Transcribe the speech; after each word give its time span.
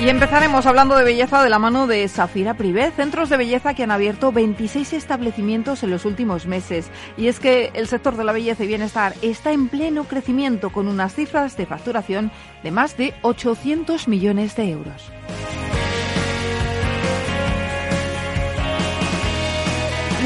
Y 0.00 0.08
empezaremos 0.08 0.64
hablando 0.64 0.96
de 0.96 1.04
belleza 1.04 1.42
de 1.42 1.50
la 1.50 1.58
mano 1.58 1.86
de 1.86 2.08
Safira 2.08 2.54
Privé, 2.54 2.90
centros 2.90 3.28
de 3.28 3.36
belleza 3.36 3.74
que 3.74 3.82
han 3.82 3.90
abierto 3.90 4.32
26 4.32 4.94
establecimientos 4.94 5.82
en 5.82 5.90
los 5.90 6.06
últimos 6.06 6.46
meses. 6.46 6.90
Y 7.18 7.28
es 7.28 7.38
que 7.38 7.70
el 7.74 7.86
sector 7.86 8.16
de 8.16 8.24
la 8.24 8.32
belleza 8.32 8.64
y 8.64 8.68
bienestar 8.68 9.12
está 9.20 9.52
en 9.52 9.68
pleno 9.68 10.04
crecimiento 10.04 10.70
con 10.70 10.88
unas 10.88 11.14
cifras 11.14 11.58
de 11.58 11.66
facturación 11.66 12.32
de 12.62 12.70
más 12.70 12.96
de 12.96 13.12
800 13.20 14.08
millones 14.08 14.56
de 14.56 14.70
euros. 14.70 15.10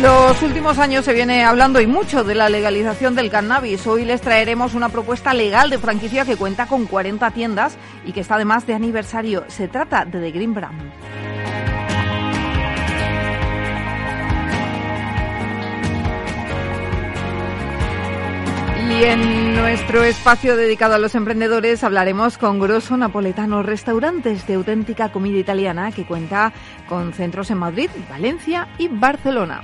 Los 0.00 0.42
últimos 0.42 0.78
años 0.78 1.04
se 1.04 1.12
viene 1.12 1.44
hablando 1.44 1.80
y 1.80 1.86
mucho 1.86 2.24
de 2.24 2.34
la 2.34 2.48
legalización 2.48 3.14
del 3.14 3.30
cannabis. 3.30 3.86
Hoy 3.86 4.04
les 4.04 4.20
traeremos 4.20 4.74
una 4.74 4.88
propuesta 4.88 5.32
legal 5.32 5.70
de 5.70 5.78
franquicia 5.78 6.24
que 6.24 6.36
cuenta 6.36 6.66
con 6.66 6.86
40 6.86 7.30
tiendas 7.30 7.76
y 8.04 8.12
que 8.12 8.20
está 8.20 8.34
además 8.34 8.66
de 8.66 8.74
aniversario. 8.74 9.44
Se 9.48 9.68
trata 9.68 10.04
de 10.04 10.20
The 10.20 10.30
Green 10.32 10.52
Brand. 10.52 11.43
Y 18.90 19.04
en 19.04 19.54
nuestro 19.54 20.04
espacio 20.04 20.56
dedicado 20.56 20.94
a 20.94 20.98
los 20.98 21.14
emprendedores 21.14 21.82
hablaremos 21.84 22.38
con 22.38 22.60
Grosso 22.60 22.96
Napoletano 22.96 23.62
Restaurantes 23.62 24.46
de 24.46 24.54
auténtica 24.54 25.10
comida 25.10 25.38
italiana 25.38 25.90
que 25.90 26.04
cuenta 26.04 26.52
con 26.88 27.12
centros 27.12 27.50
en 27.50 27.58
Madrid, 27.58 27.90
Valencia 28.08 28.68
y 28.78 28.88
Barcelona. 28.88 29.62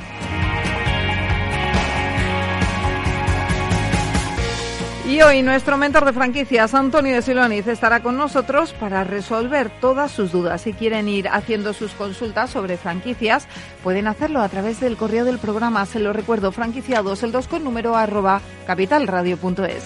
Y 5.11 5.23
hoy 5.23 5.43
nuestro 5.43 5.77
mentor 5.77 6.05
de 6.05 6.13
franquicias, 6.13 6.73
Antonio 6.73 7.17
de 7.17 7.21
Siloniz, 7.21 7.67
estará 7.67 8.01
con 8.01 8.17
nosotros 8.17 8.73
para 8.75 9.03
resolver 9.03 9.69
todas 9.81 10.13
sus 10.13 10.31
dudas. 10.31 10.63
Si 10.63 10.73
quieren 10.73 11.09
ir 11.09 11.27
haciendo 11.27 11.73
sus 11.73 11.91
consultas 11.95 12.51
sobre 12.51 12.77
franquicias, 12.77 13.49
pueden 13.83 14.07
hacerlo 14.07 14.41
a 14.41 14.49
través 14.49 14.79
del 14.79 14.97
correo 14.97 15.25
del 15.25 15.41
programa. 15.41 15.85
Se 15.85 15.99
lo 15.99 16.13
recuerdo, 16.13 16.53
franquiciados, 16.53 17.25
el 17.25 17.33
2 17.33 17.49
con 17.49 17.65
número 17.65 17.97
arroba 17.97 18.41
capitalradio.es. 18.69 19.83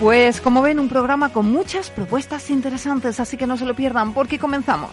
Pues 0.00 0.40
como 0.40 0.62
ven, 0.62 0.80
un 0.80 0.88
programa 0.88 1.34
con 1.34 1.52
muchas 1.52 1.90
propuestas 1.90 2.48
interesantes, 2.48 3.20
así 3.20 3.36
que 3.36 3.46
no 3.46 3.58
se 3.58 3.66
lo 3.66 3.76
pierdan 3.76 4.14
porque 4.14 4.38
comenzamos. 4.38 4.92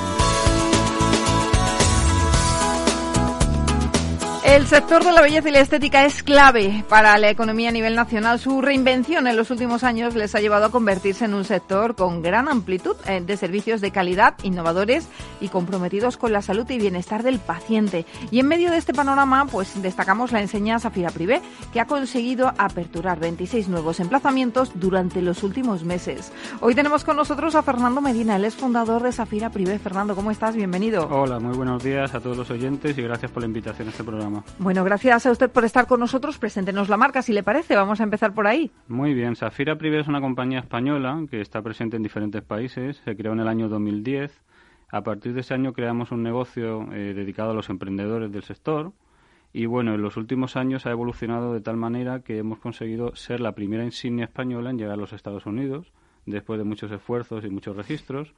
El 4.51 4.67
sector 4.67 5.01
de 5.05 5.13
la 5.13 5.21
belleza 5.21 5.47
y 5.47 5.53
la 5.53 5.61
estética 5.61 6.03
es 6.03 6.23
clave 6.23 6.83
para 6.89 7.17
la 7.17 7.29
economía 7.29 7.69
a 7.69 7.71
nivel 7.71 7.95
nacional. 7.95 8.37
Su 8.37 8.61
reinvención 8.61 9.25
en 9.27 9.37
los 9.37 9.49
últimos 9.49 9.85
años 9.85 10.13
les 10.13 10.35
ha 10.35 10.41
llevado 10.41 10.65
a 10.65 10.71
convertirse 10.71 11.23
en 11.23 11.33
un 11.33 11.45
sector 11.45 11.95
con 11.95 12.21
gran 12.21 12.49
amplitud 12.49 12.97
eh, 13.07 13.21
de 13.21 13.37
servicios 13.37 13.79
de 13.79 13.91
calidad, 13.91 14.35
innovadores 14.43 15.07
y 15.39 15.47
comprometidos 15.47 16.17
con 16.17 16.33
la 16.33 16.41
salud 16.41 16.69
y 16.69 16.77
bienestar 16.79 17.23
del 17.23 17.39
paciente. 17.39 18.05
Y 18.29 18.41
en 18.41 18.47
medio 18.49 18.71
de 18.71 18.77
este 18.77 18.93
panorama, 18.93 19.45
pues 19.45 19.81
destacamos 19.81 20.33
la 20.33 20.41
enseñanza 20.41 20.89
Zafira 20.89 21.11
Privé, 21.11 21.41
que 21.71 21.79
ha 21.79 21.87
conseguido 21.87 22.51
aperturar 22.57 23.21
26 23.21 23.69
nuevos 23.69 24.01
emplazamientos 24.01 24.73
durante 24.75 25.21
los 25.21 25.43
últimos 25.43 25.85
meses. 25.85 26.33
Hoy 26.59 26.75
tenemos 26.75 27.05
con 27.05 27.15
nosotros 27.15 27.55
a 27.55 27.63
Fernando 27.63 28.01
Medina, 28.01 28.35
él 28.35 28.43
es 28.43 28.55
fundador 28.55 29.01
de 29.01 29.13
Zafira 29.13 29.49
Privé. 29.49 29.79
Fernando, 29.79 30.13
¿cómo 30.13 30.29
estás? 30.29 30.57
Bienvenido. 30.57 31.07
Hola, 31.09 31.39
muy 31.39 31.55
buenos 31.55 31.81
días 31.81 32.13
a 32.13 32.19
todos 32.19 32.35
los 32.35 32.49
oyentes 32.49 32.97
y 32.97 33.01
gracias 33.01 33.31
por 33.31 33.43
la 33.43 33.47
invitación 33.47 33.87
a 33.87 33.91
este 33.91 34.03
programa. 34.03 34.40
Bueno, 34.59 34.83
gracias 34.83 35.25
a 35.25 35.31
usted 35.31 35.49
por 35.49 35.65
estar 35.65 35.87
con 35.87 35.99
nosotros. 35.99 36.37
Preséntenos 36.37 36.89
la 36.89 36.97
marca, 36.97 37.21
si 37.21 37.33
le 37.33 37.43
parece. 37.43 37.75
Vamos 37.75 37.99
a 37.99 38.03
empezar 38.03 38.33
por 38.33 38.47
ahí. 38.47 38.71
Muy 38.87 39.13
bien. 39.13 39.35
Safira 39.35 39.77
Privé 39.77 39.99
es 39.99 40.07
una 40.07 40.21
compañía 40.21 40.59
española 40.59 41.25
que 41.29 41.41
está 41.41 41.61
presente 41.61 41.97
en 41.97 42.03
diferentes 42.03 42.41
países. 42.41 42.97
Se 43.03 43.15
creó 43.15 43.33
en 43.33 43.39
el 43.39 43.47
año 43.47 43.69
2010. 43.69 44.31
A 44.91 45.01
partir 45.03 45.33
de 45.33 45.41
ese 45.41 45.53
año 45.53 45.73
creamos 45.73 46.11
un 46.11 46.21
negocio 46.21 46.91
eh, 46.91 47.13
dedicado 47.13 47.51
a 47.51 47.53
los 47.53 47.69
emprendedores 47.69 48.31
del 48.31 48.43
sector. 48.43 48.91
Y 49.53 49.65
bueno, 49.65 49.95
en 49.95 50.01
los 50.01 50.17
últimos 50.17 50.55
años 50.55 50.85
ha 50.85 50.91
evolucionado 50.91 51.53
de 51.53 51.61
tal 51.61 51.77
manera 51.77 52.21
que 52.21 52.37
hemos 52.37 52.59
conseguido 52.59 53.15
ser 53.15 53.39
la 53.39 53.53
primera 53.53 53.83
insignia 53.83 54.25
española 54.25 54.69
en 54.69 54.77
llegar 54.77 54.93
a 54.93 55.01
los 55.01 55.13
Estados 55.13 55.45
Unidos, 55.45 55.91
después 56.25 56.57
de 56.57 56.63
muchos 56.63 56.91
esfuerzos 56.91 57.43
y 57.43 57.49
muchos 57.49 57.75
registros. 57.75 58.33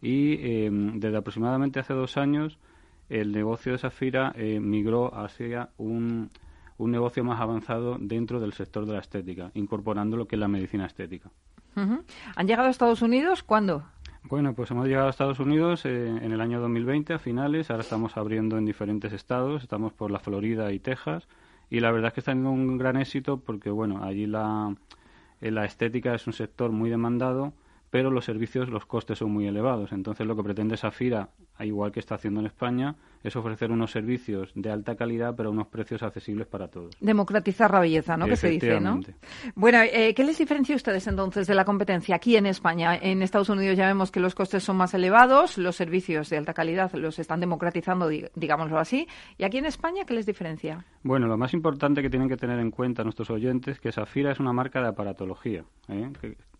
Y 0.00 0.34
eh, 0.34 0.70
desde 0.70 1.16
aproximadamente 1.16 1.80
hace 1.80 1.94
dos 1.94 2.16
años 2.16 2.58
el 3.08 3.32
negocio 3.32 3.72
de 3.72 3.78
Safira 3.78 4.32
eh, 4.36 4.60
migró 4.60 5.14
hacia 5.14 5.70
un, 5.78 6.30
un 6.78 6.90
negocio 6.90 7.24
más 7.24 7.40
avanzado 7.40 7.96
dentro 8.00 8.40
del 8.40 8.52
sector 8.52 8.86
de 8.86 8.92
la 8.92 9.00
estética, 9.00 9.50
incorporando 9.54 10.16
lo 10.16 10.26
que 10.26 10.36
es 10.36 10.40
la 10.40 10.48
medicina 10.48 10.86
estética. 10.86 11.30
¿Han 12.34 12.48
llegado 12.48 12.66
a 12.66 12.70
Estados 12.70 13.02
Unidos? 13.02 13.44
¿Cuándo? 13.44 13.84
Bueno, 14.24 14.52
pues 14.52 14.70
hemos 14.72 14.86
llegado 14.88 15.06
a 15.06 15.10
Estados 15.10 15.38
Unidos 15.38 15.84
eh, 15.84 16.08
en 16.08 16.32
el 16.32 16.40
año 16.40 16.60
2020, 16.60 17.14
a 17.14 17.18
finales. 17.20 17.70
Ahora 17.70 17.82
estamos 17.82 18.16
abriendo 18.16 18.58
en 18.58 18.64
diferentes 18.64 19.12
estados. 19.12 19.62
Estamos 19.62 19.92
por 19.92 20.10
la 20.10 20.18
Florida 20.18 20.72
y 20.72 20.80
Texas. 20.80 21.28
Y 21.70 21.80
la 21.80 21.92
verdad 21.92 22.08
es 22.08 22.14
que 22.14 22.20
está 22.20 22.32
teniendo 22.32 22.50
un 22.50 22.78
gran 22.78 22.96
éxito 22.96 23.38
porque, 23.38 23.70
bueno, 23.70 24.02
allí 24.02 24.26
la, 24.26 24.74
eh, 25.40 25.50
la 25.50 25.64
estética 25.64 26.14
es 26.14 26.26
un 26.26 26.32
sector 26.32 26.72
muy 26.72 26.90
demandado 26.90 27.52
pero 27.90 28.10
los 28.10 28.24
servicios, 28.24 28.68
los 28.68 28.86
costes 28.86 29.18
son 29.18 29.32
muy 29.32 29.46
elevados. 29.46 29.92
Entonces, 29.92 30.26
lo 30.26 30.36
que 30.36 30.42
pretende 30.42 30.76
Safira, 30.76 31.30
igual 31.60 31.92
que 31.92 32.00
está 32.00 32.16
haciendo 32.16 32.40
en 32.40 32.46
España, 32.46 32.96
es 33.22 33.34
ofrecer 33.36 33.70
unos 33.70 33.90
servicios 33.90 34.52
de 34.54 34.70
alta 34.70 34.94
calidad, 34.94 35.34
pero 35.36 35.48
a 35.48 35.52
unos 35.52 35.68
precios 35.68 36.02
accesibles 36.02 36.46
para 36.46 36.68
todos. 36.68 36.94
Democratizar 37.00 37.72
la 37.72 37.80
belleza, 37.80 38.16
¿no? 38.16 38.26
Que 38.26 38.36
se 38.36 38.48
dice, 38.48 38.80
¿no? 38.80 39.00
Bueno, 39.54 39.78
eh, 39.82 40.14
¿qué 40.14 40.24
les 40.24 40.38
diferencia 40.38 40.74
a 40.74 40.76
ustedes 40.76 41.06
entonces 41.06 41.46
de 41.46 41.54
la 41.54 41.64
competencia 41.64 42.16
aquí 42.16 42.36
en 42.36 42.46
España? 42.46 42.96
En 42.96 43.22
Estados 43.22 43.48
Unidos 43.48 43.76
ya 43.76 43.86
vemos 43.86 44.10
que 44.10 44.20
los 44.20 44.34
costes 44.34 44.62
son 44.62 44.76
más 44.76 44.94
elevados, 44.94 45.58
los 45.58 45.76
servicios 45.76 46.30
de 46.30 46.36
alta 46.36 46.54
calidad 46.54 46.92
los 46.94 47.18
están 47.18 47.40
democratizando, 47.40 48.08
digámoslo 48.08 48.78
así. 48.78 49.08
¿Y 49.36 49.44
aquí 49.44 49.58
en 49.58 49.66
España 49.66 50.04
qué 50.06 50.14
les 50.14 50.26
diferencia? 50.26 50.84
Bueno, 51.02 51.26
lo 51.26 51.36
más 51.36 51.54
importante 51.54 52.02
que 52.02 52.10
tienen 52.10 52.28
que 52.28 52.36
tener 52.36 52.58
en 52.58 52.70
cuenta 52.70 53.02
nuestros 53.02 53.30
oyentes 53.30 53.76
es 53.76 53.80
que 53.80 53.92
Safira 53.92 54.32
es 54.32 54.40
una 54.40 54.52
marca 54.52 54.80
de 54.80 54.88
aparatología, 54.88 55.64
¿eh? 55.88 56.10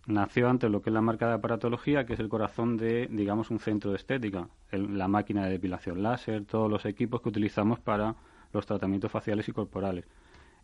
Nació 0.08 0.48
antes 0.48 0.70
lo 0.70 0.82
que 0.82 0.90
es 0.90 0.94
la 0.94 1.02
marca 1.02 1.28
de 1.28 1.34
aparatología, 1.34 2.04
que 2.04 2.14
es 2.14 2.20
el 2.20 2.28
corazón 2.28 2.76
de, 2.76 3.06
digamos, 3.10 3.50
un 3.50 3.60
centro 3.60 3.90
de 3.90 3.98
estética, 3.98 4.48
la 4.72 5.06
máquina 5.06 5.44
de 5.44 5.52
depilación 5.52 6.02
láser, 6.02 6.44
todos 6.44 6.70
los 6.70 6.84
equipos 6.86 7.20
que 7.20 7.28
utilizamos 7.28 7.78
para 7.78 8.16
los 8.52 8.66
tratamientos 8.66 9.12
faciales 9.12 9.48
y 9.48 9.52
corporales. 9.52 10.06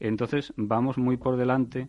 Entonces, 0.01 0.53
vamos 0.57 0.99
muy 0.99 1.19
por 1.19 1.37
delante 1.37 1.89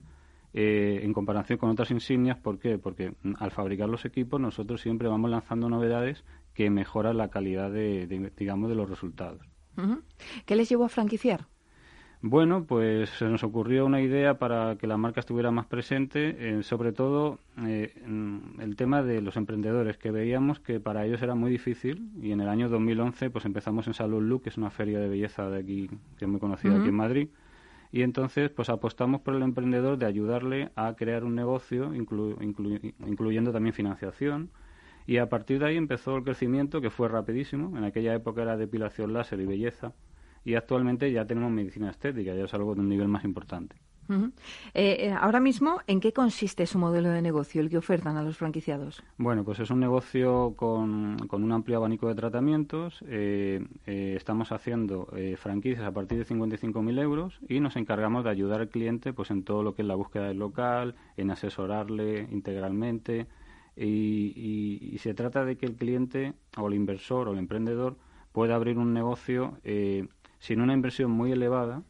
eh, 0.53 0.99
en 1.03 1.13
comparación 1.13 1.57
con 1.57 1.69
otras 1.69 1.91
insignias. 1.91 2.37
¿Por 2.37 2.59
qué? 2.59 2.77
Porque 2.77 3.13
mm, 3.23 3.33
al 3.39 3.51
fabricar 3.51 3.89
los 3.89 4.05
equipos 4.05 4.39
nosotros 4.39 4.81
siempre 4.81 5.07
vamos 5.07 5.31
lanzando 5.31 5.69
novedades 5.69 6.23
que 6.53 6.69
mejoran 6.69 7.17
la 7.17 7.29
calidad 7.29 7.71
de, 7.71 8.05
digamos, 8.37 8.69
de 8.69 8.75
los 8.75 8.89
resultados. 8.89 9.41
¿Qué 10.45 10.55
les 10.55 10.69
llevó 10.69 10.85
a 10.85 10.89
franquiciar? 10.89 11.47
Bueno, 12.27 12.65
pues 12.65 13.11
se 13.11 13.25
nos 13.25 13.43
ocurrió 13.43 13.85
una 13.85 14.01
idea 14.01 14.39
para 14.39 14.77
que 14.77 14.87
la 14.87 14.97
marca 14.97 15.19
estuviera 15.19 15.51
más 15.51 15.67
presente, 15.67 16.57
eh, 16.57 16.63
sobre 16.63 16.91
todo 16.91 17.37
eh, 17.67 17.93
el 18.59 18.75
tema 18.75 19.03
de 19.03 19.21
los 19.21 19.37
emprendedores, 19.37 19.99
que 19.99 20.09
veíamos 20.09 20.59
que 20.59 20.79
para 20.79 21.05
ellos 21.05 21.21
era 21.21 21.35
muy 21.35 21.51
difícil 21.51 22.09
y 22.19 22.31
en 22.31 22.41
el 22.41 22.49
año 22.49 22.67
2011 22.67 23.29
pues 23.29 23.45
empezamos 23.45 23.85
en 23.85 23.93
Salud 23.93 24.23
Look, 24.23 24.41
que 24.41 24.49
es 24.49 24.57
una 24.57 24.71
feria 24.71 24.97
de 24.97 25.07
belleza 25.07 25.47
de 25.51 25.59
aquí, 25.59 25.87
que 26.17 26.25
es 26.25 26.27
muy 26.27 26.39
conocida 26.39 26.79
aquí 26.79 26.89
en 26.89 26.95
Madrid, 26.95 27.29
y 27.91 28.01
entonces 28.01 28.49
pues 28.49 28.69
apostamos 28.69 29.21
por 29.21 29.35
el 29.35 29.43
emprendedor 29.43 29.99
de 29.99 30.07
ayudarle 30.07 30.71
a 30.75 30.95
crear 30.95 31.25
un 31.25 31.35
negocio, 31.35 31.93
incluyendo 31.93 33.51
también 33.51 33.73
financiación, 33.73 34.49
y 35.05 35.17
a 35.17 35.29
partir 35.29 35.59
de 35.59 35.67
ahí 35.67 35.77
empezó 35.77 36.17
el 36.17 36.23
crecimiento 36.23 36.81
que 36.81 36.89
fue 36.89 37.07
rapidísimo, 37.07 37.77
en 37.77 37.83
aquella 37.83 38.15
época 38.15 38.41
era 38.41 38.57
depilación 38.57 39.13
láser 39.13 39.41
y 39.41 39.45
belleza, 39.45 39.93
y 40.45 40.55
actualmente 40.55 41.11
ya 41.11 41.25
tenemos 41.25 41.51
medicina 41.51 41.89
estética, 41.89 42.33
ya 42.33 42.45
es 42.45 42.53
algo 42.53 42.75
de 42.75 42.81
un 42.81 42.89
nivel 42.89 43.09
más 43.09 43.25
importante. 43.25 43.75
Eh, 44.07 44.27
eh, 44.73 45.15
ahora 45.19 45.39
mismo, 45.39 45.81
¿en 45.87 45.99
qué 45.99 46.13
consiste 46.13 46.65
su 46.67 46.77
modelo 46.77 47.09
de 47.09 47.21
negocio, 47.21 47.61
el 47.61 47.69
que 47.69 47.77
ofertan 47.77 48.17
a 48.17 48.23
los 48.23 48.37
franquiciados? 48.37 49.03
Bueno, 49.17 49.43
pues 49.43 49.59
es 49.59 49.71
un 49.71 49.79
negocio 49.79 50.53
con, 50.55 51.17
un 51.31 51.51
amplio 51.51 51.77
abanico 51.77 52.07
de 52.07 52.15
tratamientos. 52.15 53.03
Eh, 53.07 53.65
estamos 53.85 54.51
haciendo 54.51 55.09
franquicias 55.37 55.83
a 55.83 55.91
partir 55.91 56.19
de 56.19 56.25
55.000 56.25 57.01
euros 57.01 57.39
y 57.47 57.59
nos 57.59 57.75
encargamos 57.75 58.23
de 58.23 58.29
ayudar 58.29 58.61
al 58.61 58.69
cliente 58.69 59.13
pues 59.13 59.31
en 59.31 59.43
todo 59.43 59.63
lo 59.63 59.73
que 59.73 59.81
es 59.81 59.87
la 59.87 59.95
búsqueda 59.95 60.27
del 60.27 60.37
local, 60.37 60.95
en 61.17 61.31
asesorarle 61.31 62.27
integralmente. 62.31 63.27
Y, 63.77 64.95
se 64.99 65.13
trata 65.13 65.43
de 65.43 65.57
que 65.57 65.65
el 65.65 65.75
cliente 65.75 66.33
o 66.57 66.67
el 66.67 66.75
inversor 66.75 67.27
o 67.27 67.33
el 67.33 67.39
emprendedor 67.39 67.97
pueda 68.31 68.55
abrir 68.55 68.77
un 68.77 68.93
negocio 68.93 69.57
sin 70.45 70.61
una 70.61 70.73
inversión 70.73 71.09
muy 71.09 71.31
elevada 71.31 71.81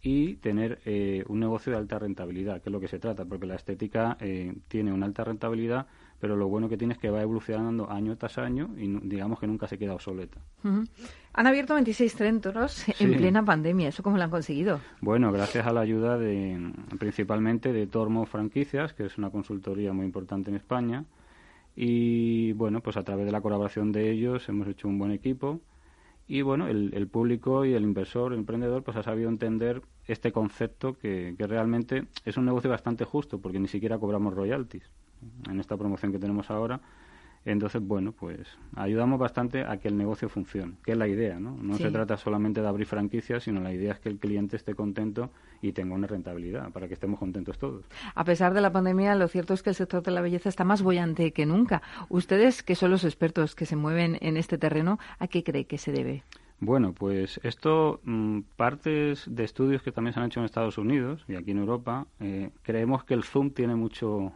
y 0.00 0.36
tener 0.36 0.78
eh, 0.84 1.24
un 1.26 1.40
negocio 1.40 1.72
de 1.72 1.78
alta 1.78 1.98
rentabilidad, 1.98 2.62
que 2.62 2.68
es 2.68 2.72
lo 2.72 2.78
que 2.78 2.86
se 2.86 3.00
trata, 3.00 3.24
porque 3.24 3.46
la 3.46 3.56
estética 3.56 4.16
eh, 4.20 4.54
tiene 4.68 4.92
una 4.92 5.06
alta 5.06 5.24
rentabilidad, 5.24 5.86
pero 6.20 6.36
lo 6.36 6.46
bueno 6.46 6.68
que 6.68 6.76
tiene 6.76 6.94
es 6.94 7.00
que 7.00 7.10
va 7.10 7.20
evolucionando 7.20 7.90
año 7.90 8.16
tras 8.16 8.38
año 8.38 8.70
y 8.76 8.86
digamos 9.08 9.40
que 9.40 9.48
nunca 9.48 9.66
se 9.66 9.76
queda 9.76 9.94
obsoleta. 9.94 10.38
Han 10.62 11.46
abierto 11.46 11.74
26 11.74 12.14
centros 12.14 12.86
en 13.00 13.16
plena 13.16 13.44
pandemia, 13.44 13.88
¿eso 13.88 14.04
cómo 14.04 14.16
lo 14.16 14.22
han 14.22 14.30
conseguido? 14.30 14.80
Bueno, 15.00 15.32
gracias 15.32 15.66
a 15.66 15.72
la 15.72 15.80
ayuda 15.80 16.16
de 16.16 16.72
principalmente 16.96 17.72
de 17.72 17.88
Tormo 17.88 18.24
Franquicias, 18.24 18.94
que 18.94 19.06
es 19.06 19.18
una 19.18 19.30
consultoría 19.30 19.92
muy 19.92 20.06
importante 20.06 20.50
en 20.50 20.56
España, 20.56 21.04
y 21.74 22.52
bueno, 22.52 22.80
pues 22.82 22.96
a 22.96 23.02
través 23.02 23.26
de 23.26 23.32
la 23.32 23.40
colaboración 23.40 23.90
de 23.90 24.12
ellos 24.12 24.48
hemos 24.48 24.68
hecho 24.68 24.86
un 24.86 24.98
buen 24.98 25.10
equipo 25.10 25.60
y 26.30 26.42
bueno, 26.42 26.68
el, 26.68 27.08
público 27.08 27.64
y 27.64 27.74
el 27.74 27.82
inversor, 27.82 28.32
el 28.32 28.38
emprendedor, 28.38 28.84
pues 28.84 28.96
ha 28.96 29.02
sabido 29.02 29.28
entender 29.28 29.82
este 30.06 30.30
concepto 30.30 30.96
que, 30.96 31.34
realmente 31.36 32.04
es 32.24 32.36
un 32.36 32.44
negocio 32.44 32.70
bastante 32.70 33.04
justo 33.04 33.40
porque 33.40 33.58
ni 33.58 33.66
siquiera 33.66 33.98
cobramos 33.98 34.32
royalties 34.32 34.84
en 35.50 35.58
esta 35.58 35.76
promoción 35.76 36.12
que 36.12 36.20
tenemos 36.20 36.48
ahora. 36.48 36.80
Entonces, 37.44 37.80
bueno, 37.82 38.12
pues 38.12 38.46
ayudamos 38.76 39.18
bastante 39.18 39.64
a 39.64 39.78
que 39.78 39.88
el 39.88 39.96
negocio 39.96 40.28
funcione, 40.28 40.74
que 40.84 40.92
es 40.92 40.98
la 40.98 41.08
idea, 41.08 41.40
¿no? 41.40 41.56
No 41.60 41.76
se 41.76 41.90
trata 41.90 42.16
solamente 42.18 42.60
de 42.60 42.68
abrir 42.68 42.86
franquicias, 42.86 43.44
sino 43.44 43.60
la 43.60 43.72
idea 43.72 43.92
es 43.92 44.00
que 44.00 44.10
el 44.10 44.18
cliente 44.18 44.56
esté 44.56 44.74
contento 44.74 45.30
y 45.62 45.72
tenga 45.72 45.94
una 45.94 46.06
rentabilidad 46.06 46.70
para 46.70 46.86
que 46.86 46.94
estemos 46.94 47.18
contentos 47.18 47.58
todos. 47.58 47.86
A 48.14 48.24
pesar 48.24 48.52
de 48.52 48.60
la 48.60 48.72
pandemia, 48.72 49.14
lo 49.14 49.26
cierto 49.28 49.54
es 49.54 49.62
que 49.62 49.70
el 49.70 49.76
sector 49.76 50.02
de 50.02 50.10
la 50.10 50.20
belleza 50.20 50.50
está 50.50 50.64
más 50.64 50.82
bollante 50.82 51.32
que 51.32 51.46
nunca. 51.46 51.82
Ustedes, 52.10 52.62
que 52.62 52.74
son 52.74 52.90
los 52.90 53.04
expertos 53.04 53.54
que 53.54 53.64
se 53.64 53.76
mueven 53.76 54.18
en 54.20 54.36
este 54.36 54.58
terreno, 54.58 54.98
¿a 55.18 55.26
qué 55.26 55.42
cree 55.42 55.64
que 55.64 55.78
se 55.78 55.92
debe? 55.92 56.24
Bueno, 56.62 56.92
pues 56.92 57.40
esto, 57.42 58.00
mm, 58.04 58.40
partes 58.56 59.24
de 59.26 59.44
estudios 59.44 59.82
que 59.82 59.92
también 59.92 60.12
se 60.12 60.20
han 60.20 60.26
hecho 60.26 60.40
en 60.40 60.44
Estados 60.44 60.76
Unidos 60.76 61.24
y 61.26 61.36
aquí 61.36 61.52
en 61.52 61.58
Europa, 61.58 62.06
eh, 62.20 62.50
creemos 62.62 63.02
que 63.04 63.14
el 63.14 63.24
Zoom 63.24 63.50
tiene 63.50 63.74
mucho 63.76 64.34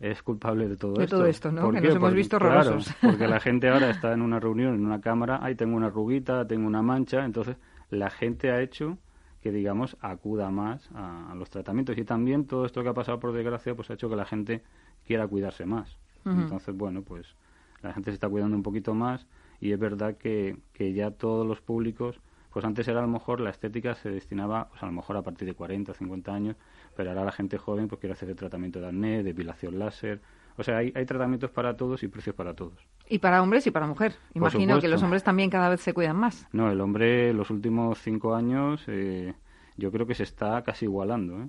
es 0.00 0.22
culpable 0.22 0.66
de 0.66 0.76
todo 0.76 0.92
esto. 0.92 1.02
De 1.02 1.06
todo 1.08 1.26
esto, 1.26 1.52
¿no? 1.52 1.70
Que 1.70 1.80
nos 1.80 1.96
hemos 1.96 2.14
visto 2.14 2.36
horrorosos. 2.36 2.92
porque 3.02 3.28
la 3.28 3.38
gente 3.38 3.68
ahora 3.68 3.90
está 3.90 4.12
en 4.12 4.22
una 4.22 4.40
reunión, 4.40 4.74
en 4.74 4.84
una 4.84 5.00
cámara, 5.00 5.40
ahí 5.42 5.54
tengo 5.54 5.76
una 5.76 5.90
ruguita, 5.90 6.46
tengo 6.46 6.66
una 6.66 6.82
mancha, 6.82 7.24
entonces 7.24 7.56
la 7.90 8.08
gente 8.10 8.50
ha 8.50 8.60
hecho 8.62 8.98
que, 9.42 9.52
digamos, 9.52 9.96
acuda 10.00 10.50
más 10.50 10.90
a, 10.94 11.34
los 11.36 11.50
tratamientos. 11.50 11.96
Y 11.98 12.04
también 12.04 12.46
todo 12.46 12.66
esto 12.66 12.82
que 12.82 12.88
ha 12.88 12.94
pasado, 12.94 13.20
por 13.20 13.32
desgracia, 13.32 13.74
pues 13.74 13.90
ha 13.90 13.94
hecho 13.94 14.08
que 14.08 14.16
la 14.16 14.24
gente 14.24 14.62
quiera 15.06 15.26
cuidarse 15.26 15.66
más. 15.66 15.98
Entonces, 16.24 16.76
bueno, 16.76 17.02
pues 17.02 17.34
la 17.82 17.94
gente 17.94 18.10
se 18.10 18.14
está 18.14 18.28
cuidando 18.28 18.54
un 18.54 18.62
poquito 18.62 18.94
más 18.94 19.26
y 19.58 19.72
es 19.72 19.78
verdad 19.78 20.18
que, 20.18 20.58
que 20.74 20.92
ya 20.92 21.10
todos 21.10 21.46
los 21.46 21.62
públicos 21.62 22.20
pues 22.52 22.64
antes 22.64 22.86
era 22.88 22.98
a 22.98 23.02
lo 23.02 23.08
mejor 23.08 23.40
la 23.40 23.50
estética 23.50 23.94
se 23.94 24.10
destinaba 24.10 24.68
pues 24.68 24.82
a 24.82 24.86
lo 24.86 24.92
mejor 24.92 25.16
a 25.16 25.22
partir 25.22 25.46
de 25.46 25.54
40 25.54 25.92
o 25.92 25.94
50 25.94 26.34
años 26.34 26.56
pero 26.96 27.10
ahora 27.10 27.24
la 27.24 27.32
gente 27.32 27.58
joven 27.58 27.88
pues 27.88 28.00
quiere 28.00 28.12
hacer 28.12 28.28
el 28.30 28.36
tratamiento 28.36 28.80
de 28.80 28.88
acné, 28.88 29.22
depilación 29.22 29.78
láser. 29.78 30.20
O 30.56 30.62
sea, 30.62 30.78
hay, 30.78 30.92
hay 30.94 31.06
tratamientos 31.06 31.50
para 31.50 31.76
todos 31.76 32.02
y 32.02 32.08
precios 32.08 32.34
para 32.34 32.54
todos. 32.54 32.74
Y 33.08 33.18
para 33.18 33.42
hombres 33.42 33.66
y 33.66 33.70
para 33.70 33.86
mujer. 33.86 34.14
Imagino 34.34 34.78
que 34.80 34.88
los 34.88 35.02
hombres 35.02 35.22
también 35.24 35.48
cada 35.48 35.68
vez 35.68 35.80
se 35.80 35.94
cuidan 35.94 36.16
más. 36.16 36.46
No, 36.52 36.70
el 36.70 36.80
hombre 36.80 37.32
los 37.32 37.50
últimos 37.50 37.98
cinco 38.00 38.34
años 38.34 38.84
eh, 38.86 39.34
yo 39.76 39.90
creo 39.90 40.06
que 40.06 40.14
se 40.14 40.24
está 40.24 40.62
casi 40.62 40.84
igualando 40.84 41.42
¿eh? 41.42 41.48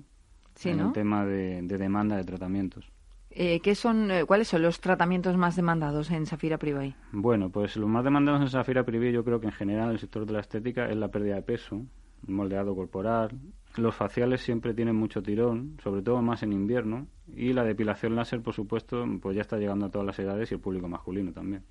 en 0.64 0.80
el 0.80 0.92
tema 0.92 1.24
de, 1.26 1.62
demanda 1.62 2.16
de 2.16 2.24
tratamientos. 2.24 2.90
Eh, 3.34 3.60
¿qué 3.60 3.74
son, 3.74 4.10
eh, 4.10 4.24
¿Cuáles 4.24 4.48
son 4.48 4.62
los 4.62 4.80
tratamientos 4.80 5.36
más 5.36 5.56
demandados 5.56 6.10
en 6.10 6.26
Safira 6.26 6.58
Privay? 6.58 6.94
Bueno, 7.12 7.50
pues 7.50 7.76
los 7.76 7.88
más 7.88 8.04
demandados 8.04 8.42
en 8.42 8.50
Safira 8.50 8.84
Privay 8.84 9.12
yo 9.12 9.24
creo 9.24 9.40
que 9.40 9.46
en 9.46 9.52
general 9.52 9.86
en 9.86 9.92
el 9.92 9.98
sector 9.98 10.26
de 10.26 10.34
la 10.34 10.40
estética 10.40 10.86
es 10.86 10.96
la 10.96 11.08
pérdida 11.08 11.36
de 11.36 11.42
peso, 11.42 11.82
moldeado 12.26 12.74
corporal, 12.74 13.30
los 13.76 13.94
faciales 13.94 14.42
siempre 14.42 14.74
tienen 14.74 14.96
mucho 14.96 15.22
tirón, 15.22 15.78
sobre 15.82 16.02
todo 16.02 16.20
más 16.20 16.42
en 16.42 16.52
invierno, 16.52 17.06
y 17.34 17.52
la 17.52 17.64
depilación 17.64 18.14
láser, 18.14 18.42
por 18.42 18.54
supuesto, 18.54 19.04
pues 19.20 19.34
ya 19.34 19.42
está 19.42 19.56
llegando 19.56 19.86
a 19.86 19.90
todas 19.90 20.06
las 20.06 20.18
edades 20.18 20.50
y 20.50 20.54
el 20.54 20.60
público 20.60 20.88
masculino 20.88 21.32
también. 21.32 21.62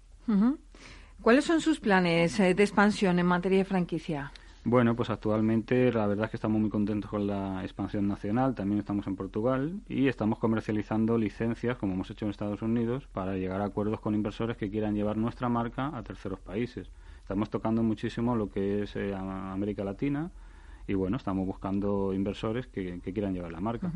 ¿Cuáles 1.21 1.45
son 1.45 1.61
sus 1.61 1.79
planes 1.79 2.39
eh, 2.39 2.55
de 2.55 2.63
expansión 2.63 3.19
en 3.19 3.27
materia 3.27 3.59
de 3.59 3.65
franquicia? 3.65 4.31
Bueno, 4.63 4.95
pues 4.95 5.09
actualmente 5.09 5.91
la 5.91 6.05
verdad 6.05 6.25
es 6.25 6.31
que 6.31 6.37
estamos 6.37 6.61
muy 6.61 6.69
contentos 6.69 7.09
con 7.09 7.25
la 7.25 7.63
expansión 7.63 8.07
nacional, 8.07 8.53
también 8.53 8.77
estamos 8.77 9.07
en 9.07 9.15
Portugal 9.15 9.81
y 9.89 10.07
estamos 10.07 10.37
comercializando 10.37 11.17
licencias, 11.17 11.77
como 11.77 11.93
hemos 11.93 12.11
hecho 12.11 12.25
en 12.25 12.31
Estados 12.31 12.61
Unidos, 12.61 13.07
para 13.11 13.35
llegar 13.37 13.61
a 13.61 13.65
acuerdos 13.65 13.99
con 14.01 14.13
inversores 14.13 14.57
que 14.57 14.69
quieran 14.69 14.93
llevar 14.93 15.17
nuestra 15.17 15.49
marca 15.49 15.89
a 15.97 16.03
terceros 16.03 16.39
países. 16.39 16.91
Estamos 17.23 17.49
tocando 17.49 17.81
muchísimo 17.81 18.35
lo 18.35 18.51
que 18.51 18.83
es 18.83 18.95
eh, 18.95 19.15
América 19.15 19.83
Latina, 19.83 20.29
y 20.87 20.93
bueno, 20.93 21.17
estamos 21.17 21.47
buscando 21.47 22.13
inversores 22.13 22.67
que, 22.67 22.99
quieran 23.01 23.33
llevar 23.33 23.51
la 23.51 23.61
marca. 23.61 23.91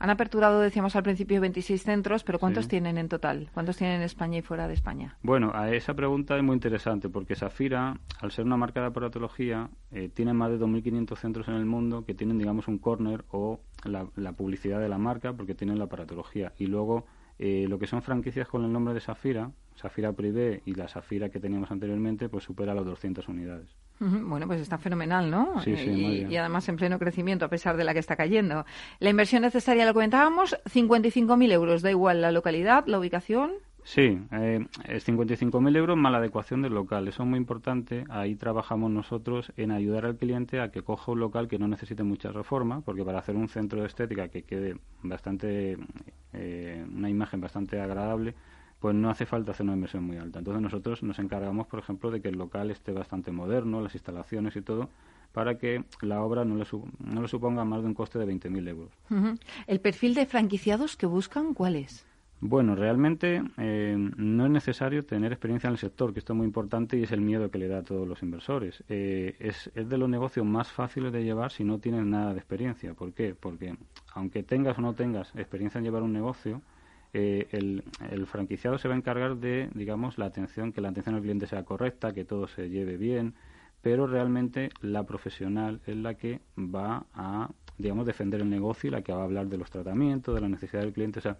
Han 0.00 0.08
aperturado, 0.08 0.60
decíamos 0.60 0.96
al 0.96 1.02
principio, 1.02 1.42
26 1.42 1.82
centros, 1.82 2.24
pero 2.24 2.38
¿cuántos 2.38 2.68
tienen 2.68 2.96
en 2.96 3.10
total? 3.10 3.50
¿Cuántos 3.52 3.76
tienen 3.76 3.96
en 3.96 4.02
España 4.02 4.38
y 4.38 4.42
fuera 4.42 4.66
de 4.66 4.72
España? 4.72 5.18
Bueno, 5.22 5.52
a 5.54 5.70
esa 5.72 5.92
pregunta 5.92 6.38
es 6.38 6.42
muy 6.42 6.54
interesante 6.54 7.10
porque 7.10 7.36
Safira, 7.36 8.00
al 8.18 8.32
ser 8.32 8.46
una 8.46 8.56
marca 8.56 8.80
de 8.80 8.86
aparatología, 8.86 9.68
eh, 9.90 10.08
tiene 10.08 10.32
más 10.32 10.52
de 10.52 10.58
2.500 10.58 11.18
centros 11.18 11.48
en 11.48 11.54
el 11.54 11.66
mundo 11.66 12.06
que 12.06 12.14
tienen, 12.14 12.38
digamos, 12.38 12.66
un 12.66 12.78
corner 12.78 13.26
o 13.30 13.60
la, 13.84 14.32
publicidad 14.32 14.80
de 14.80 14.88
la 14.88 14.96
marca 14.96 15.34
porque 15.34 15.54
tienen 15.54 15.78
la 15.78 15.84
aparatología. 15.84 16.54
Y 16.56 16.66
luego, 16.66 17.04
eh, 17.42 17.66
lo 17.66 17.78
que 17.78 17.86
son 17.86 18.02
franquicias 18.02 18.46
con 18.48 18.66
el 18.66 18.70
nombre 18.70 18.92
de 18.92 19.00
Safira, 19.00 19.50
Safira 19.74 20.12
Privé 20.12 20.60
y 20.66 20.74
la 20.74 20.88
Safira 20.88 21.30
que 21.30 21.40
teníamos 21.40 21.70
anteriormente, 21.70 22.28
pues 22.28 22.44
supera 22.44 22.74
las 22.74 22.84
200 22.84 23.26
unidades. 23.28 23.66
Bueno, 23.98 24.46
pues 24.46 24.60
está 24.60 24.76
fenomenal, 24.76 25.30
¿no? 25.30 25.58
Sí, 25.62 25.74
sí, 25.74 25.90
y, 25.90 26.26
y, 26.26 26.36
además 26.36 26.68
en 26.68 26.76
pleno 26.76 26.98
crecimiento, 26.98 27.46
a 27.46 27.48
pesar 27.48 27.78
de 27.78 27.84
la 27.84 27.94
que 27.94 27.98
está 27.98 28.14
cayendo. 28.14 28.66
La 28.98 29.08
inversión 29.08 29.40
necesaria, 29.40 29.86
lo 29.86 29.94
comentábamos, 29.94 30.54
55.000 30.66 31.50
euros. 31.52 31.80
Da 31.80 31.90
igual 31.90 32.20
la 32.20 32.30
localidad, 32.30 32.84
la 32.86 32.98
ubicación. 32.98 33.52
Sí, 33.84 34.20
eh, 34.32 34.66
es 34.88 35.08
55.000 35.08 35.76
euros 35.76 35.96
más 35.96 36.12
la 36.12 36.18
adecuación 36.18 36.62
del 36.62 36.74
local. 36.74 37.08
Eso 37.08 37.22
es 37.22 37.28
muy 37.28 37.38
importante. 37.38 38.04
Ahí 38.08 38.34
trabajamos 38.34 38.90
nosotros 38.90 39.52
en 39.56 39.70
ayudar 39.70 40.04
al 40.04 40.16
cliente 40.16 40.60
a 40.60 40.70
que 40.70 40.82
coja 40.82 41.12
un 41.12 41.20
local 41.20 41.48
que 41.48 41.58
no 41.58 41.68
necesite 41.68 42.02
mucha 42.02 42.30
reforma, 42.30 42.82
porque 42.82 43.04
para 43.04 43.18
hacer 43.18 43.36
un 43.36 43.48
centro 43.48 43.80
de 43.80 43.86
estética 43.86 44.28
que 44.28 44.42
quede 44.42 44.76
bastante, 45.02 45.78
eh, 46.32 46.84
una 46.88 47.08
imagen 47.08 47.40
bastante 47.40 47.80
agradable, 47.80 48.34
pues 48.78 48.94
no 48.94 49.10
hace 49.10 49.26
falta 49.26 49.52
hacer 49.52 49.64
una 49.64 49.74
inversión 49.74 50.04
muy 50.04 50.16
alta. 50.16 50.38
Entonces 50.38 50.62
nosotros 50.62 51.02
nos 51.02 51.18
encargamos, 51.18 51.66
por 51.66 51.78
ejemplo, 51.78 52.10
de 52.10 52.20
que 52.20 52.28
el 52.28 52.38
local 52.38 52.70
esté 52.70 52.92
bastante 52.92 53.30
moderno, 53.30 53.80
las 53.80 53.94
instalaciones 53.94 54.56
y 54.56 54.62
todo, 54.62 54.88
para 55.32 55.58
que 55.58 55.84
la 56.00 56.22
obra 56.22 56.44
no 56.44 56.56
le, 56.56 56.64
no 56.98 57.22
le 57.22 57.28
suponga 57.28 57.64
más 57.64 57.82
de 57.82 57.88
un 57.88 57.94
coste 57.94 58.18
de 58.18 58.26
20.000 58.26 58.68
euros. 58.68 58.90
¿El 59.66 59.80
perfil 59.80 60.14
de 60.14 60.26
franquiciados 60.26 60.96
que 60.96 61.06
buscan 61.06 61.54
cuál 61.54 61.76
es? 61.76 62.09
Bueno, 62.42 62.74
realmente 62.74 63.42
eh, 63.58 63.96
no 64.16 64.46
es 64.46 64.50
necesario 64.50 65.04
tener 65.04 65.30
experiencia 65.30 65.68
en 65.68 65.72
el 65.72 65.78
sector, 65.78 66.14
que 66.14 66.20
esto 66.20 66.32
es 66.32 66.38
muy 66.38 66.46
importante 66.46 66.96
y 66.96 67.02
es 67.02 67.12
el 67.12 67.20
miedo 67.20 67.50
que 67.50 67.58
le 67.58 67.68
da 67.68 67.78
a 67.78 67.82
todos 67.82 68.08
los 68.08 68.22
inversores. 68.22 68.82
Eh, 68.88 69.36
es, 69.40 69.70
es 69.74 69.88
de 69.90 69.98
los 69.98 70.08
negocios 70.08 70.46
más 70.46 70.72
fáciles 70.72 71.12
de 71.12 71.22
llevar 71.22 71.52
si 71.52 71.64
no 71.64 71.78
tienes 71.78 72.06
nada 72.06 72.32
de 72.32 72.38
experiencia. 72.38 72.94
¿Por 72.94 73.12
qué? 73.12 73.34
Porque 73.38 73.76
aunque 74.14 74.42
tengas 74.42 74.78
o 74.78 74.80
no 74.80 74.94
tengas 74.94 75.34
experiencia 75.36 75.78
en 75.78 75.84
llevar 75.84 76.02
un 76.02 76.14
negocio, 76.14 76.62
eh, 77.12 77.46
el, 77.50 77.84
el, 78.10 78.26
franquiciado 78.26 78.78
se 78.78 78.88
va 78.88 78.94
a 78.94 78.96
encargar 78.96 79.36
de, 79.36 79.68
digamos, 79.74 80.16
la 80.16 80.24
atención, 80.24 80.72
que 80.72 80.80
la 80.80 80.88
atención 80.88 81.16
al 81.16 81.22
cliente 81.22 81.46
sea 81.46 81.64
correcta, 81.64 82.14
que 82.14 82.24
todo 82.24 82.46
se 82.48 82.70
lleve 82.70 82.96
bien, 82.96 83.34
pero 83.82 84.06
realmente 84.06 84.70
la 84.80 85.04
profesional 85.04 85.80
es 85.86 85.96
la 85.96 86.14
que 86.14 86.40
va 86.56 87.04
a, 87.12 87.50
digamos, 87.76 88.06
defender 88.06 88.40
el 88.40 88.48
negocio 88.48 88.88
y 88.88 88.90
la 88.92 89.02
que 89.02 89.12
va 89.12 89.20
a 89.20 89.24
hablar 89.24 89.48
de 89.48 89.58
los 89.58 89.70
tratamientos, 89.70 90.34
de 90.34 90.40
la 90.40 90.48
necesidad 90.48 90.82
del 90.82 90.92
cliente. 90.94 91.18
O 91.18 91.22
sea, 91.22 91.36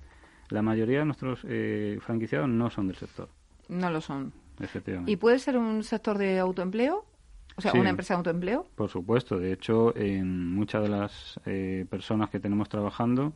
la 0.51 0.63
mayoría 0.63 1.01
de 1.01 1.05
nuestros 1.05 1.41
eh, 1.45 1.99
franquiciados 2.01 2.49
no 2.49 2.71
son 2.71 2.89
del 2.89 2.97
sector. 2.97 3.29
No 3.69 3.91
lo 3.91 4.01
son. 4.01 4.33
Efectivamente. 4.61 5.11
¿Y 5.11 5.17
puede 5.17 5.39
ser 5.39 5.57
un 5.57 5.83
sector 5.83 6.19
de 6.19 6.39
autoempleo? 6.39 7.05
O 7.57 7.61
sea, 7.61 7.73
una 7.73 7.91
empresa 7.91 8.15
de 8.15 8.19
autoempleo. 8.19 8.67
Por 8.75 8.89
supuesto. 8.89 9.39
De 9.39 9.53
hecho, 9.53 9.97
en 9.97 10.55
muchas 10.55 10.83
de 10.83 10.89
las 10.89 11.41
eh, 11.47 11.87
personas 11.91 12.31
que 12.31 12.41
tenemos 12.41 12.69
trabajando, 12.69 13.33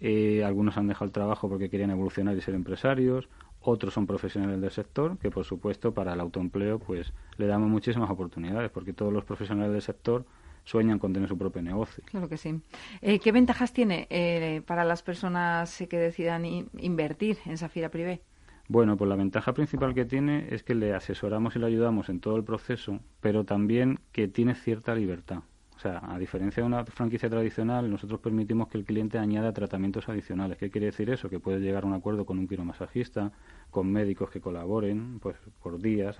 eh, 0.00 0.44
algunos 0.44 0.76
han 0.76 0.86
dejado 0.86 1.06
el 1.06 1.12
trabajo 1.12 1.48
porque 1.48 1.68
querían 1.68 1.90
evolucionar 1.90 2.36
y 2.36 2.40
ser 2.40 2.54
empresarios, 2.54 3.28
otros 3.60 3.94
son 3.94 4.06
profesionales 4.06 4.60
del 4.60 4.70
sector, 4.70 5.18
que 5.18 5.30
por 5.30 5.44
supuesto 5.44 5.92
para 5.92 6.14
el 6.14 6.20
autoempleo 6.20 6.78
pues 6.78 7.12
le 7.36 7.46
damos 7.46 7.68
muchísimas 7.68 8.08
oportunidades, 8.10 8.70
porque 8.70 8.92
todos 8.92 9.12
los 9.12 9.24
profesionales 9.24 9.72
del 9.72 9.82
sector 9.82 10.24
sueñan 10.68 10.98
con 10.98 11.12
tener 11.12 11.28
su 11.28 11.38
propio 11.38 11.62
negocio. 11.62 12.04
Claro 12.06 12.28
que 12.28 12.36
sí. 12.36 12.60
Eh, 13.00 13.18
¿Qué 13.18 13.32
ventajas 13.32 13.72
tiene 13.72 14.06
eh, 14.10 14.60
para 14.66 14.84
las 14.84 15.02
personas 15.02 15.82
que 15.88 15.98
decidan 15.98 16.44
invertir 16.44 17.38
en 17.46 17.56
Safira 17.56 17.88
Privé? 17.88 18.20
Bueno, 18.68 18.98
pues 18.98 19.08
la 19.08 19.16
ventaja 19.16 19.54
principal 19.54 19.94
que 19.94 20.04
tiene 20.04 20.48
es 20.50 20.62
que 20.62 20.74
le 20.74 20.92
asesoramos 20.92 21.56
y 21.56 21.58
le 21.58 21.66
ayudamos 21.66 22.10
en 22.10 22.20
todo 22.20 22.36
el 22.36 22.44
proceso, 22.44 23.00
pero 23.20 23.44
también 23.44 23.98
que 24.12 24.28
tiene 24.28 24.54
cierta 24.54 24.94
libertad. 24.94 25.38
O 25.74 25.80
sea, 25.80 26.02
a 26.02 26.18
diferencia 26.18 26.62
de 26.62 26.66
una 26.66 26.84
franquicia 26.84 27.30
tradicional, 27.30 27.88
nosotros 27.90 28.20
permitimos 28.20 28.68
que 28.68 28.76
el 28.76 28.84
cliente 28.84 29.16
añada 29.16 29.52
tratamientos 29.52 30.08
adicionales. 30.08 30.58
¿Qué 30.58 30.70
quiere 30.70 30.86
decir 30.86 31.08
eso? 31.08 31.30
Que 31.30 31.40
puede 31.40 31.60
llegar 31.60 31.84
a 31.84 31.86
un 31.86 31.94
acuerdo 31.94 32.26
con 32.26 32.38
un 32.38 32.46
quiromasajista, 32.46 33.32
con 33.70 33.90
médicos 33.90 34.28
que 34.28 34.40
colaboren, 34.40 35.18
pues 35.20 35.36
por 35.62 35.80
días 35.80 36.16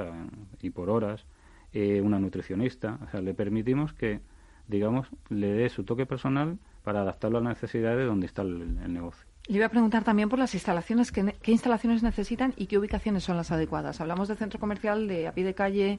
y 0.62 0.70
por 0.70 0.88
horas, 0.88 1.26
eh, 1.72 2.00
una 2.00 2.18
nutricionista. 2.18 2.98
O 3.04 3.10
sea, 3.10 3.20
le 3.20 3.34
permitimos 3.34 3.92
que, 3.92 4.20
digamos, 4.68 5.08
le 5.28 5.48
dé 5.48 5.68
su 5.68 5.84
toque 5.84 6.06
personal 6.06 6.58
para 6.84 7.00
adaptarlo 7.00 7.38
a 7.38 7.40
las 7.40 7.54
necesidades 7.54 7.98
de 7.98 8.04
donde 8.04 8.26
está 8.26 8.42
el 8.42 8.92
negocio. 8.92 9.26
Le 9.48 9.56
iba 9.56 9.66
a 9.66 9.70
preguntar 9.70 10.04
también 10.04 10.28
por 10.28 10.38
las 10.38 10.52
instalaciones, 10.54 11.10
¿qué, 11.10 11.32
instalaciones 11.46 12.02
necesitan 12.02 12.52
y 12.56 12.66
qué 12.66 12.76
ubicaciones 12.78 13.24
son 13.24 13.38
las 13.38 13.50
adecuadas? 13.50 13.98
Hablamos 14.00 14.28
de 14.28 14.36
centro 14.36 14.60
comercial, 14.60 15.08
de 15.08 15.26
a 15.26 15.32
pie 15.32 15.42
de 15.42 15.54
calle. 15.54 15.98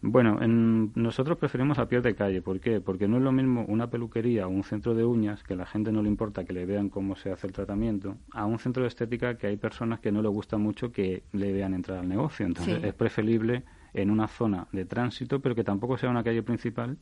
Bueno, 0.00 0.40
en, 0.40 0.92
nosotros 0.94 1.36
preferimos 1.36 1.78
a 1.78 1.86
pie 1.86 2.00
de 2.00 2.14
calle. 2.14 2.40
¿Por 2.40 2.60
qué? 2.60 2.80
Porque 2.80 3.06
no 3.06 3.18
es 3.18 3.22
lo 3.22 3.30
mismo 3.30 3.66
una 3.68 3.90
peluquería 3.90 4.46
o 4.46 4.50
un 4.50 4.64
centro 4.64 4.94
de 4.94 5.04
uñas, 5.04 5.42
que 5.42 5.52
a 5.52 5.56
la 5.56 5.66
gente 5.66 5.92
no 5.92 6.02
le 6.02 6.08
importa 6.08 6.44
que 6.44 6.54
le 6.54 6.64
vean 6.64 6.88
cómo 6.88 7.14
se 7.14 7.30
hace 7.30 7.46
el 7.46 7.52
tratamiento, 7.52 8.16
a 8.32 8.46
un 8.46 8.58
centro 8.58 8.84
de 8.84 8.88
estética 8.88 9.36
que 9.36 9.48
hay 9.48 9.58
personas 9.58 10.00
que 10.00 10.10
no 10.10 10.22
le 10.22 10.28
gusta 10.28 10.56
mucho 10.56 10.90
que 10.90 11.24
le 11.32 11.52
vean 11.52 11.74
entrar 11.74 11.98
al 11.98 12.08
negocio. 12.08 12.46
Entonces 12.46 12.82
es 12.82 12.94
preferible 12.94 13.64
en 13.92 14.10
una 14.10 14.28
zona 14.28 14.66
de 14.72 14.86
tránsito, 14.86 15.40
pero 15.40 15.54
que 15.54 15.64
tampoco 15.64 15.98
sea 15.98 16.08
una 16.08 16.24
calle 16.24 16.42
principal, 16.42 16.96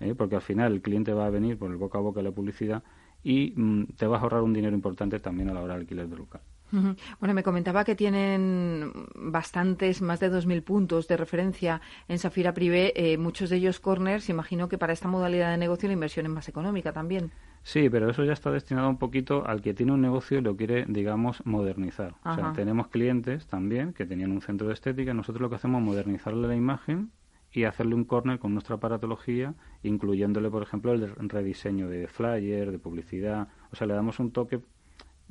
¿eh? 0.00 0.14
porque 0.14 0.36
al 0.36 0.42
final 0.42 0.72
el 0.72 0.82
cliente 0.82 1.12
va 1.12 1.26
a 1.26 1.30
venir 1.30 1.58
por 1.58 1.70
el 1.70 1.76
boca 1.76 1.98
a 1.98 2.00
boca 2.00 2.20
de 2.20 2.24
la 2.24 2.32
publicidad 2.32 2.82
y 3.22 3.52
mm, 3.56 3.84
te 3.96 4.06
vas 4.06 4.20
a 4.20 4.22
ahorrar 4.22 4.42
un 4.42 4.52
dinero 4.52 4.74
importante 4.74 5.18
también 5.20 5.50
a 5.50 5.54
la 5.54 5.60
hora 5.60 5.74
del 5.74 5.82
alquiler 5.82 6.08
del 6.08 6.18
local. 6.18 6.40
Bueno, 6.70 7.34
me 7.34 7.42
comentaba 7.42 7.84
que 7.84 7.94
tienen 7.94 8.92
bastantes, 9.14 10.02
más 10.02 10.20
de 10.20 10.30
2.000 10.30 10.62
puntos 10.62 11.08
de 11.08 11.16
referencia 11.16 11.80
en 12.08 12.18
Safira 12.18 12.52
Privé, 12.52 12.92
eh, 12.94 13.16
muchos 13.16 13.48
de 13.48 13.56
ellos 13.56 13.80
corners. 13.80 14.28
Imagino 14.28 14.68
que 14.68 14.76
para 14.76 14.92
esta 14.92 15.08
modalidad 15.08 15.50
de 15.50 15.56
negocio 15.56 15.88
la 15.88 15.94
inversión 15.94 16.26
es 16.26 16.32
más 16.32 16.48
económica 16.48 16.92
también. 16.92 17.30
Sí, 17.62 17.88
pero 17.90 18.10
eso 18.10 18.24
ya 18.24 18.32
está 18.32 18.50
destinado 18.50 18.88
un 18.88 18.98
poquito 18.98 19.46
al 19.46 19.62
que 19.62 19.74
tiene 19.74 19.92
un 19.92 20.00
negocio 20.00 20.38
y 20.38 20.42
lo 20.42 20.56
quiere, 20.56 20.84
digamos, 20.88 21.44
modernizar. 21.44 22.14
O 22.24 22.34
sea, 22.34 22.52
tenemos 22.52 22.88
clientes 22.88 23.46
también 23.46 23.92
que 23.92 24.06
tenían 24.06 24.32
un 24.32 24.42
centro 24.42 24.68
de 24.68 24.74
estética. 24.74 25.14
Nosotros 25.14 25.42
lo 25.42 25.50
que 25.50 25.56
hacemos 25.56 25.80
es 25.80 25.86
modernizarle 25.86 26.48
la 26.48 26.56
imagen 26.56 27.10
y 27.52 27.64
hacerle 27.64 27.94
un 27.94 28.04
corner 28.04 28.38
con 28.38 28.52
nuestra 28.52 28.76
aparatología, 28.76 29.54
incluyéndole, 29.82 30.50
por 30.50 30.62
ejemplo, 30.62 30.92
el 30.92 31.28
rediseño 31.28 31.88
de 31.88 32.06
flyer, 32.08 32.70
de 32.70 32.78
publicidad. 32.78 33.48
O 33.72 33.76
sea, 33.76 33.86
le 33.86 33.94
damos 33.94 34.18
un 34.20 34.32
toque 34.32 34.60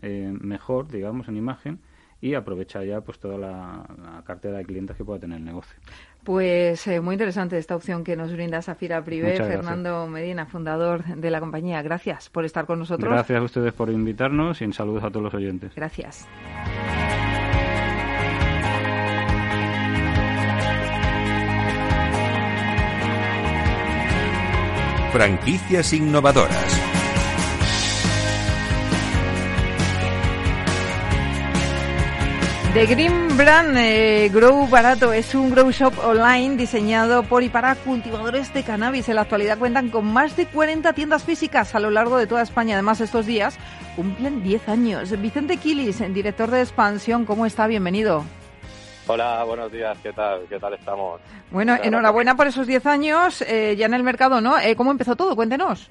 eh, 0.02 0.34
mejor, 0.40 0.88
digamos, 0.88 1.28
en 1.28 1.38
imagen 1.38 1.80
y 2.20 2.34
aprovecha 2.34 2.84
ya 2.84 3.02
pues 3.02 3.20
toda 3.20 3.38
la, 3.38 4.24
cartera 4.26 4.58
de 4.58 4.66
clientes 4.66 4.98
que 4.98 5.06
pueda 5.06 5.20
tener 5.20 5.38
el 5.38 5.46
negocio. 5.46 5.78
Pues 6.24 6.86
eh, 6.88 7.00
muy 7.00 7.14
interesante 7.14 7.58
esta 7.58 7.76
opción 7.76 8.04
que 8.04 8.16
nos 8.16 8.34
brinda 8.34 8.62
Safira 8.62 9.04
Privé, 9.04 9.38
Fernando 9.38 10.08
Medina, 10.08 10.46
fundador 10.46 11.04
de 11.04 11.32
la 11.32 11.40
compañía. 11.40 11.82
Gracias 11.82 12.30
por 12.30 12.44
estar 12.46 12.66
con 12.66 12.80
nosotros. 12.80 13.12
Gracias 13.12 13.40
a 13.40 13.44
ustedes 13.44 13.74
por 13.74 13.90
invitarnos 13.90 14.62
y 14.62 14.72
saludos 14.74 15.04
a 15.04 15.10
todos 15.10 15.24
los 15.24 15.34
oyentes. 15.34 15.74
Gracias. 15.76 16.28
Franquicias 25.18 25.94
innovadoras. 25.94 26.64
The 32.76 32.86
Green 32.86 33.36
Brand 33.36 33.76
eh, 33.80 34.30
Grow 34.32 34.68
Barato 34.68 35.12
es 35.14 35.34
un 35.34 35.50
grow 35.50 35.72
shop 35.72 35.94
online 36.06 36.56
diseñado 36.56 37.24
por 37.24 37.42
y 37.42 37.50
para 37.50 37.74
cultivadores 37.74 38.54
de 38.54 38.62
cannabis. 38.62 39.10
En 39.10 39.16
la 39.16 39.22
actualidad 39.22 39.58
cuentan 39.58 39.90
con 39.90 40.06
más 40.06 40.38
de 40.38 40.46
40 40.46 40.94
tiendas 40.94 41.24
físicas 41.24 41.74
a 41.74 41.80
lo 41.80 41.90
largo 41.90 42.18
de 42.18 42.28
toda 42.28 42.44
España. 42.44 42.76
Además, 42.76 43.02
estos 43.02 43.26
días 43.26 43.58
cumplen 43.96 44.44
10 44.44 44.70
años. 44.70 45.20
Vicente 45.20 45.58
Quilis, 45.58 45.98
director 46.14 46.52
de 46.52 46.62
expansión, 46.62 47.26
¿cómo 47.26 47.48
está? 47.48 47.66
Bienvenido. 47.66 48.24
Hola, 49.10 49.42
buenos 49.46 49.72
días, 49.72 49.98
¿qué 50.04 50.12
tal? 50.12 50.42
¿Qué 50.50 50.60
tal 50.60 50.74
estamos? 50.74 51.22
Bueno, 51.50 51.78
enhorabuena 51.82 52.36
por 52.36 52.46
esos 52.46 52.68
10 52.68 52.86
años 52.88 53.42
eh, 53.42 53.74
ya 53.78 53.86
en 53.86 53.94
el 53.94 54.04
mercado, 54.04 54.42
¿no? 54.42 54.60
Eh, 54.60 54.76
¿Cómo 54.76 54.92
empezó 54.92 55.16
todo? 55.16 55.34
Cuéntenos. 55.34 55.90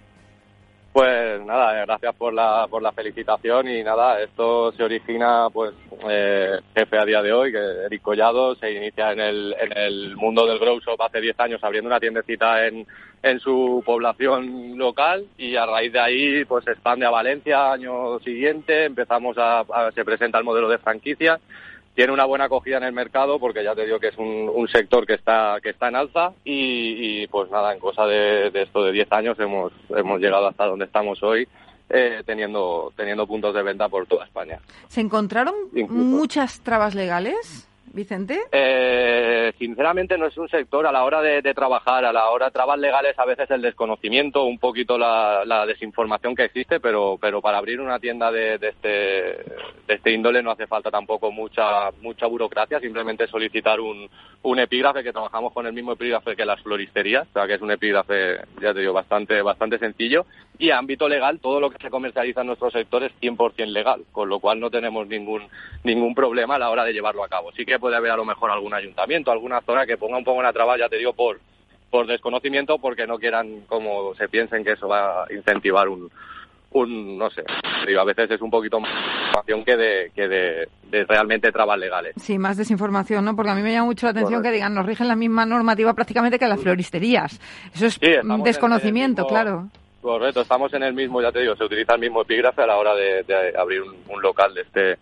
Pues 0.92 1.40
nada, 1.46 1.80
eh, 1.80 1.84
gracias 1.86 2.14
por 2.14 2.34
la, 2.34 2.66
por 2.68 2.82
la 2.82 2.92
felicitación 2.92 3.68
y 3.68 3.82
nada, 3.82 4.20
esto 4.20 4.70
se 4.72 4.82
origina, 4.82 5.48
pues, 5.50 5.72
eh, 6.10 6.58
jefe 6.74 6.98
a 6.98 7.06
día 7.06 7.22
de 7.22 7.32
hoy, 7.32 7.52
que 7.52 7.58
Eric 7.86 8.02
Collado 8.02 8.54
se 8.56 8.70
inicia 8.72 9.12
en 9.12 9.20
el, 9.20 9.56
en 9.60 9.78
el 9.78 10.16
mundo 10.16 10.46
del 10.46 10.58
grow 10.58 10.78
shop 10.80 11.00
hace 11.00 11.22
10 11.22 11.40
años 11.40 11.64
abriendo 11.64 11.88
una 11.88 12.00
tiendecita 12.00 12.66
en, 12.66 12.86
en 13.22 13.40
su 13.40 13.82
población 13.84 14.76
local 14.76 15.26
y 15.38 15.56
a 15.56 15.64
raíz 15.64 15.92
de 15.92 16.00
ahí, 16.00 16.44
pues, 16.44 16.64
se 16.64 16.72
expande 16.72 17.06
a 17.06 17.10
Valencia 17.10 17.72
año 17.72 18.18
siguiente, 18.20 18.84
empezamos 18.84 19.38
a 19.38 19.64
se 19.94 20.04
presenta 20.04 20.36
el 20.36 20.44
modelo 20.44 20.68
de 20.68 20.78
franquicia 20.78 21.40
tiene 21.96 22.12
una 22.12 22.26
buena 22.26 22.44
acogida 22.44 22.76
en 22.76 22.84
el 22.84 22.92
mercado 22.92 23.40
porque 23.40 23.64
ya 23.64 23.74
te 23.74 23.86
digo 23.86 23.98
que 23.98 24.08
es 24.08 24.18
un, 24.18 24.68
sector 24.68 25.06
que 25.06 25.14
está 25.14 25.58
que 25.62 25.70
está 25.70 25.88
en 25.88 25.96
alza 25.96 26.32
y, 26.44 27.26
pues 27.28 27.50
nada, 27.50 27.72
en 27.72 27.80
cosa 27.80 28.04
de, 28.04 28.50
esto 28.52 28.84
de 28.84 28.92
10 28.92 29.10
años 29.12 29.40
hemos, 29.40 29.72
hemos 29.88 30.20
llegado 30.20 30.46
hasta 30.46 30.66
donde 30.66 30.84
estamos 30.84 31.22
hoy. 31.22 31.48
Eh, 31.88 32.22
teniendo 32.26 32.92
teniendo 32.96 33.28
puntos 33.28 33.54
de 33.54 33.62
venta 33.62 33.88
por 33.88 34.08
toda 34.08 34.24
España. 34.24 34.58
¿Se 34.88 35.00
encontraron 35.00 35.54
muchas 35.88 36.58
trabas 36.60 36.96
legales? 36.96 37.68
Vicente? 37.96 38.42
Eh, 38.52 39.52
sinceramente 39.58 40.16
no 40.16 40.26
es 40.26 40.36
un 40.36 40.48
sector 40.48 40.86
a 40.86 40.92
la 40.92 41.02
hora 41.02 41.22
de, 41.22 41.42
trabajar, 41.54 42.04
a 42.04 42.12
la 42.12 42.28
hora 42.28 42.46
de 42.46 42.52
trabas 42.52 42.78
legales 42.78 43.18
a 43.18 43.24
veces 43.24 43.50
el 43.50 43.62
desconocimiento, 43.62 44.44
un 44.44 44.58
poquito 44.58 44.96
la, 44.98 45.64
desinformación 45.66 46.36
que 46.36 46.44
existe, 46.44 46.78
pero, 46.78 47.18
pero 47.20 47.40
para 47.40 47.58
abrir 47.58 47.80
una 47.80 47.98
tienda 47.98 48.30
de, 48.30 48.54
este, 48.54 48.88
de 48.88 49.94
este 49.94 50.12
índole 50.12 50.42
no 50.42 50.52
hace 50.52 50.66
falta 50.66 50.90
tampoco 50.90 51.32
mucha, 51.32 51.90
mucha 52.02 52.26
burocracia, 52.26 52.78
simplemente 52.78 53.26
solicitar 53.26 53.80
un, 53.80 54.08
un 54.42 54.58
epígrafe 54.60 55.02
que 55.02 55.12
trabajamos 55.12 55.52
con 55.52 55.66
el 55.66 55.72
mismo 55.72 55.92
epígrafe 55.92 56.36
que 56.36 56.44
las 56.44 56.60
floristerías, 56.60 57.26
o 57.28 57.32
sea 57.32 57.46
que 57.46 57.54
es 57.54 57.62
un 57.62 57.70
epígrafe, 57.70 58.36
ya 58.60 58.74
te 58.74 58.80
digo, 58.80 58.92
bastante, 58.92 59.40
bastante 59.42 59.78
sencillo 59.78 60.26
y 60.58 60.70
a 60.70 60.78
ámbito 60.78 61.08
legal 61.08 61.38
todo 61.40 61.60
lo 61.60 61.70
que 61.70 61.78
se 61.78 61.90
comercializa 61.90 62.40
en 62.40 62.48
nuestro 62.48 62.70
sector 62.70 63.02
es 63.02 63.12
100% 63.20 63.66
legal, 63.66 64.04
con 64.12 64.28
lo 64.28 64.40
cual 64.40 64.60
no 64.60 64.70
tenemos 64.70 65.06
ningún, 65.06 65.42
ningún 65.84 66.14
problema 66.14 66.56
a 66.56 66.58
la 66.58 66.70
hora 66.70 66.84
de 66.84 66.92
llevarlo 66.92 67.24
a 67.24 67.28
cabo. 67.28 67.52
Sí 67.52 67.64
que 67.64 67.78
puede 67.78 67.96
haber 67.96 68.12
a 68.12 68.16
lo 68.16 68.24
mejor 68.24 68.50
algún 68.50 68.74
ayuntamiento, 68.74 69.30
alguna 69.30 69.60
zona 69.62 69.86
que 69.86 69.96
ponga 69.96 70.18
un 70.18 70.24
poco 70.24 70.38
en 70.38 70.44
la 70.44 70.52
traba, 70.52 70.78
ya 70.78 70.88
te 70.88 70.96
digo, 70.96 71.12
por, 71.12 71.40
por 71.90 72.06
desconocimiento, 72.06 72.78
porque 72.78 73.06
no 73.06 73.18
quieran, 73.18 73.62
como 73.66 74.14
se 74.14 74.28
piensen, 74.28 74.64
que 74.64 74.72
eso 74.72 74.88
va 74.88 75.24
a 75.24 75.32
incentivar 75.32 75.88
un, 75.88 76.10
un 76.72 77.18
no 77.18 77.30
sé, 77.30 77.42
digo, 77.86 78.00
a 78.00 78.04
veces 78.04 78.30
es 78.30 78.40
un 78.40 78.50
poquito 78.50 78.80
más 78.80 78.90
información 78.90 79.64
que 79.64 79.76
de, 79.76 80.12
que 80.14 80.28
de, 80.28 81.04
realmente 81.04 81.52
trabas 81.52 81.78
legales. 81.78 82.14
Sí, 82.16 82.38
más 82.38 82.56
desinformación, 82.56 83.24
¿no? 83.24 83.34
Porque 83.34 83.50
a 83.50 83.54
mí 83.54 83.62
me 83.62 83.72
llama 83.72 83.86
mucho 83.86 84.06
la 84.06 84.10
atención 84.10 84.42
que 84.42 84.50
digan, 84.50 84.74
nos 84.74 84.86
rigen 84.86 85.08
la 85.08 85.16
misma 85.16 85.46
normativa 85.46 85.94
prácticamente 85.94 86.38
que 86.38 86.46
las 86.46 86.60
floristerías. 86.60 87.40
Eso 87.74 87.86
es 87.86 88.00
desconocimiento, 88.42 89.26
claro. 89.26 89.68
Correcto, 90.06 90.42
estamos 90.42 90.72
en 90.72 90.84
el 90.84 90.94
mismo, 90.94 91.20
ya 91.20 91.32
te 91.32 91.40
digo, 91.40 91.56
se 91.56 91.64
utiliza 91.64 91.94
el 91.94 92.00
mismo 92.00 92.22
epígrafe 92.22 92.62
a 92.62 92.66
la 92.68 92.76
hora 92.76 92.94
de, 92.94 93.52
abrir 93.58 93.82
un, 93.82 94.22
local 94.22 94.54
de 94.54 94.60
este 94.60 94.98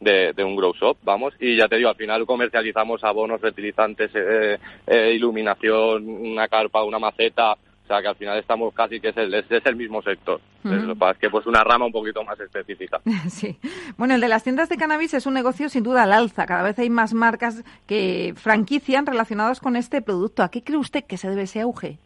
de, 0.00 0.44
un 0.44 0.56
grow 0.56 0.74
shop, 0.74 0.96
vamos, 1.04 1.32
y 1.38 1.56
ya 1.56 1.68
te 1.68 1.76
digo, 1.76 1.90
al 1.90 1.94
final 1.94 2.26
comercializamos 2.26 3.04
abonos, 3.04 3.40
fertilizantes, 3.40 4.10
eh, 4.14 4.58
eh, 4.84 5.12
iluminación, 5.14 6.08
una 6.08 6.48
carpa, 6.48 6.82
una 6.82 6.98
maceta, 6.98 7.52
o 7.52 7.86
sea 7.86 8.02
que 8.02 8.08
al 8.08 8.16
final 8.16 8.36
estamos 8.36 8.74
casi 8.74 8.98
que 8.98 9.10
es 9.10 9.16
el, 9.16 9.32
es, 9.32 9.44
el 9.48 9.76
mismo 9.76 10.02
sector. 10.02 10.40
Lo 10.64 10.92
que 10.92 10.98
pasa 10.98 11.12
es 11.12 11.18
que 11.18 11.30
pues 11.30 11.46
una 11.46 11.62
rama 11.62 11.86
un 11.86 11.92
poquito 11.92 12.24
más 12.24 12.40
específica. 12.40 13.00
Sí. 13.30 13.56
Bueno, 13.96 14.16
el 14.16 14.20
de 14.20 14.26
las 14.26 14.42
tiendas 14.42 14.68
de 14.68 14.76
cannabis 14.76 15.14
es 15.14 15.26
un 15.26 15.34
negocio 15.34 15.68
sin 15.68 15.84
duda 15.84 16.02
al 16.02 16.12
alza. 16.12 16.46
Cada 16.46 16.64
vez 16.64 16.76
hay 16.80 16.90
más 16.90 17.14
marcas 17.14 17.62
que 17.86 18.34
franquician 18.36 19.06
relacionadas 19.06 19.60
con 19.60 19.76
este 19.76 20.02
producto. 20.02 20.42
¿A 20.42 20.50
qué 20.50 20.64
cree 20.64 20.78
usted 20.78 21.04
que 21.04 21.16
se 21.16 21.30
debe 21.30 21.42
ese 21.42 21.60
auge? 21.60 21.98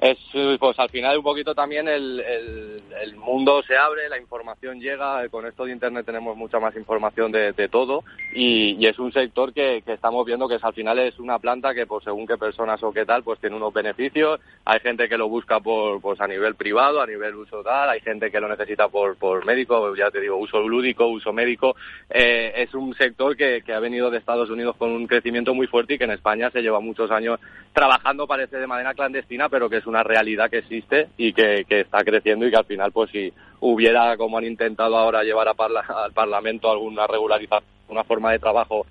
Es 0.00 0.18
pues 0.58 0.78
al 0.78 0.88
final 0.88 1.18
un 1.18 1.22
poquito 1.22 1.54
también 1.54 1.86
el, 1.86 2.20
el, 2.20 3.16
mundo 3.16 3.62
se 3.62 3.76
abre, 3.76 4.08
la 4.08 4.18
información 4.18 4.80
llega, 4.80 5.28
con 5.28 5.46
esto 5.46 5.66
de 5.66 5.72
internet 5.72 6.06
tenemos 6.06 6.34
mucha 6.36 6.58
más 6.58 6.74
información 6.74 7.30
de, 7.30 7.52
todo 7.68 8.02
y, 8.34 8.86
es 8.86 8.98
un 8.98 9.12
sector 9.12 9.52
que, 9.52 9.82
que, 9.84 9.92
estamos 9.92 10.24
viendo 10.24 10.48
que 10.48 10.54
es, 10.54 10.64
al 10.64 10.72
final 10.72 10.98
es 10.98 11.18
una 11.18 11.38
planta 11.38 11.74
que 11.74 11.86
pues 11.86 12.02
según 12.02 12.26
qué 12.26 12.38
personas 12.38 12.82
o 12.82 12.92
qué 12.92 13.04
tal 13.04 13.22
pues 13.22 13.38
tiene 13.40 13.56
unos 13.56 13.74
beneficios, 13.74 14.40
hay 14.64 14.80
gente 14.80 15.06
que 15.06 15.18
lo 15.18 15.28
busca 15.28 15.60
por 15.60 16.00
pues 16.00 16.18
a 16.20 16.26
nivel 16.26 16.54
privado, 16.54 17.02
a 17.02 17.06
nivel 17.06 17.34
uso 17.34 17.62
tal, 17.62 17.90
hay 17.90 18.00
gente 18.00 18.30
que 18.30 18.40
lo 18.40 18.48
necesita 18.48 18.88
por, 18.88 19.16
por 19.16 19.44
médico, 19.44 19.94
ya 19.94 20.10
te 20.10 20.20
digo, 20.20 20.38
uso 20.38 20.60
lúdico, 20.60 21.06
uso 21.08 21.32
médico, 21.32 21.76
eh, 22.08 22.52
es 22.56 22.72
un 22.74 22.94
sector 22.94 23.36
que, 23.36 23.62
que 23.62 23.74
ha 23.74 23.80
venido 23.80 24.10
de 24.10 24.18
Estados 24.18 24.48
Unidos 24.48 24.76
con 24.76 24.90
un 24.92 25.06
crecimiento 25.06 25.52
muy 25.52 25.66
fuerte 25.66 25.94
y 25.94 25.98
que 25.98 26.04
en 26.04 26.12
España 26.12 26.50
se 26.50 26.62
lleva 26.62 26.80
muchos 26.80 27.10
años 27.10 27.38
trabajando 27.74 28.26
parece 28.26 28.56
de 28.56 28.66
manera 28.66 28.94
clandestina 28.94 29.48
pero 29.50 29.68
que 29.68 29.76
es 29.76 29.86
una 29.90 30.02
realidad 30.02 30.48
que 30.48 30.58
existe 30.58 31.08
y 31.16 31.32
que, 31.32 31.66
está 31.68 32.02
creciendo 32.04 32.46
y 32.46 32.50
que 32.50 32.56
al 32.56 32.64
final, 32.64 32.92
pues 32.92 33.10
si 33.10 33.32
hubiera, 33.60 34.16
como 34.16 34.38
han 34.38 34.44
intentado 34.44 34.96
ahora, 34.96 35.22
llevar 35.22 35.48
al 35.48 36.12
Parlamento 36.12 36.70
alguna 36.70 37.06
regularidad, 37.06 37.62
una 37.88 38.04
forma 38.04 38.32
de 38.32 38.38
trabajo 38.38 38.86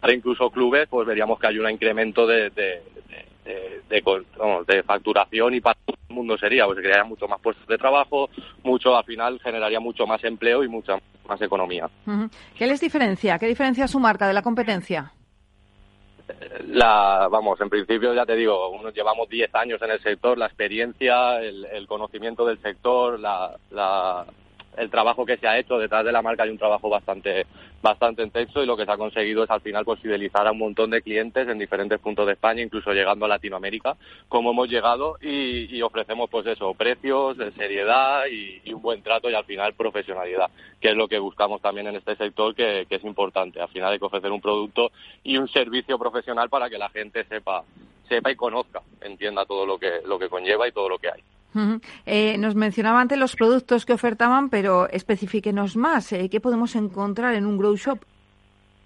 para 0.00 0.12
incluso 0.12 0.50
clubes, 0.50 0.86
pues 0.88 1.06
veríamos 1.06 1.38
que 1.38 1.46
hay 1.46 1.58
un 1.58 1.68
incremento 1.68 2.26
de, 2.26 2.50
de, 2.50 2.82
de, 3.88 4.82
facturación 4.82 5.54
y 5.54 5.60
para 5.60 5.78
todo 5.84 5.96
el 6.08 6.14
mundo 6.14 6.36
sería, 6.38 6.66
pues 6.66 6.78
crearía 6.78 7.04
mucho 7.04 7.26
más 7.26 7.40
puestos 7.40 7.66
de 7.66 7.78
trabajo, 7.78 8.28
mucho 8.62 8.96
al 8.96 9.04
final 9.04 9.40
generaría 9.40 9.80
mucho 9.80 10.06
más 10.06 10.22
empleo 10.24 10.62
y 10.62 10.68
mucha 10.68 10.98
más 11.26 11.40
economía. 11.40 11.88
¿Qué 12.56 12.66
les 12.66 12.80
diferencia? 12.80 13.38
¿Qué 13.38 13.46
diferencia 13.46 13.88
su 13.88 13.98
marca 13.98 14.28
de 14.28 14.34
la 14.34 14.42
competencia? 14.42 15.12
La 16.68 17.28
vamos 17.30 17.60
en 17.60 17.68
principio 17.68 18.14
ya 18.14 18.24
te 18.24 18.34
digo 18.34 18.70
unos 18.70 18.94
llevamos 18.94 19.28
10 19.28 19.54
años 19.54 19.82
en 19.82 19.90
el 19.90 20.00
sector 20.00 20.38
la 20.38 20.46
experiencia 20.46 21.40
el, 21.40 21.86
conocimiento 21.86 22.46
del 22.46 22.60
sector 22.60 23.20
la, 23.20 24.26
el 24.76 24.90
trabajo 24.90 25.24
que 25.24 25.36
se 25.36 25.46
ha 25.46 25.58
hecho 25.58 25.78
detrás 25.78 26.04
de 26.04 26.12
la 26.12 26.22
marca 26.22 26.42
hay 26.42 26.50
un 26.50 26.58
trabajo 26.58 26.88
bastante 26.88 27.46
bastante 27.82 28.22
intenso 28.22 28.62
y 28.62 28.66
lo 28.66 28.78
que 28.78 28.86
se 28.86 28.92
ha 28.92 28.96
conseguido 28.96 29.44
es 29.44 29.50
al 29.50 29.60
final 29.60 29.84
pues 29.84 30.00
fidelizar 30.00 30.46
a 30.46 30.52
un 30.52 30.58
montón 30.58 30.90
de 30.90 31.02
clientes 31.02 31.46
en 31.46 31.58
diferentes 31.58 32.00
puntos 32.00 32.26
de 32.26 32.32
España, 32.32 32.62
incluso 32.62 32.92
llegando 32.92 33.26
a 33.26 33.28
Latinoamérica, 33.28 33.96
como 34.26 34.52
hemos 34.52 34.70
llegado 34.70 35.18
y, 35.20 35.82
ofrecemos 35.82 36.30
pues 36.30 36.46
eso, 36.46 36.72
precios, 36.72 37.36
seriedad 37.56 38.24
y, 38.26 38.72
un 38.72 38.80
buen 38.80 39.02
trato 39.02 39.28
y 39.28 39.34
al 39.34 39.44
final 39.44 39.74
profesionalidad, 39.74 40.50
que 40.80 40.88
es 40.88 40.96
lo 40.96 41.08
que 41.08 41.18
buscamos 41.18 41.60
también 41.60 41.86
en 41.88 41.96
este 41.96 42.16
sector 42.16 42.54
que, 42.54 42.86
que 42.88 42.96
es 42.96 43.04
importante. 43.04 43.60
Al 43.60 43.68
final 43.68 43.92
hay 43.92 43.98
que 43.98 44.06
ofrecer 44.06 44.32
un 44.32 44.40
producto 44.40 44.90
y 45.22 45.36
un 45.36 45.48
servicio 45.48 45.98
profesional 45.98 46.48
para 46.48 46.70
que 46.70 46.78
la 46.78 46.88
gente 46.88 47.24
sepa 47.24 47.62
sepa 48.08 48.30
y 48.30 48.36
conozca, 48.36 48.80
entienda 49.02 49.44
todo 49.44 49.66
lo 49.66 49.78
que 49.78 50.00
lo 50.06 50.18
que 50.18 50.28
conlleva 50.28 50.66
y 50.66 50.72
todo 50.72 50.88
lo 50.88 50.98
que 50.98 51.08
hay. 51.08 51.22
Eh, 52.06 52.36
nos 52.38 52.54
mencionaba 52.54 53.00
antes 53.00 53.18
los 53.18 53.36
productos 53.36 53.86
que 53.86 53.92
ofertaban, 53.92 54.50
pero 54.50 54.88
especifíquenos 54.90 55.76
más. 55.76 56.12
Eh, 56.12 56.28
¿Qué 56.28 56.40
podemos 56.40 56.74
encontrar 56.76 57.34
en 57.34 57.46
un 57.46 57.58
grow 57.58 57.76
shop? 57.76 58.00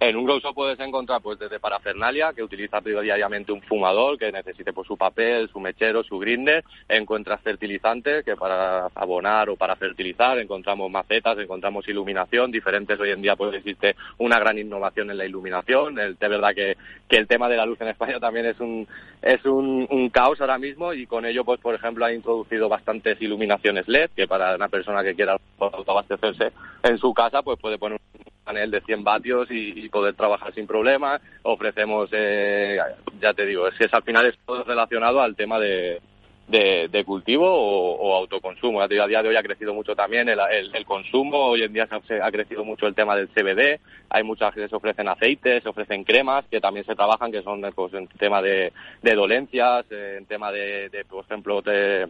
En 0.00 0.16
un 0.16 0.24
grow 0.24 0.38
shop 0.38 0.54
puedes 0.54 0.78
encontrar 0.78 1.20
pues 1.20 1.40
desde 1.40 1.58
parafernalia, 1.58 2.32
que 2.32 2.44
utiliza 2.44 2.80
diariamente 2.80 3.50
un 3.50 3.60
fumador, 3.62 4.16
que 4.16 4.30
necesite 4.30 4.72
pues, 4.72 4.86
su 4.86 4.96
papel, 4.96 5.48
su 5.48 5.58
mechero, 5.58 6.04
su 6.04 6.20
grinder. 6.20 6.64
Encuentras 6.88 7.40
fertilizantes, 7.40 8.24
que 8.24 8.36
para 8.36 8.86
abonar 8.94 9.50
o 9.50 9.56
para 9.56 9.74
fertilizar. 9.74 10.38
Encontramos 10.38 10.88
macetas, 10.88 11.36
encontramos 11.38 11.88
iluminación. 11.88 12.52
Diferentes 12.52 12.98
hoy 13.00 13.10
en 13.10 13.22
día 13.22 13.34
pues 13.34 13.52
existe 13.54 13.96
una 14.18 14.38
gran 14.38 14.56
innovación 14.56 15.10
en 15.10 15.18
la 15.18 15.26
iluminación. 15.26 15.98
El, 15.98 16.16
de 16.16 16.28
verdad 16.28 16.54
que, 16.54 16.76
que 17.08 17.16
el 17.16 17.26
tema 17.26 17.48
de 17.48 17.56
la 17.56 17.66
luz 17.66 17.80
en 17.80 17.88
España 17.88 18.20
también 18.20 18.46
es 18.46 18.60
un, 18.60 18.86
es 19.20 19.44
un, 19.46 19.84
un 19.90 20.10
caos 20.10 20.40
ahora 20.40 20.58
mismo 20.58 20.92
y 20.92 21.06
con 21.06 21.26
ello 21.26 21.44
pues 21.44 21.58
por 21.58 21.74
ejemplo 21.74 22.04
ha 22.04 22.12
introducido 22.12 22.68
bastantes 22.68 23.20
iluminaciones 23.20 23.88
LED, 23.88 24.10
que 24.14 24.28
para 24.28 24.54
una 24.54 24.68
persona 24.68 25.02
que 25.02 25.16
quiera 25.16 25.36
autoabastecerse 25.58 26.52
en 26.84 26.98
su 26.98 27.12
casa 27.12 27.42
pues 27.42 27.58
puede 27.58 27.78
poner 27.78 27.98
un 28.00 28.37
panel 28.48 28.70
de 28.70 28.80
100 28.80 29.04
vatios 29.04 29.48
y 29.50 29.86
poder 29.90 30.14
trabajar 30.14 30.54
sin 30.54 30.66
problemas. 30.66 31.20
Ofrecemos, 31.42 32.08
eh, 32.12 32.78
ya 33.20 33.34
te 33.34 33.44
digo, 33.44 33.68
es 33.68 33.74
que 33.74 33.88
al 33.90 34.02
final 34.02 34.26
es 34.26 34.38
todo 34.46 34.64
relacionado 34.64 35.20
al 35.20 35.36
tema 35.36 35.58
de, 35.58 36.00
de, 36.48 37.04
cultivo 37.04 37.46
o, 37.46 38.16
autoconsumo. 38.16 38.80
A 38.80 38.88
día 38.88 39.06
de 39.06 39.28
hoy 39.28 39.36
ha 39.36 39.42
crecido 39.42 39.74
mucho 39.74 39.94
también 39.94 40.30
el, 40.30 40.38
el, 40.72 40.84
consumo, 40.86 41.48
hoy 41.48 41.62
en 41.62 41.74
día 41.74 41.86
se 42.06 42.22
ha, 42.22 42.30
crecido 42.30 42.64
mucho 42.64 42.86
el 42.86 42.94
tema 42.94 43.14
del 43.16 43.28
CBD, 43.28 43.80
hay 44.08 44.22
muchas 44.22 44.54
que 44.54 44.66
se 44.66 44.74
ofrecen 44.74 45.08
aceites, 45.08 45.62
se 45.62 45.68
ofrecen 45.68 46.04
cremas 46.04 46.46
que 46.50 46.60
también 46.60 46.86
se 46.86 46.94
trabajan, 46.94 47.30
que 47.30 47.42
son 47.42 47.60
pues, 47.74 47.92
en 47.92 48.08
tema 48.08 48.40
de, 48.40 48.72
de 49.02 49.14
dolencias, 49.14 49.84
en 49.90 50.24
tema 50.24 50.50
de, 50.50 50.88
de 50.88 51.04
por 51.04 51.24
ejemplo, 51.24 51.60
de, 51.60 52.08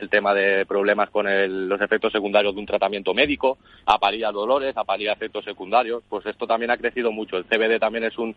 el 0.00 0.08
tema 0.08 0.34
de 0.34 0.66
problemas 0.66 1.10
con 1.10 1.26
los 1.68 1.80
efectos 1.80 2.12
secundarios 2.12 2.54
de 2.54 2.60
un 2.60 2.66
tratamiento 2.66 3.14
médico, 3.14 3.58
apalía 3.86 4.30
dolores, 4.30 4.76
apalía 4.76 5.12
efectos 5.12 5.44
secundarios, 5.44 6.02
pues 6.08 6.26
esto 6.26 6.46
también 6.46 6.70
ha 6.70 6.76
crecido 6.76 7.12
mucho. 7.12 7.36
El 7.36 7.44
CBD 7.44 7.78
también 7.78 8.04
es 8.04 8.16
un, 8.18 8.34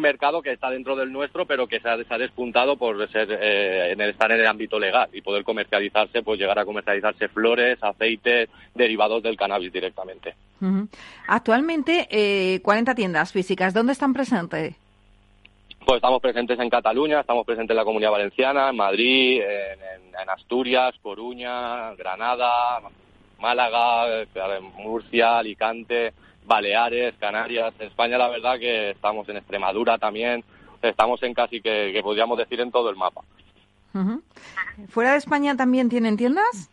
mercado 0.00 0.42
que 0.42 0.52
está 0.52 0.70
dentro 0.70 0.96
del 0.96 1.12
nuestro, 1.12 1.46
pero 1.46 1.66
que 1.66 1.80
se 1.80 1.88
ha, 1.88 2.18
despuntado 2.18 2.76
por 2.76 3.10
ser, 3.10 3.28
eh, 3.30 3.92
en 3.92 4.00
el, 4.00 4.10
estar 4.10 4.30
en 4.32 4.40
el 4.40 4.46
ámbito 4.46 4.78
legal 4.78 5.08
y 5.12 5.20
poder 5.20 5.44
comercializarse, 5.44 6.22
pues 6.22 6.38
llegar 6.38 6.58
a 6.58 6.64
comercializarse 6.64 7.28
flores, 7.28 7.78
aceites, 7.82 8.48
derivados 8.74 9.22
del 9.22 9.36
cannabis 9.36 9.72
directamente. 9.72 10.34
Actualmente, 11.26 12.06
eh, 12.10 12.60
40 12.62 12.94
tiendas 12.94 13.32
físicas, 13.32 13.72
¿dónde 13.72 13.92
están 13.92 14.12
presentes? 14.12 14.74
Pues 15.84 15.96
estamos 15.96 16.20
presentes 16.20 16.58
en 16.58 16.70
Cataluña, 16.70 17.20
estamos 17.20 17.44
presentes 17.44 17.70
en 17.70 17.76
la 17.76 17.84
Comunidad 17.84 18.12
Valenciana, 18.12 18.68
en 18.70 18.76
Madrid, 18.76 19.42
en, 19.42 20.28
Asturias, 20.28 20.94
Coruña, 21.02 21.94
Granada, 21.94 22.80
Málaga, 23.40 24.24
Murcia, 24.76 25.38
Alicante, 25.38 26.12
Baleares, 26.44 27.14
Canarias. 27.18 27.74
En 27.80 27.88
España 27.88 28.18
la 28.18 28.28
verdad 28.28 28.58
que 28.58 28.90
estamos 28.90 29.28
en 29.28 29.38
Extremadura 29.38 29.98
también, 29.98 30.44
estamos 30.82 31.22
en 31.22 31.34
casi 31.34 31.60
que, 31.60 31.98
podríamos 32.02 32.38
decir 32.38 32.60
en 32.60 32.70
todo 32.70 32.90
el 32.90 32.96
mapa. 32.96 33.22
¿Fuera 34.90 35.12
de 35.12 35.18
España 35.18 35.56
también 35.56 35.88
tienen 35.88 36.16
tiendas? 36.16 36.70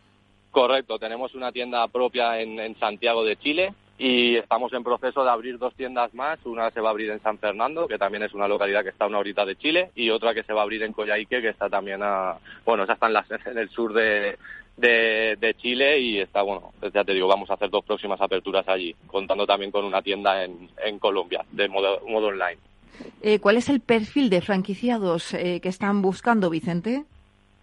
Correcto, 0.52 0.98
tenemos 0.98 1.34
una 1.34 1.50
tienda 1.50 1.88
propia 1.88 2.40
en 2.40 2.78
Santiago 2.78 3.24
de 3.24 3.36
Chile, 3.38 3.74
y 3.98 4.36
estamos 4.36 4.72
en 4.72 4.84
proceso 4.84 5.24
de 5.24 5.30
abrir 5.30 5.58
dos 5.58 5.74
tiendas 5.74 6.14
más. 6.14 6.38
Una 6.46 6.70
se 6.70 6.80
va 6.80 6.88
a 6.88 6.92
abrir 6.92 7.10
en 7.10 7.20
San 7.20 7.38
Fernando, 7.38 7.88
que 7.88 7.98
también 7.98 8.22
es 8.22 8.32
una 8.32 8.46
localidad 8.46 8.84
que 8.84 8.90
está 8.90 9.04
a 9.04 9.08
una 9.08 9.18
horita 9.18 9.44
de 9.44 9.56
Chile, 9.56 9.90
y 9.96 10.10
otra 10.10 10.34
que 10.34 10.44
se 10.44 10.52
va 10.52 10.60
a 10.60 10.62
abrir 10.62 10.82
en 10.84 10.92
Coyhaique, 10.92 11.42
que 11.42 11.48
está 11.48 11.68
también 11.68 12.00
a, 12.02 12.36
bueno, 12.64 12.84
esa 12.84 12.92
está 12.92 13.08
en, 13.08 13.16
en 13.52 13.58
el 13.58 13.68
sur 13.70 13.92
de, 13.92 14.38
Chile 15.58 15.98
y 15.98 16.20
está, 16.20 16.42
bueno, 16.42 16.72
ya 16.94 17.02
te 17.02 17.12
digo, 17.12 17.26
vamos 17.26 17.50
a 17.50 17.54
hacer 17.54 17.68
dos 17.68 17.84
próximas 17.84 18.20
aperturas 18.20 18.68
allí, 18.68 18.94
contando 19.08 19.44
también 19.44 19.72
con 19.72 19.84
una 19.84 20.00
tienda 20.00 20.44
en, 20.44 20.70
en 20.84 20.98
Colombia, 21.00 21.44
de 21.50 21.68
modo, 21.68 22.00
modo 22.06 22.28
online. 22.28 22.58
Eh, 23.22 23.40
¿Cuál 23.40 23.56
es 23.56 23.68
el 23.68 23.80
perfil 23.80 24.30
de 24.30 24.40
franquiciados 24.40 25.34
eh, 25.34 25.60
que 25.60 25.68
están 25.68 26.02
buscando, 26.02 26.50
Vicente? 26.50 27.04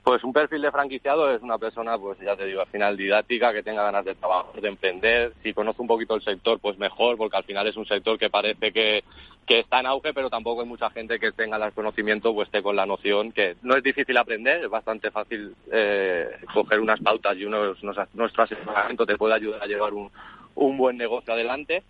Pues 0.05 0.23
un 0.23 0.33
perfil 0.33 0.61
de 0.61 0.71
franquiciado 0.71 1.33
es 1.33 1.41
una 1.41 1.57
persona, 1.57 1.97
pues 1.97 2.19
ya 2.19 2.35
te 2.35 2.45
digo, 2.45 2.61
al 2.61 2.67
final 2.67 2.95
didáctica, 2.95 3.51
que 3.51 3.63
tenga 3.63 3.81
ganas 3.81 4.05
de 4.05 4.13
trabajar, 4.13 4.61
de 4.61 4.67
emprender. 4.67 5.33
Si 5.41 5.51
conoce 5.51 5.81
un 5.81 5.87
poquito 5.87 6.13
el 6.13 6.21
sector, 6.21 6.59
pues 6.59 6.77
mejor, 6.77 7.17
porque 7.17 7.37
al 7.37 7.43
final 7.43 7.65
es 7.65 7.75
un 7.75 7.87
sector 7.87 8.19
que 8.19 8.29
parece 8.29 8.71
que, 8.71 9.03
que 9.47 9.61
está 9.61 9.79
en 9.79 9.87
auge, 9.87 10.13
pero 10.13 10.29
tampoco 10.29 10.61
hay 10.61 10.67
mucha 10.67 10.91
gente 10.91 11.17
que 11.17 11.31
tenga 11.31 11.57
el 11.57 11.73
conocimiento, 11.73 12.35
pues 12.35 12.49
esté 12.49 12.61
con 12.61 12.75
la 12.75 12.85
noción 12.85 13.31
que 13.31 13.55
no 13.63 13.75
es 13.75 13.81
difícil 13.81 14.15
aprender, 14.17 14.65
es 14.65 14.69
bastante 14.69 15.09
fácil 15.09 15.55
eh, 15.71 16.29
coger 16.53 16.81
unas 16.81 17.01
pautas 17.01 17.35
y 17.37 17.45
unos, 17.45 17.83
nuestro 18.13 18.43
asesoramiento 18.43 19.07
te 19.07 19.17
puede 19.17 19.33
ayudar 19.33 19.63
a 19.63 19.65
llevar 19.65 19.95
un, 19.95 20.11
un 20.53 20.77
buen 20.77 20.97
negocio 20.97 21.33
adelante 21.33 21.81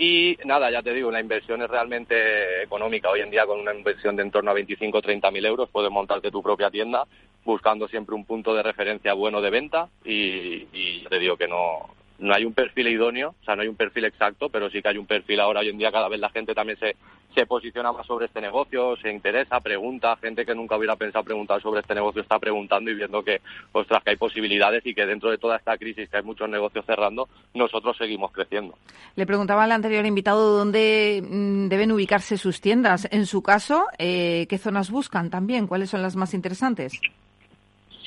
y 0.00 0.38
nada, 0.44 0.70
ya 0.70 0.80
te 0.80 0.94
digo, 0.94 1.10
la 1.10 1.20
inversión 1.20 1.60
es 1.60 1.68
realmente 1.68 2.62
económica. 2.62 3.10
Hoy 3.10 3.20
en 3.20 3.30
día, 3.30 3.44
con 3.46 3.58
una 3.58 3.74
inversión 3.74 4.14
de 4.14 4.22
en 4.22 4.30
torno 4.30 4.52
a 4.52 4.54
25 4.54 4.96
o 4.96 5.02
30 5.02 5.28
mil 5.32 5.44
euros, 5.44 5.68
puedes 5.70 5.90
montarte 5.90 6.30
tu 6.30 6.40
propia 6.40 6.70
tienda 6.70 7.04
buscando 7.48 7.88
siempre 7.88 8.14
un 8.14 8.26
punto 8.26 8.54
de 8.54 8.62
referencia 8.62 9.14
bueno 9.14 9.40
de 9.40 9.48
venta. 9.48 9.88
Y, 10.04 10.66
te 11.08 11.18
digo 11.18 11.38
que 11.38 11.48
no, 11.48 11.88
no 12.18 12.34
hay 12.34 12.44
un 12.44 12.52
perfil 12.52 12.88
idóneo, 12.88 13.34
o 13.40 13.44
sea, 13.44 13.56
no 13.56 13.62
hay 13.62 13.68
un 13.68 13.74
perfil 13.74 14.04
exacto, 14.04 14.50
pero 14.50 14.68
sí 14.68 14.82
que 14.82 14.88
hay 14.88 14.98
un 14.98 15.06
perfil 15.06 15.40
ahora. 15.40 15.60
Hoy 15.60 15.70
en 15.70 15.78
día, 15.78 15.90
cada 15.90 16.10
vez 16.10 16.20
la 16.20 16.28
gente 16.28 16.54
también 16.54 16.78
se, 16.78 16.94
se 17.34 17.46
posiciona 17.46 17.90
más 17.90 18.06
sobre 18.06 18.26
este 18.26 18.42
negocio, 18.42 18.96
se 18.96 19.10
interesa, 19.10 19.60
pregunta, 19.60 20.14
gente 20.16 20.44
que 20.44 20.54
nunca 20.54 20.76
hubiera 20.76 20.96
pensado 20.96 21.24
preguntar 21.24 21.62
sobre 21.62 21.80
este 21.80 21.94
negocio 21.94 22.20
está 22.20 22.38
preguntando 22.38 22.90
y 22.90 22.94
viendo 22.94 23.22
que, 23.22 23.40
ostras, 23.72 24.04
que 24.04 24.10
hay 24.10 24.16
posibilidades 24.16 24.84
y 24.84 24.94
que 24.94 25.06
dentro 25.06 25.30
de 25.30 25.38
toda 25.38 25.56
esta 25.56 25.78
crisis, 25.78 26.06
que 26.10 26.18
hay 26.18 26.22
muchos 26.22 26.50
negocios 26.50 26.84
cerrando, 26.84 27.30
nosotros 27.54 27.96
seguimos 27.96 28.30
creciendo. 28.30 28.76
Le 29.16 29.24
preguntaba 29.24 29.64
al 29.64 29.72
anterior 29.72 30.04
invitado 30.04 30.58
dónde 30.58 31.24
mm, 31.26 31.68
deben 31.68 31.92
ubicarse 31.92 32.36
sus 32.36 32.60
tiendas. 32.60 33.08
En 33.10 33.24
su 33.24 33.42
caso, 33.42 33.86
eh, 33.98 34.46
¿qué 34.50 34.58
zonas 34.58 34.90
buscan 34.90 35.30
también? 35.30 35.66
¿Cuáles 35.66 35.88
son 35.88 36.02
las 36.02 36.14
más 36.14 36.34
interesantes? 36.34 36.92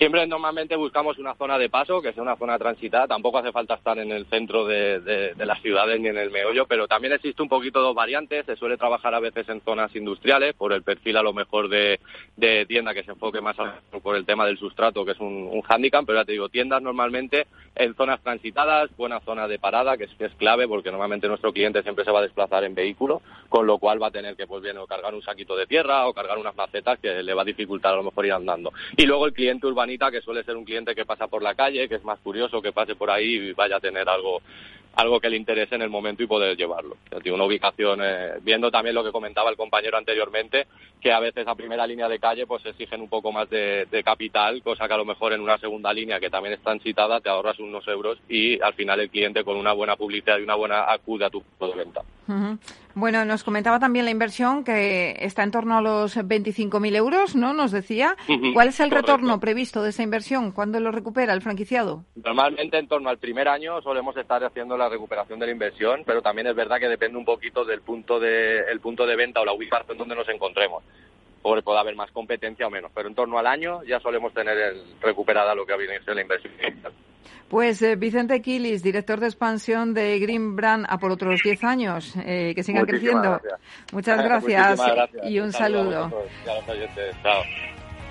Siempre 0.02 0.26
normalmente 0.26 0.76
buscamos 0.76 1.20
una 1.20 1.36
zona 1.36 1.60
de 1.60 1.70
paso, 1.70 2.02
que 2.02 2.12
sea 2.12 2.24
una 2.24 2.36
zona 2.36 2.58
transitada. 2.58 3.08
Tampoco 3.08 3.38
hace 3.38 3.52
falta 3.52 3.76
estar 3.76 4.00
en 4.00 4.12
el 4.12 4.26
centro 4.26 4.66
de, 4.66 5.00
de, 5.00 5.46
las 5.46 5.62
ciudades 5.62 6.02
ni 6.02 6.08
en 6.08 6.18
el 6.18 6.32
meollo, 6.32 6.66
pero 6.66 6.88
también 6.88 7.14
existe 7.14 7.44
un 7.44 7.48
poquito 7.48 7.82
dos 7.82 7.94
variantes. 7.94 8.48
Se 8.48 8.56
suele 8.56 8.78
trabajar 8.78 9.14
a 9.14 9.20
veces 9.20 9.48
en 9.48 9.62
zonas 9.62 9.96
industriales, 9.96 10.56
por 10.56 10.74
el 10.74 10.82
perfil 10.82 11.18
a 11.18 11.22
lo 11.22 11.34
mejor 11.34 11.70
de, 11.70 12.00
de 12.36 12.66
tienda 12.66 12.96
que 12.96 13.04
se 13.04 13.12
enfoque 13.12 13.42
más 13.42 13.56
por 14.02 14.16
el 14.16 14.26
tema 14.26 14.44
del 14.48 14.58
sustrato, 14.58 15.06
que 15.06 15.12
es 15.12 15.20
un, 15.20 15.48
un. 15.52 15.62
Pero 15.70 16.16
ya 16.16 16.26
te 16.26 16.32
digo, 16.32 16.50
tiendas 16.50 16.82
normalmente 16.82 17.46
en 17.76 17.94
zonas 17.94 18.22
transitadas, 18.22 18.90
buena 18.98 19.20
zona 19.20 19.48
de 19.48 19.60
parada, 19.60 19.98
que 19.98 20.06
es, 20.06 20.32
clave, 20.38 20.68
porque 20.68 20.90
normalmente 20.90 21.28
nuestro 21.28 21.54
cliente 21.54 21.84
siempre 21.84 22.06
se 22.06 22.12
va 22.12 22.20
a 22.20 22.24
desplazar 22.24 22.64
en 22.64 22.74
vehículo, 22.74 23.22
con 23.50 23.68
lo 23.68 23.78
cual 23.78 24.02
va 24.02 24.08
a 24.08 24.12
tener 24.12 24.36
que, 24.36 24.48
pues 24.48 24.64
bien, 24.64 24.80
o 24.80 24.88
cargar 24.88 25.14
un 25.14 25.22
saquito 25.22 25.56
de 25.56 25.68
tierra 25.68 26.08
o 26.08 26.14
cargar 26.14 26.40
unas 26.40 26.56
macetas 26.56 26.98
que 27.00 27.22
le 27.22 27.34
va 27.36 27.44
a 27.44 27.46
dificultar 27.46 27.94
a 27.94 27.98
lo 27.98 28.04
mejor 28.04 28.26
ir 28.26 28.34
andando. 28.34 28.74
Y 28.98 29.06
luego 29.06 29.28
el 29.28 29.34
cliente 29.34 29.68
que 29.98 30.22
suele 30.22 30.44
ser 30.44 30.56
un 30.56 30.66
cliente 30.66 30.96
que 30.96 31.06
pasa 31.06 31.28
por 31.28 31.42
la 31.42 31.56
calle, 31.56 31.88
que 31.88 31.96
es 31.96 32.04
más 32.04 32.20
curioso 32.20 32.62
que 32.62 32.72
pase 32.72 32.96
por 32.96 33.10
ahí 33.10 33.36
y 33.36 33.54
vaya 33.54 33.78
a 33.78 33.80
tener 33.80 34.08
algo 34.08 34.42
algo 34.96 35.20
que 35.20 35.30
le 35.30 35.38
interese 35.38 35.76
en 35.76 35.82
el 35.82 35.90
momento 35.90 36.24
y 36.24 36.28
poder 36.28 36.58
llevarlo. 36.58 36.98
Tiene 37.22 37.36
una 37.36 37.46
ubicación, 37.46 38.02
eh, 38.04 38.34
viendo 38.42 38.70
también 38.70 38.96
lo 38.96 39.04
que 39.04 39.12
comentaba 39.12 39.50
el 39.50 39.56
compañero 39.56 39.98
anteriormente, 39.98 40.68
que 41.00 41.12
a 41.12 41.20
veces 41.20 41.48
a 41.48 41.56
primera 41.56 41.88
línea 41.88 42.10
de 42.10 42.20
calle 42.20 42.46
pues 42.46 42.66
exigen 42.66 43.02
un 43.02 43.08
poco 43.08 43.32
más 43.32 43.50
de, 43.50 43.88
capital, 44.04 44.62
cosa 44.62 44.88
que 44.88 44.94
a 44.94 44.98
lo 44.98 45.06
mejor 45.06 45.34
en 45.34 45.42
una 45.42 45.58
segunda 45.58 45.94
línea 45.94 46.20
que 46.20 46.30
también 46.30 46.54
está 46.54 46.78
citada 46.80 47.22
te 47.22 47.30
ahorras 47.30 47.60
unos 47.60 47.88
euros 47.88 48.18
y 48.28 48.62
al 48.62 48.74
final 48.74 49.00
el 49.00 49.10
cliente 49.10 49.44
con 49.44 49.58
una 49.58 49.74
buena 49.74 49.96
publicidad 49.96 50.40
y 50.40 50.44
una 50.44 50.56
buena 50.56 50.92
acude 50.92 51.26
a 51.26 51.30
tu 51.30 51.42
punto 51.42 51.68
de 51.68 51.84
venta. 51.84 52.02
Bueno, 52.96 53.26
nos 53.26 53.44
comentaba 53.44 53.80
también 53.80 54.06
la 54.06 54.12
inversión 54.12 54.64
que 54.64 55.16
está 55.20 55.44
en 55.44 55.52
torno 55.52 55.78
a 55.78 55.82
los 55.82 56.18
25.000 56.18 56.96
euros, 56.96 57.36
¿no? 57.36 57.54
Nos 57.54 57.72
decía. 57.72 58.16
¿Cuál 58.54 58.70
es 58.70 58.80
el 58.80 58.92
retorno 58.92 59.40
previsto 59.40 59.84
de 59.84 59.90
esa 59.90 60.04
inversión? 60.04 60.52
¿Cuándo 60.52 60.80
lo 60.80 60.92
recupera 60.92 61.34
el 61.34 61.42
franquiciado? 61.42 62.04
Normalmente 62.16 62.78
en 62.78 62.88
torno 62.88 63.10
al 63.10 63.18
primer 63.18 63.48
año 63.48 63.82
solemos 63.82 64.16
estar 64.18 64.44
haciendo 64.44 64.78
la 64.78 64.90
recuperación 64.90 65.40
de 65.40 65.46
la 65.46 65.52
inversión, 65.52 66.04
pero 66.06 66.22
también 66.22 66.48
es 66.48 66.56
verdad 66.56 66.80
que 66.80 66.88
depende 66.88 67.18
un 67.18 67.26
poquito 67.26 67.66
del 67.66 67.82
punto 67.82 68.20
de, 68.20 68.60
el 68.72 68.80
punto 68.80 69.06
de 69.06 69.16
venta 69.16 69.42
o 69.42 69.46
la 69.46 69.54
ubicación 69.54 69.98
donde 69.98 70.16
nos 70.16 70.28
encontremos. 70.30 70.84
Porque 71.42 71.64
puede 71.64 71.80
haber 71.80 71.96
más 71.96 72.12
competencia 72.12 72.68
o 72.68 72.70
menos, 72.70 72.92
pero 72.94 73.08
en 73.08 73.16
torno 73.16 73.40
al 73.40 73.48
año 73.48 73.84
ya 73.84 74.00
solemos 74.00 74.34
tener 74.34 74.76
recuperada 75.02 75.56
lo 75.56 75.66
que 75.66 75.74
ha 75.74 75.78
venido 75.78 76.14
la 76.14 76.22
inversión 76.22 76.54
inicial. 76.62 76.94
Pues 77.50 77.82
eh, 77.82 77.96
Vicente 77.98 78.42
Quilis, 78.42 78.82
director 78.82 79.20
de 79.20 79.28
expansión 79.28 79.94
de 79.94 80.20
Green 80.20 80.56
Brand 80.56 80.86
a 80.88 80.98
por 80.98 81.12
otros 81.12 81.42
10 81.44 81.64
años, 81.66 82.14
eh, 82.26 82.54
que 82.56 82.64
sigan 82.64 82.86
creciendo. 82.86 83.42
Muchas 83.92 84.24
gracias, 84.24 84.80
y 85.24 85.40
un, 85.40 85.52
saludo. 85.52 86.10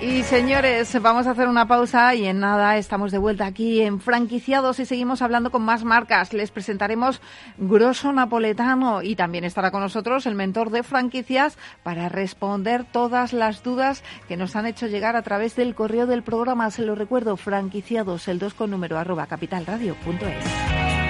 Y 0.02 0.22
señores, 0.22 0.98
vamos 1.02 1.26
a 1.26 1.32
hacer 1.32 1.46
una 1.46 1.68
pausa 1.68 2.14
y 2.14 2.24
en 2.24 2.40
nada 2.40 2.78
estamos 2.78 3.12
de 3.12 3.18
vuelta 3.18 3.44
aquí 3.44 3.82
en 3.82 4.00
Franquiciados 4.00 4.80
y 4.80 4.86
seguimos 4.86 5.20
hablando 5.20 5.50
con 5.50 5.60
más 5.60 5.84
marcas. 5.84 6.32
Les 6.32 6.50
presentaremos 6.50 7.20
Grosso 7.58 8.10
Napoletano 8.10 9.02
y 9.02 9.14
también 9.14 9.44
estará 9.44 9.70
con 9.70 9.82
nosotros 9.82 10.24
el 10.24 10.34
mentor 10.34 10.70
de 10.70 10.84
franquicias 10.84 11.58
para 11.82 12.08
responder 12.08 12.86
todas 12.90 13.34
las 13.34 13.62
dudas 13.62 14.02
que 14.26 14.38
nos 14.38 14.56
han 14.56 14.64
hecho 14.64 14.86
llegar 14.86 15.16
a 15.16 15.22
través 15.22 15.54
del 15.54 15.74
correo 15.74 16.06
del 16.06 16.22
programa. 16.22 16.70
Se 16.70 16.80
lo 16.80 16.94
recuerdo, 16.94 17.36
franquiciados, 17.36 18.26
el 18.28 18.38
2 18.38 18.54
con 18.54 18.70
número 18.70 18.96
arroba 18.96 19.26
capitalradio.es. 19.26 21.09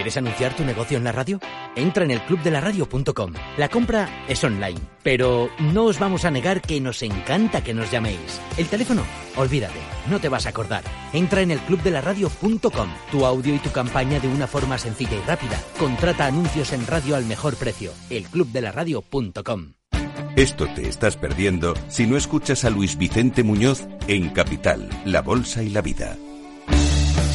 ¿Quieres 0.00 0.16
anunciar 0.16 0.56
tu 0.56 0.64
negocio 0.64 0.96
en 0.96 1.04
la 1.04 1.12
radio? 1.12 1.38
Entra 1.76 2.04
en 2.04 2.10
el 2.10 2.22
clubdelaradio.com. 2.22 3.34
La 3.58 3.68
compra 3.68 4.24
es 4.28 4.42
online, 4.42 4.80
pero 5.02 5.50
no 5.58 5.84
os 5.84 5.98
vamos 5.98 6.24
a 6.24 6.30
negar 6.30 6.62
que 6.62 6.80
nos 6.80 7.02
encanta 7.02 7.62
que 7.62 7.74
nos 7.74 7.90
llaméis. 7.90 8.40
El 8.56 8.66
teléfono, 8.68 9.02
olvídate, 9.36 9.78
no 10.08 10.18
te 10.18 10.30
vas 10.30 10.46
a 10.46 10.48
acordar. 10.48 10.84
Entra 11.12 11.42
en 11.42 11.50
el 11.50 11.58
clubdelaradio.com. 11.58 12.88
Tu 13.12 13.26
audio 13.26 13.54
y 13.54 13.58
tu 13.58 13.70
campaña 13.72 14.18
de 14.20 14.28
una 14.28 14.46
forma 14.46 14.78
sencilla 14.78 15.16
y 15.18 15.28
rápida. 15.28 15.60
Contrata 15.78 16.24
anuncios 16.24 16.72
en 16.72 16.86
radio 16.86 17.14
al 17.14 17.26
mejor 17.26 17.56
precio. 17.56 17.92
Elclubdelaradio.com. 18.08 19.74
Esto 20.34 20.66
te 20.74 20.88
estás 20.88 21.18
perdiendo 21.18 21.74
si 21.88 22.06
no 22.06 22.16
escuchas 22.16 22.64
a 22.64 22.70
Luis 22.70 22.96
Vicente 22.96 23.42
Muñoz 23.42 23.86
en 24.08 24.30
Capital, 24.30 24.88
La 25.04 25.20
Bolsa 25.20 25.62
y 25.62 25.68
la 25.68 25.82
Vida. 25.82 26.16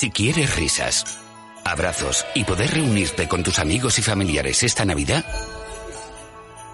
Si 0.00 0.10
quieres 0.10 0.56
risas, 0.56 1.18
abrazos 1.62 2.24
y 2.34 2.44
poder 2.44 2.70
reunirte 2.70 3.28
con 3.28 3.42
tus 3.42 3.58
amigos 3.58 3.98
y 3.98 4.02
familiares 4.02 4.62
esta 4.62 4.86
Navidad, 4.86 5.26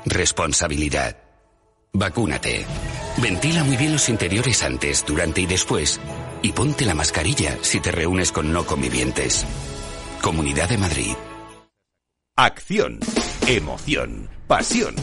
responsabilidad. 0.04 1.16
Vacúnate. 1.92 2.64
Ventila 3.16 3.64
muy 3.64 3.76
bien 3.76 3.90
los 3.90 4.08
interiores 4.08 4.62
antes, 4.62 5.04
durante 5.04 5.40
y 5.40 5.46
después. 5.46 6.00
Y 6.40 6.52
ponte 6.52 6.84
la 6.84 6.94
mascarilla 6.94 7.58
si 7.62 7.80
te 7.80 7.90
reúnes 7.90 8.30
con 8.30 8.52
no 8.52 8.64
convivientes. 8.64 9.44
Comunidad 10.22 10.68
de 10.68 10.78
Madrid. 10.78 11.14
Acción, 12.36 13.00
emoción, 13.48 14.30
pasión. 14.46 14.94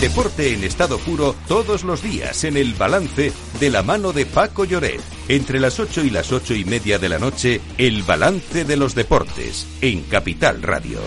Deporte 0.00 0.54
en 0.54 0.64
estado 0.64 0.98
puro 0.98 1.34
todos 1.48 1.82
los 1.82 2.02
días 2.02 2.44
en 2.44 2.56
el 2.56 2.74
balance 2.74 3.32
de 3.58 3.70
la 3.70 3.82
mano 3.82 4.12
de 4.12 4.26
Paco 4.26 4.64
Lloret. 4.64 5.00
Entre 5.28 5.58
las 5.60 5.80
8 5.80 6.02
y 6.04 6.10
las 6.10 6.32
ocho 6.32 6.54
y 6.54 6.64
media 6.64 6.98
de 6.98 7.08
la 7.08 7.18
noche, 7.18 7.60
el 7.78 8.02
balance 8.02 8.64
de 8.64 8.76
los 8.76 8.94
deportes 8.94 9.66
en 9.80 10.02
Capital 10.04 10.62
Radio. 10.62 11.00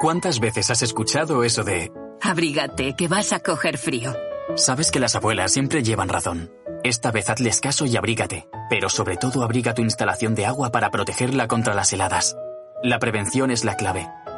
¿Cuántas 0.00 0.40
veces 0.40 0.70
has 0.70 0.82
escuchado 0.82 1.42
eso 1.42 1.64
de... 1.64 1.90
Abrígate, 2.20 2.94
que 2.96 3.08
vas 3.08 3.32
a 3.32 3.40
coger 3.40 3.78
frío? 3.78 4.14
Sabes 4.54 4.90
que 4.90 5.00
las 5.00 5.16
abuelas 5.16 5.52
siempre 5.52 5.82
llevan 5.82 6.08
razón. 6.08 6.50
Esta 6.84 7.10
vez 7.10 7.30
hazles 7.30 7.60
caso 7.60 7.86
y 7.86 7.96
abrígate, 7.96 8.46
pero 8.70 8.88
sobre 8.88 9.16
todo 9.16 9.42
abriga 9.42 9.74
tu 9.74 9.82
instalación 9.82 10.34
de 10.34 10.46
agua 10.46 10.70
para 10.70 10.90
protegerla 10.90 11.48
contra 11.48 11.74
las 11.74 11.92
heladas. 11.92 12.36
La 12.82 12.98
prevención 12.98 13.50
es 13.50 13.64
la 13.64 13.76
clave. 13.76 14.06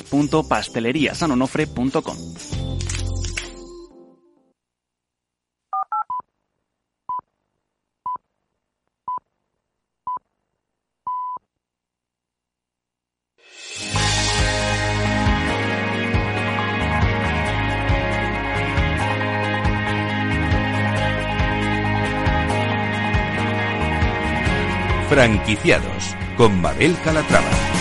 Pastelería 0.00 1.12
www.pasteleriasanonofre.com. 1.12 2.16
Franquiciados 25.08 26.16
con 26.38 26.58
Mabel 26.62 26.96
Calatrava. 27.04 27.71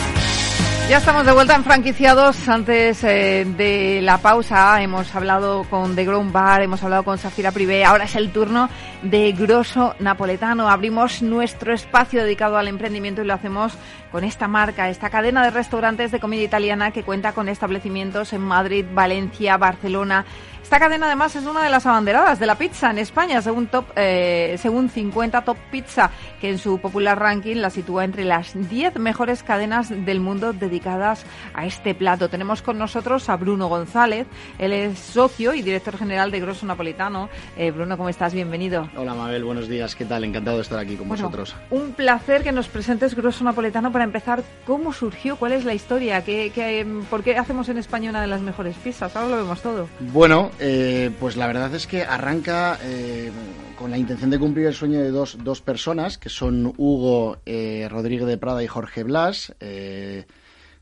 Ya 0.91 0.97
estamos 0.97 1.25
de 1.25 1.32
vuelta 1.32 1.56
en 1.56 1.63
franquiciados. 1.63 2.49
Antes 2.49 3.01
eh, 3.06 3.45
de 3.45 4.01
la 4.01 4.17
pausa 4.17 4.84
hemos 4.84 5.15
hablado 5.15 5.63
con 5.69 5.95
The 5.95 6.04
Ground 6.04 6.34
Bar, 6.34 6.63
hemos 6.63 6.84
hablado 6.84 7.04
con 7.04 7.17
Safira 7.17 7.54
Privé. 7.54 7.86
Ahora 7.86 8.04
es 8.04 8.15
el 8.17 8.34
turno 8.34 8.69
de 9.01 9.32
Grosso 9.32 9.95
Napoletano. 9.99 10.67
Abrimos 10.67 11.21
nuestro 11.21 11.73
espacio 11.73 12.21
dedicado 12.21 12.58
al 12.58 12.67
emprendimiento 12.67 13.21
y 13.21 13.25
lo 13.25 13.34
hacemos 13.34 13.77
con 14.12 14.25
esta 14.25 14.49
marca, 14.49 14.89
esta 14.89 15.10
cadena 15.10 15.45
de 15.45 15.51
restaurantes 15.51 16.12
de 16.12 16.19
comida 16.19 16.43
italiana 16.43 16.91
que 16.91 17.04
cuenta 17.04 17.32
con 17.32 17.47
establecimientos 17.47 18.34
en 18.34 18.41
Madrid, 18.41 18.86
Valencia, 18.93 19.56
Barcelona, 19.56 20.25
esta 20.71 20.86
cadena 20.86 21.07
además 21.07 21.36
es 21.36 21.43
una 21.43 21.65
de 21.65 21.69
las 21.69 21.86
abanderadas 21.86 22.39
de 22.39 22.45
la 22.45 22.55
pizza 22.55 22.89
en 22.89 22.97
España, 22.97 23.41
según, 23.41 23.67
top, 23.67 23.88
eh, 23.97 24.55
según 24.57 24.88
50 24.89 25.41
Top 25.41 25.57
Pizza, 25.69 26.12
que 26.39 26.49
en 26.49 26.57
su 26.60 26.79
popular 26.79 27.19
ranking 27.19 27.57
la 27.57 27.69
sitúa 27.69 28.05
entre 28.05 28.23
las 28.23 28.53
10 28.69 28.97
mejores 28.97 29.43
cadenas 29.43 29.89
del 29.89 30.21
mundo 30.21 30.53
dedicadas 30.53 31.25
a 31.53 31.65
este 31.65 31.93
plato. 31.93 32.29
Tenemos 32.29 32.62
con 32.62 32.77
nosotros 32.77 33.27
a 33.27 33.36
Bruno 33.36 33.67
González, 33.67 34.27
él 34.60 34.71
es 34.71 34.97
socio 34.97 35.53
y 35.53 35.62
director 35.62 35.97
general 35.97 36.31
de 36.31 36.39
Grosso 36.39 36.65
Napolitano. 36.65 37.27
Eh, 37.57 37.71
Bruno, 37.71 37.97
¿cómo 37.97 38.07
estás? 38.07 38.34
Bienvenido. 38.34 38.89
Hola 38.95 39.13
Mabel, 39.13 39.43
buenos 39.43 39.67
días, 39.67 39.93
¿qué 39.93 40.05
tal? 40.05 40.23
Encantado 40.23 40.55
de 40.55 40.63
estar 40.63 40.79
aquí 40.79 40.95
con 40.95 41.10
vosotros. 41.10 41.53
Un 41.69 41.91
placer 41.91 42.43
que 42.43 42.53
nos 42.53 42.69
presentes 42.69 43.13
Grosso 43.13 43.43
Napoletano 43.43 43.91
para 43.91 44.05
empezar. 44.05 44.41
¿Cómo 44.65 44.93
surgió? 44.93 45.36
¿Cuál 45.36 45.51
es 45.51 45.65
la 45.65 45.73
historia? 45.73 46.23
¿Qué, 46.23 46.53
qué, 46.55 46.88
por 47.10 47.23
qué 47.23 47.38
hacemos 47.38 47.67
en 47.67 47.77
España 47.77 48.10
una 48.10 48.21
de 48.21 48.27
las 48.27 48.39
mejores 48.39 48.77
pizzas? 48.77 49.13
Ahora 49.17 49.27
lo 49.31 49.36
vemos 49.36 49.62
todo. 49.62 49.89
Bueno, 49.99 50.49
eh, 50.63 51.10
pues 51.19 51.38
la 51.38 51.47
verdad 51.47 51.74
es 51.74 51.88
que 51.88 52.04
arranca 52.04 52.78
eh, 52.84 53.32
con 53.76 53.89
la 53.89 53.97
intención 53.97 54.30
de 54.30 54.38
cumplir 54.38 54.67
el 54.67 54.76
sueño 54.76 55.00
de 55.00 55.10
dos, 55.10 55.39
dos 55.43 55.60
personas, 55.60 56.19
que 56.19 56.30
son 56.30 56.71
Hugo 56.78 57.39
eh, 57.47 57.88
Rodríguez 57.89 58.28
de 58.28 58.38
Prada 58.38 58.63
y 58.63 58.67
Jorge 58.67 59.04
Blas, 59.04 59.56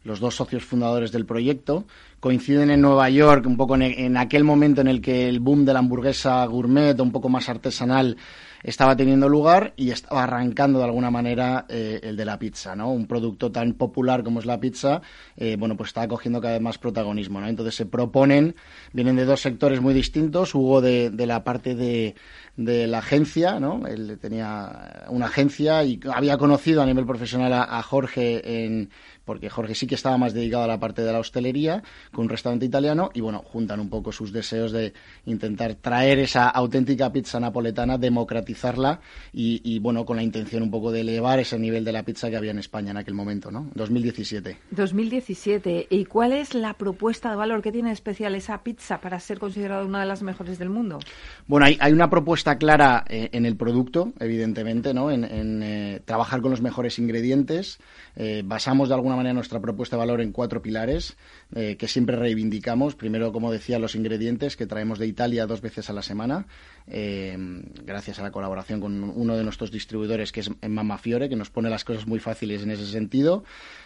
los 0.03 0.19
dos 0.19 0.35
socios 0.35 0.65
fundadores 0.65 1.13
del 1.13 1.25
proyecto. 1.25 1.85
Coinciden 2.19 2.71
en 2.71 2.81
Nueva 2.81 3.09
York, 3.09 3.45
un 3.47 3.55
poco 3.55 3.77
en, 3.77 4.17
aquel 4.17 4.43
momento 4.43 4.81
en 4.81 4.89
el 4.89 5.01
que 5.01 5.29
el 5.29 5.39
boom 5.39 5.63
de 5.63 5.71
la 5.71 5.79
hamburguesa 5.79 6.45
gourmet, 6.45 6.99
un 6.99 7.13
poco 7.13 7.29
más 7.29 7.47
artesanal, 7.47 8.17
estaba 8.63 8.95
teniendo 8.95 9.29
lugar 9.29 9.73
y 9.75 9.91
estaba 9.91 10.23
arrancando 10.23 10.79
de 10.79 10.85
alguna 10.85 11.11
manera 11.11 11.65
eh, 11.69 11.99
el 12.03 12.17
de 12.17 12.25
la 12.25 12.37
pizza, 12.39 12.75
¿no? 12.75 12.91
Un 12.91 13.07
producto 13.07 13.51
tan 13.51 13.73
popular 13.73 14.23
como 14.23 14.39
es 14.39 14.45
la 14.45 14.59
pizza, 14.59 15.01
eh, 15.37 15.55
bueno, 15.57 15.77
pues 15.77 15.89
estaba 15.89 16.07
cogiendo 16.07 16.41
cada 16.41 16.53
vez 16.53 16.61
más 16.61 16.77
protagonismo, 16.77 17.39
¿no? 17.39 17.47
Entonces 17.47 17.75
se 17.75 17.85
proponen, 17.85 18.55
vienen 18.93 19.15
de 19.15 19.25
dos 19.25 19.41
sectores 19.41 19.81
muy 19.81 19.93
distintos, 19.93 20.55
Hugo 20.55 20.81
de, 20.81 21.09
de 21.09 21.25
la 21.25 21.43
parte 21.43 21.75
de, 21.75 22.15
de 22.57 22.87
la 22.87 22.99
agencia, 22.99 23.59
¿no? 23.59 23.87
Él 23.87 24.17
tenía 24.21 25.05
una 25.09 25.27
agencia 25.27 25.83
y 25.83 25.99
había 26.13 26.37
conocido 26.37 26.81
a 26.81 26.85
nivel 26.85 27.05
profesional 27.05 27.53
a 27.53 27.81
Jorge 27.81 28.65
en 28.65 28.89
porque 29.29 29.47
Jorge 29.47 29.75
sí 29.75 29.85
que 29.85 29.93
estaba 29.93 30.17
más 30.17 30.33
dedicado 30.33 30.63
a 30.63 30.67
la 30.67 30.79
parte 30.79 31.03
de 31.03 31.13
la 31.13 31.19
hostelería, 31.19 31.83
con 32.11 32.23
un 32.23 32.29
restaurante 32.29 32.65
italiano, 32.65 33.11
y 33.13 33.21
bueno, 33.21 33.43
juntan 33.45 33.79
un 33.79 33.87
poco 33.87 34.11
sus 34.11 34.33
deseos 34.33 34.71
de 34.71 34.91
intentar 35.27 35.75
traer 35.75 36.17
esa 36.17 36.49
auténtica 36.49 37.11
pizza 37.11 37.39
napoletana, 37.39 37.99
democratizarla 37.99 39.01
y, 39.31 39.77
bueno, 39.77 40.03
con 40.03 40.17
la 40.17 40.23
intención 40.23 40.63
un 40.63 40.71
poco 40.71 40.91
de 40.91 41.01
elevar 41.01 41.37
ese 41.37 41.59
nivel 41.59 41.85
de 41.85 41.91
la 41.91 42.01
pizza 42.01 42.31
que 42.31 42.37
había 42.37 42.49
en 42.49 42.57
España 42.57 42.89
en 42.89 42.97
aquel 42.97 43.13
momento, 43.13 43.51
¿no? 43.51 43.69
2017. 43.75 44.57
2017. 44.71 45.85
¿Y 45.91 46.05
cuál 46.05 46.33
es 46.33 46.55
la 46.55 46.73
propuesta 46.73 47.29
de 47.29 47.35
valor 47.35 47.61
que 47.61 47.71
tiene 47.71 47.91
especial 47.91 48.33
esa 48.33 48.63
pizza 48.63 48.99
para 48.99 49.19
ser 49.19 49.37
considerada 49.37 49.85
una 49.85 49.99
de 49.99 50.07
las 50.07 50.23
mejores 50.23 50.57
del 50.57 50.71
mundo? 50.71 50.97
Bueno, 51.45 51.67
hay, 51.67 51.77
hay 51.79 51.93
una 51.93 52.09
propuesta 52.09 52.57
clara 52.57 53.05
eh, 53.07 53.29
en 53.31 53.45
el 53.45 53.55
producto, 53.55 54.11
evidentemente, 54.19 54.95
¿no? 54.95 55.11
En, 55.11 55.61
eh, 55.61 56.01
trabajar 56.03 56.41
con 56.41 56.49
los 56.49 56.63
mejores 56.63 56.97
ingredientes. 56.97 57.77
Eh, 58.15 58.41
basamos 58.43 58.89
de 58.89 58.95
alguna 58.95 59.18
manera 59.19 59.33
nuestra 59.33 59.59
propuesta 59.59 59.95
de 59.95 59.99
valor 59.99 60.21
en 60.21 60.31
cuatro 60.31 60.61
pilares 60.61 61.17
eh, 61.55 61.75
que 61.77 61.87
siempre 61.87 62.15
reivindicamos. 62.15 62.95
Primero, 62.95 63.31
como 63.31 63.51
decía, 63.51 63.79
los 63.79 63.95
ingredientes 63.95 64.55
que 64.55 64.65
traemos 64.65 64.99
de 64.99 65.07
Italia 65.07 65.45
dos 65.45 65.61
veces 65.61 65.89
a 65.89 65.93
la 65.93 66.01
semana, 66.01 66.47
eh, 66.87 67.37
gracias 67.85 68.19
a 68.19 68.23
la 68.23 68.31
colaboración 68.31 68.81
con 68.81 69.03
uno 69.03 69.37
de 69.37 69.43
nuestros 69.43 69.71
distribuidores 69.71 70.31
que 70.31 70.39
es 70.39 70.51
Mamma 70.67 70.97
Fiore, 70.97 71.29
que 71.29 71.35
nos 71.35 71.49
pone 71.49 71.69
las 71.69 71.83
cosas 71.83 72.07
muy 72.07 72.19
fáciles 72.19 72.63
en 72.63 72.71
ese 72.71 72.87
sentido. 72.87 73.43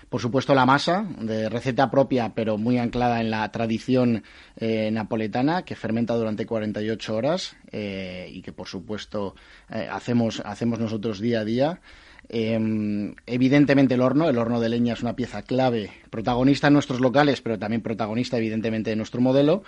Por 0.10 0.22
supuesto, 0.22 0.54
la 0.56 0.66
masa, 0.66 1.06
de 1.20 1.50
receta 1.50 1.90
propia, 1.90 2.34
pero 2.36 2.58
muy 2.58 2.78
anclada 2.78 3.20
en 3.20 3.32
la 3.32 3.52
tradición 3.52 4.24
eh, 4.58 4.92
napoletana, 4.92 5.64
que 5.64 5.76
fermenta 5.76 6.16
durante 6.16 6.46
48 6.46 7.16
horas 7.16 7.56
y 7.72 8.42
que, 8.44 8.52
por 8.52 8.68
supuesto, 8.68 9.34
hacemos, 9.68 10.42
hacemos 10.46 10.78
nosotros 10.78 11.20
día 11.20 11.40
a 11.40 11.44
día. 11.44 11.82
Em, 12.30 13.16
evidentemente 13.26 13.96
el 13.96 14.02
horno, 14.02 14.30
el 14.30 14.38
horno 14.38 14.60
de 14.60 14.70
leña 14.70 14.94
es 14.94 15.02
una 15.02 15.16
pieza 15.16 15.44
clave, 15.44 15.92
protagonista 16.10 16.68
en 16.68 16.74
nuestros 16.74 17.00
locales, 17.00 17.42
pero 17.42 17.60
también 17.60 17.82
protagonista 17.82 18.38
evidentemente 18.38 18.92
en 18.92 18.98
nuestro 18.98 19.22
modelo. 19.22 19.64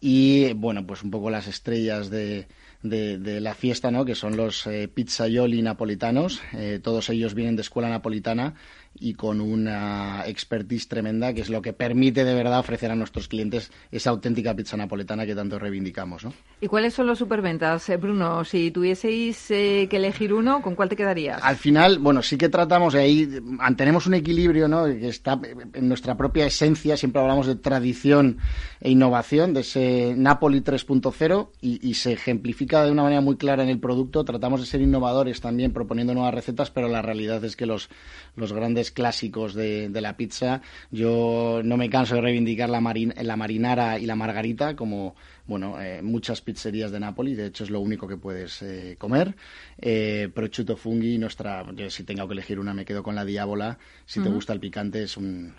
Y 0.00 0.52
bueno, 0.54 0.86
pues 0.86 1.02
un 1.02 1.10
poco 1.10 1.30
las 1.30 1.46
estrellas 1.46 2.10
de, 2.10 2.46
de, 2.82 3.40
la 3.40 3.54
fiesta, 3.54 3.90
¿no? 3.90 4.04
que 4.04 4.14
son 4.14 4.36
los 4.36 4.66
eh, 4.66 4.88
pizzaioli 4.88 5.62
napolitanos. 5.62 6.40
Eh, 6.52 6.80
todos 6.82 7.10
ellos 7.10 7.34
vienen 7.34 7.56
de 7.56 7.62
escuela 7.62 7.88
napolitana 7.88 8.54
y 8.98 9.14
con 9.14 9.40
una 9.40 10.24
expertise 10.26 10.88
tremenda, 10.88 11.32
que 11.32 11.40
es 11.40 11.50
lo 11.50 11.62
que 11.62 11.72
permite 11.72 12.24
de 12.24 12.34
verdad 12.34 12.58
ofrecer 12.58 12.90
a 12.90 12.96
nuestros 12.96 13.28
clientes 13.28 13.70
esa 13.90 14.10
auténtica 14.10 14.54
pizza 14.54 14.76
napoletana 14.76 15.26
que 15.26 15.34
tanto 15.34 15.58
reivindicamos. 15.58 16.24
¿no? 16.24 16.32
¿Y 16.60 16.68
cuáles 16.68 16.94
son 16.94 17.06
los 17.06 17.18
superventas, 17.18 17.88
eh, 17.88 17.96
Bruno? 17.96 18.44
Si 18.44 18.70
tuvieseis 18.70 19.50
eh, 19.50 19.86
que 19.90 19.96
elegir 19.96 20.32
uno, 20.32 20.62
¿con 20.62 20.74
cuál 20.74 20.88
te 20.88 20.96
quedarías? 20.96 21.42
Al 21.42 21.56
final, 21.56 21.98
bueno, 21.98 22.22
sí 22.22 22.36
que 22.36 22.48
tratamos, 22.48 22.94
ahí 22.94 23.28
mantenemos 23.42 24.06
un 24.06 24.14
equilibrio 24.14 24.68
¿no? 24.68 24.84
que 24.84 25.08
está 25.08 25.40
en 25.74 25.88
nuestra 25.88 26.16
propia 26.16 26.46
esencia, 26.46 26.96
siempre 26.96 27.20
hablamos 27.20 27.46
de 27.46 27.56
tradición 27.56 28.38
e 28.80 28.90
innovación, 28.90 29.54
de 29.54 29.60
ese 29.60 30.14
Napoli 30.16 30.60
3.0 30.60 31.48
y, 31.60 31.86
y 31.88 31.94
se 31.94 32.12
ejemplifica 32.12 32.84
de 32.84 32.92
una 32.92 33.02
manera 33.02 33.20
muy 33.20 33.36
clara 33.36 33.62
en 33.62 33.68
el 33.68 33.78
producto. 33.78 34.24
Tratamos 34.24 34.60
de 34.60 34.66
ser 34.66 34.80
innovadores 34.80 35.40
también 35.40 35.72
proponiendo 35.72 36.14
nuevas 36.14 36.34
recetas, 36.34 36.70
pero 36.70 36.88
la 36.88 37.02
realidad 37.02 37.44
es 37.44 37.56
que 37.56 37.66
los, 37.66 37.88
los 38.34 38.52
grandes 38.52 38.85
clásicos 38.90 39.54
de, 39.54 39.90
la 39.92 40.16
pizza. 40.16 40.62
Yo 40.90 41.60
no 41.64 41.76
me 41.76 41.90
canso 41.90 42.16
de 42.16 42.20
reivindicar 42.20 42.68
la, 42.68 42.80
la 42.80 43.36
marinara 43.36 43.98
y 43.98 44.06
la 44.06 44.16
margarita 44.16 44.76
como 44.76 45.14
bueno, 45.46 45.80
eh, 45.80 46.02
muchas 46.02 46.40
pizzerías 46.40 46.90
de 46.90 46.98
Nápoles, 46.98 47.36
de 47.36 47.46
hecho 47.46 47.64
es 47.64 47.70
lo 47.70 47.80
único 47.80 48.08
que 48.08 48.16
puedes 48.16 48.62
eh, 48.62 48.96
comer. 48.98 49.34
Eh, 49.78 50.28
prosciutto 50.34 50.76
nuestra, 51.18 51.64
yo 51.74 51.88
si 51.88 52.02
tengo 52.04 52.26
que 52.26 52.32
elegir 52.32 52.58
una 52.58 52.74
me 52.74 52.84
quedo 52.84 53.02
con 53.02 53.14
la 53.14 53.24
diábola. 53.24 53.78
Si 54.04 54.20
te 54.20 54.28
gusta 54.28 54.52
el 54.52 54.60
picante 54.60 55.04
es 55.04 55.16
un, 55.16 55.54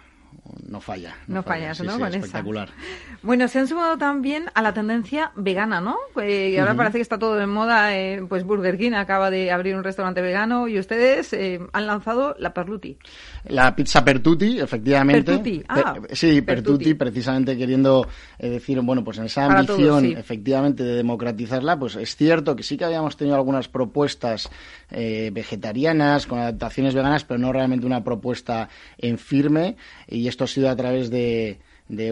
no 0.67 0.81
falla. 0.81 1.15
No, 1.27 1.43
fallas, 1.43 1.81
¿no? 1.81 2.05
espectacular. 2.07 2.69
Bueno, 3.21 3.47
se 3.47 3.59
han 3.59 3.67
sumado 3.67 3.97
también 3.97 4.45
a 4.53 4.61
la 4.61 4.73
tendencia 4.73 5.31
vegana, 5.35 5.81
¿no? 5.81 5.97
Eh, 6.21 6.59
ahora 6.59 6.75
parece 6.75 6.97
que 6.97 7.01
está 7.01 7.17
todo 7.17 7.35
de 7.35 7.47
moda. 7.47 7.97
Eh, 7.97 8.23
pues 8.27 8.43
Burger 8.43 8.77
King 8.77 8.93
acaba 8.93 9.29
de 9.29 9.51
abrir 9.51 9.75
un 9.75 9.83
restaurante 9.83 10.21
vegano 10.21 10.67
y 10.67 10.77
ustedes 10.79 11.33
eh, 11.33 11.59
han 11.73 11.87
lanzado 11.87 12.35
la 12.39 12.53
Perluti. 12.53 12.97
La 13.45 13.75
pizza 13.75 14.03
Pertuti, 14.03 14.59
efectivamente. 14.59 15.31
Pertuti, 15.31 15.63
ah, 15.69 15.95
sí, 16.11 16.41
Pertuti, 16.41 16.93
precisamente 16.93 17.57
queriendo 17.57 18.07
decir, 18.37 18.79
bueno, 18.81 19.03
pues 19.03 19.17
en 19.17 19.25
esa 19.25 19.45
ambición, 19.45 20.05
efectivamente, 20.05 20.83
de 20.83 20.95
democratizarla, 20.95 21.77
pues 21.77 21.95
es 21.95 22.15
cierto 22.15 22.55
que 22.55 22.63
sí 22.63 22.77
que 22.77 22.85
habíamos 22.85 23.17
tenido 23.17 23.35
algunas 23.35 23.67
propuestas 23.67 24.49
vegetarianas 24.89 26.27
con 26.27 26.39
adaptaciones 26.39 26.93
veganas, 26.93 27.23
pero 27.23 27.39
no 27.39 27.51
realmente 27.51 27.85
una 27.85 28.03
propuesta 28.03 28.69
en 28.97 29.17
firme 29.17 29.75
y 30.07 30.26
esto 30.27 30.43
ha 30.43 30.47
sido 30.47 30.69
a 30.69 30.75
través 30.75 31.09
de, 31.09 31.59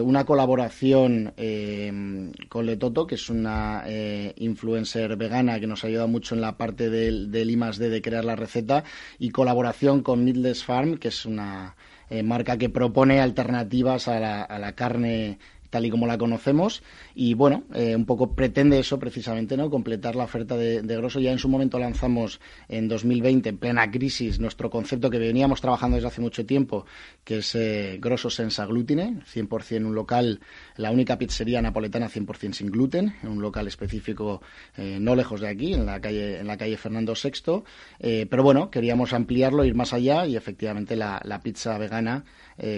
una 0.02 0.24
colaboración 0.24 1.34
eh, 1.36 2.32
con 2.48 2.66
Letoto, 2.66 3.06
que 3.06 3.16
es 3.16 3.28
una 3.28 3.84
eh, 3.86 4.32
influencer 4.38 5.16
vegana 5.16 5.60
que 5.60 5.66
nos 5.66 5.84
ha 5.84 5.88
ayudado 5.88 6.08
mucho 6.08 6.34
en 6.34 6.40
la 6.40 6.56
parte 6.56 6.88
del, 6.90 7.30
del 7.30 7.58
de 7.78 8.02
crear 8.02 8.24
la 8.24 8.36
receta, 8.36 8.84
y 9.18 9.30
colaboración 9.30 10.02
con 10.02 10.24
Midless 10.24 10.64
Farm, 10.64 10.96
que 10.96 11.08
es 11.08 11.26
una 11.26 11.76
eh, 12.08 12.22
marca 12.22 12.56
que 12.56 12.70
propone 12.70 13.20
alternativas 13.20 14.08
a 14.08 14.18
la 14.58 14.72
carne 14.74 15.38
tal 15.76 15.84
y 15.84 15.90
como 15.90 16.06
la 16.06 16.16
conocemos 16.16 16.82
y 17.14 17.34
bueno, 17.34 17.64
eh, 17.74 17.94
un 17.94 18.06
poco 18.06 18.34
pretende 18.34 18.78
eso 18.78 18.98
precisamente, 18.98 19.58
¿no? 19.58 19.68
Completar 19.68 20.16
la 20.16 20.24
oferta 20.24 20.56
de, 20.56 20.80
Grosso. 20.80 21.20
Ya 21.20 21.32
en 21.32 21.38
su 21.38 21.50
momento 21.50 21.78
lanzamos 21.78 22.40
en 22.70 22.88
2020, 22.88 23.50
en 23.50 23.58
plena 23.58 23.90
crisis, 23.90 24.40
nuestro 24.40 24.70
concepto 24.70 25.10
que 25.10 25.18
veníamos 25.18 25.60
trabajando 25.60 25.96
desde 25.96 26.08
hace 26.08 26.22
mucho 26.22 26.46
tiempo, 26.46 26.86
que 27.24 27.38
es 27.38 27.54
eh, 27.54 27.98
Grosso 28.00 28.30
Senza 28.30 28.64
Glutine, 28.64 29.20
100% 29.30 29.84
un 29.84 29.94
local, 29.94 30.40
la 30.78 30.90
única 30.90 31.18
pizzería 31.18 31.60
napoletana 31.60 32.08
100% 32.08 32.54
sin 32.54 32.70
gluten, 32.70 33.14
en 33.22 33.28
un 33.28 33.42
local 33.42 33.66
específico 33.66 34.40
eh, 34.78 34.96
no 34.98 35.14
lejos 35.14 35.42
de 35.42 35.48
aquí, 35.48 35.74
en 35.74 35.84
la 35.84 36.00
calle, 36.00 36.40
en 36.40 36.46
la 36.46 36.56
calle 36.56 36.78
Fernando 36.78 37.12
VI. 37.12 37.64
Pero 38.30 38.42
bueno, 38.42 38.70
queríamos 38.70 39.12
ampliarlo, 39.12 39.62
ir 39.66 39.74
más 39.74 39.92
allá 39.92 40.24
y 40.24 40.36
efectivamente 40.36 40.96
la 40.96 41.40
pizza 41.42 41.76
vegana 41.76 42.24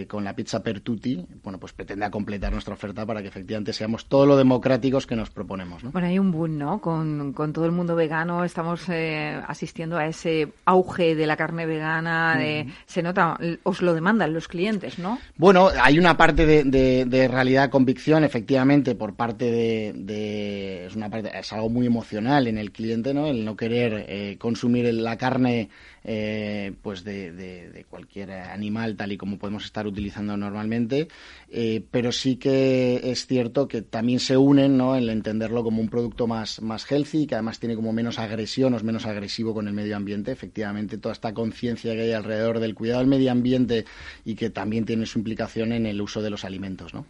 con 0.09 0.25
la 0.25 0.35
pizza 0.35 0.61
per 0.62 0.81
tutti, 0.81 1.25
bueno, 1.43 1.59
pues 1.59 1.73
pretende 1.73 2.11
completar 2.11 2.53
nuestra 2.53 2.75
oferta 2.75 3.07
para 3.07 3.23
que 3.23 3.29
efectivamente 3.29 3.73
seamos 3.73 4.07
todo 4.07 4.27
lo 4.27 4.37
democráticos 4.37 5.07
que 5.07 5.14
nos 5.14 5.31
proponemos. 5.31 5.85
¿no? 5.85 5.93
Bueno, 5.93 6.09
hay 6.09 6.19
un 6.19 6.33
boom, 6.33 6.59
¿no? 6.59 6.81
Con, 6.81 7.35
todo 7.53 7.64
el 7.64 7.73
mundo 7.73 7.95
vegano 7.95 8.45
estamos 8.45 8.88
eh, 8.88 9.41
asistiendo 9.47 9.97
a 9.97 10.07
ese 10.07 10.53
auge 10.64 11.14
de 11.14 11.27
la 11.27 11.37
carne 11.37 11.67
vegana. 11.67 12.38
se 12.87 13.03
nota, 13.03 13.38
os 13.62 13.83
lo 13.83 13.95
demandan 13.95 14.33
los 14.33 14.49
clientes, 14.49 14.99
¿no? 14.99 15.19
Bueno, 15.37 15.69
hay 15.81 15.99
una 15.99 16.17
parte 16.17 16.47
de, 16.47 17.29
realidad 17.29 17.71
convicción, 17.71 18.25
efectivamente, 18.25 18.95
por 18.95 19.14
parte 19.14 19.51
de, 19.51 20.87
es 20.87 20.97
una 20.97 21.09
parte, 21.09 21.31
es 21.38 21.53
algo 21.53 21.69
muy 21.69 21.87
emocional 21.87 22.47
en 22.47 22.59
el 22.59 22.73
cliente, 22.73 23.14
¿no? 23.14 23.27
El 23.27 23.45
no 23.45 23.57
querer 23.57 24.07
eh, 24.09 24.37
consumir 24.38 24.93
la 24.95 25.17
carne 25.17 25.69
eh, 26.05 26.73
pues 26.83 27.05
de, 27.05 27.85
cualquier 27.89 28.33
animal 28.33 28.97
tal 28.97 29.13
y 29.13 29.17
como 29.17 29.39
podemos 29.39 29.65
estar 29.65 29.87
utilizando 29.87 30.37
normalmente, 30.37 31.09
eh, 31.51 31.85
pero 31.91 32.13
sí 32.13 32.37
que 32.37 33.01
es 33.05 33.27
cierto 33.27 33.69
que 33.69 33.83
también 33.83 34.21
se 34.21 34.37
unen 34.37 34.77
¿no? 34.77 34.97
en 34.97 35.09
entenderlo 35.09 35.65
como 35.65 35.81
un 35.81 35.89
producto 35.89 36.27
más, 36.27 36.61
más 36.61 36.91
healthy, 36.91 37.27
que 37.27 37.35
además 37.35 37.59
tiene 37.59 37.77
como 37.77 37.93
menos 37.93 38.19
agresión 38.19 38.75
o 38.75 38.77
es 38.77 38.85
menos 38.85 39.07
agresivo 39.07 39.55
con 39.55 39.69
el 39.69 39.75
medio 39.75 39.97
ambiente. 39.97 40.33
Efectivamente, 40.33 40.99
toda 40.99 41.13
esta 41.13 41.33
conciencia 41.33 41.95
que 41.95 42.03
hay 42.03 42.13
alrededor 42.13 42.61
del 42.61 42.75
cuidado 42.75 43.01
del 43.01 43.09
medio 43.09 43.33
ambiente 43.33 43.85
y 44.25 44.35
que 44.35 44.51
también 44.51 44.85
tiene 44.85 45.07
su 45.07 45.19
implicación 45.19 45.73
en 45.73 45.87
el 45.87 46.01
uso 46.01 46.23
de 46.23 46.31
los 46.31 46.45
alimentos. 46.45 46.95
¿no? 46.95 47.07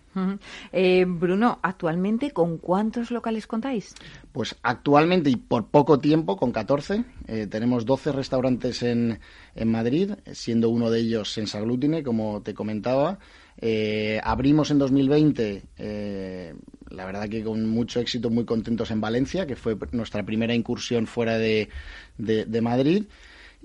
Eh, 0.72 1.04
Bruno, 1.06 1.58
actualmente, 1.62 2.30
¿con 2.30 2.58
cuántos 2.58 3.10
locales 3.10 3.46
contáis? 3.46 3.94
Pues 4.38 4.54
actualmente 4.62 5.30
y 5.30 5.34
por 5.34 5.66
poco 5.66 5.98
tiempo, 5.98 6.36
con 6.36 6.52
14. 6.52 7.02
tenemos 7.50 7.84
12 7.84 8.12
restaurantes 8.12 8.84
en, 8.84 9.18
Madrid, 9.64 10.12
siendo 10.30 10.70
uno 10.70 10.92
de 10.92 11.00
ellos 11.00 11.32
Sensaglutine, 11.32 12.04
como 12.04 12.40
te 12.40 12.54
comentaba. 12.54 13.18
Eh, 13.60 14.20
abrimos 14.22 14.70
en 14.70 14.78
2020, 14.78 15.64
eh, 15.78 16.54
la 16.88 17.04
verdad 17.04 17.28
que 17.28 17.42
con 17.42 17.68
mucho 17.68 17.98
éxito, 17.98 18.30
muy 18.30 18.44
contentos 18.44 18.92
en 18.92 19.00
Valencia, 19.00 19.44
que 19.44 19.56
fue 19.56 19.76
nuestra 19.90 20.24
primera 20.24 20.54
incursión 20.54 21.08
fuera 21.08 21.36
de, 21.36 21.68
de 22.16 22.60
Madrid. 22.60 23.06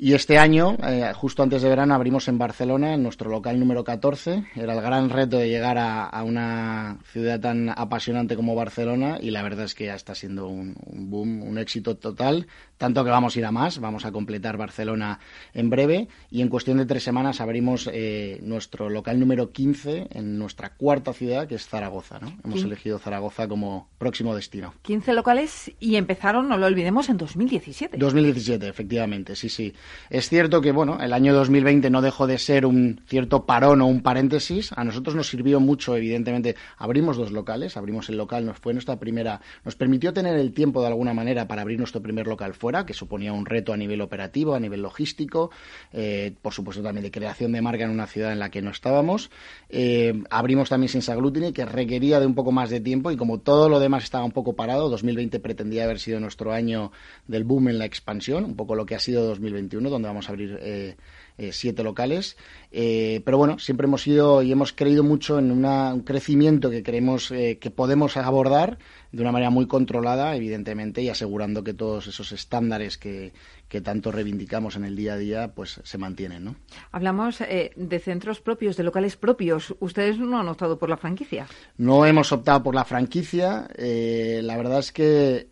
Y 0.03 0.15
este 0.15 0.37
año, 0.37 0.75
eh, 0.83 1.13
justo 1.15 1.43
antes 1.43 1.61
de 1.61 1.69
verano, 1.69 1.95
abrimos 1.95 2.27
en 2.27 2.37
Barcelona, 2.37 2.93
en 2.93 3.03
nuestro 3.03 3.29
local 3.29 3.57
número 3.57 3.85
14. 3.85 4.43
Era 4.53 4.73
el 4.73 4.81
gran 4.81 5.09
reto 5.09 5.37
de 5.37 5.47
llegar 5.47 5.77
a, 5.77 6.21
una 6.25 6.99
ciudad 7.05 7.39
tan 7.39 7.69
apasionante 7.69 8.35
como 8.35 8.53
Barcelona 8.53 9.17
y 9.21 9.31
la 9.31 9.41
verdad 9.43 9.63
es 9.63 9.75
que 9.75 9.85
ya 9.85 9.95
está 9.95 10.13
siendo 10.13 10.49
un, 10.49 10.75
boom, 11.09 11.41
un 11.43 11.57
éxito 11.57 11.95
total. 11.95 12.47
Tanto 12.83 13.05
que 13.05 13.11
vamos 13.11 13.33
a 13.33 13.39
ir 13.39 13.45
a 13.45 13.51
más, 13.53 13.79
vamos 13.79 14.03
a 14.03 14.11
completar 14.11 14.57
Barcelona 14.57 15.17
en 15.53 15.69
breve 15.69 16.09
y 16.29 16.41
en 16.41 16.49
cuestión 16.49 16.79
de 16.79 16.85
tres 16.85 17.01
semanas 17.01 17.39
abrimos 17.39 17.89
eh, 17.93 18.41
nuestro 18.43 18.89
local 18.89 19.21
número 19.21 19.53
15 19.53 20.07
en 20.11 20.37
nuestra 20.37 20.73
cuarta 20.73 21.13
ciudad, 21.13 21.47
que 21.47 21.55
es 21.55 21.65
Zaragoza. 21.65 22.19
¿no? 22.19 22.33
Hemos 22.43 22.61
elegido 22.61 22.99
Zaragoza 22.99 23.47
como 23.47 23.87
próximo 23.97 24.35
destino. 24.35 24.73
15 24.81 25.13
locales 25.13 25.71
y 25.79 25.95
empezaron, 25.95 26.49
no 26.49 26.57
lo 26.57 26.65
olvidemos, 26.65 27.07
en 27.07 27.15
2017. 27.15 27.95
2017, 27.97 28.67
efectivamente, 28.67 29.37
sí, 29.37 29.47
sí. 29.47 29.73
Es 30.09 30.27
cierto 30.27 30.59
que, 30.59 30.73
bueno, 30.73 30.97
el 30.99 31.13
año 31.13 31.33
2020 31.33 31.89
no 31.89 32.01
dejó 32.01 32.27
de 32.27 32.37
ser 32.37 32.65
un 32.65 32.99
cierto 33.07 33.45
parón 33.45 33.79
o 33.79 33.85
un 33.85 34.01
paréntesis. 34.01 34.73
A 34.75 34.83
nosotros 34.83 35.15
nos 35.15 35.29
sirvió 35.29 35.61
mucho, 35.61 35.95
evidentemente. 35.95 36.57
Abrimos 36.77 37.15
dos 37.15 37.31
locales, 37.31 37.77
abrimos 37.77 38.09
el 38.09 38.17
local, 38.17 38.45
nos 38.45 38.59
fue 38.59 38.73
nuestra 38.73 38.99
primera, 38.99 39.39
nos 39.63 39.77
permitió 39.77 40.11
tener 40.11 40.35
el 40.35 40.53
tiempo 40.53 40.81
de 40.81 40.87
alguna 40.87 41.13
manera 41.13 41.47
para 41.47 41.61
abrir 41.61 41.79
nuestro 41.79 42.01
primer 42.01 42.27
local 42.27 42.53
fuera, 42.53 42.72
que 42.85 42.93
suponía 42.93 43.31
un 43.33 43.45
reto 43.45 43.73
a 43.73 43.77
nivel 43.77 44.01
operativo, 44.01 44.55
a 44.55 44.59
nivel 44.59 44.81
logístico, 44.81 45.51
eh, 45.91 46.33
por 46.41 46.53
supuesto 46.53 46.81
también 46.81 47.03
de 47.03 47.11
creación 47.11 47.51
de 47.51 47.61
marca 47.61 47.83
en 47.83 47.91
una 47.91 48.07
ciudad 48.07 48.31
en 48.31 48.39
la 48.39 48.49
que 48.49 48.61
no 48.61 48.71
estábamos. 48.71 49.29
Eh, 49.69 50.23
abrimos 50.29 50.69
también 50.69 50.89
Sin 50.89 51.01
Saglutini, 51.01 51.53
que 51.53 51.65
requería 51.65 52.19
de 52.19 52.25
un 52.25 52.35
poco 52.35 52.51
más 52.51 52.69
de 52.69 52.79
tiempo 52.79 53.11
y 53.11 53.17
como 53.17 53.39
todo 53.39 53.69
lo 53.69 53.79
demás 53.79 54.03
estaba 54.03 54.25
un 54.25 54.31
poco 54.31 54.53
parado, 54.53 54.89
2020 54.89 55.39
pretendía 55.39 55.83
haber 55.83 55.99
sido 55.99 56.19
nuestro 56.19 56.51
año 56.51 56.91
del 57.27 57.43
boom 57.43 57.69
en 57.69 57.77
la 57.77 57.85
expansión, 57.85 58.43
un 58.43 58.55
poco 58.55 58.75
lo 58.75 58.85
que 58.85 58.95
ha 58.95 58.99
sido 58.99 59.25
2021 59.25 59.89
donde 59.89 60.07
vamos 60.07 60.27
a 60.27 60.31
abrir 60.31 60.57
eh, 60.61 60.95
eh, 61.37 61.51
siete 61.51 61.83
locales. 61.83 62.37
Eh, 62.71 63.21
pero 63.25 63.37
bueno, 63.37 63.59
siempre 63.59 63.87
hemos 63.87 64.05
ido 64.07 64.41
y 64.43 64.51
hemos 64.51 64.73
creído 64.73 65.03
mucho 65.03 65.39
en 65.39 65.51
un 65.51 66.01
crecimiento 66.01 66.69
que 66.69 66.83
creemos 66.83 67.29
que 67.29 67.71
podemos 67.75 68.17
abordar 68.17 68.77
de 69.11 69.21
una 69.21 69.31
manera 69.31 69.51
muy 69.51 69.67
controlada, 69.67 70.35
evidentemente, 70.35 71.01
y 71.01 71.09
asegurando 71.09 71.63
que 71.63 71.73
todos 71.73 72.07
esos 72.07 72.31
estándares 72.31 72.97
que, 72.97 73.31
que 73.67 73.81
tanto 73.81 74.11
reivindicamos 74.11 74.75
en 74.75 74.85
el 74.85 74.95
día 74.95 75.13
a 75.13 75.17
día, 75.17 75.53
pues 75.53 75.81
se 75.83 75.97
mantienen, 75.99 76.43
¿no? 76.43 76.55
Hablamos 76.91 77.39
de 77.39 77.99
centros 77.99 78.41
propios, 78.41 78.75
de 78.75 78.83
locales 78.83 79.17
propios. 79.17 79.75
¿Ustedes 79.79 80.17
no 80.17 80.39
han 80.39 80.47
optado 80.47 80.79
por 80.79 80.89
la 80.89 80.97
franquicia? 80.97 81.45
No 81.77 82.07
hemos 82.07 82.31
optado 82.31 82.63
por 82.63 82.73
la 82.73 82.85
franquicia. 82.85 83.67
la 83.77 84.57
verdad 84.57 84.79
es 84.79 84.91
que 84.91 85.47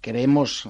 creemos 0.00 0.68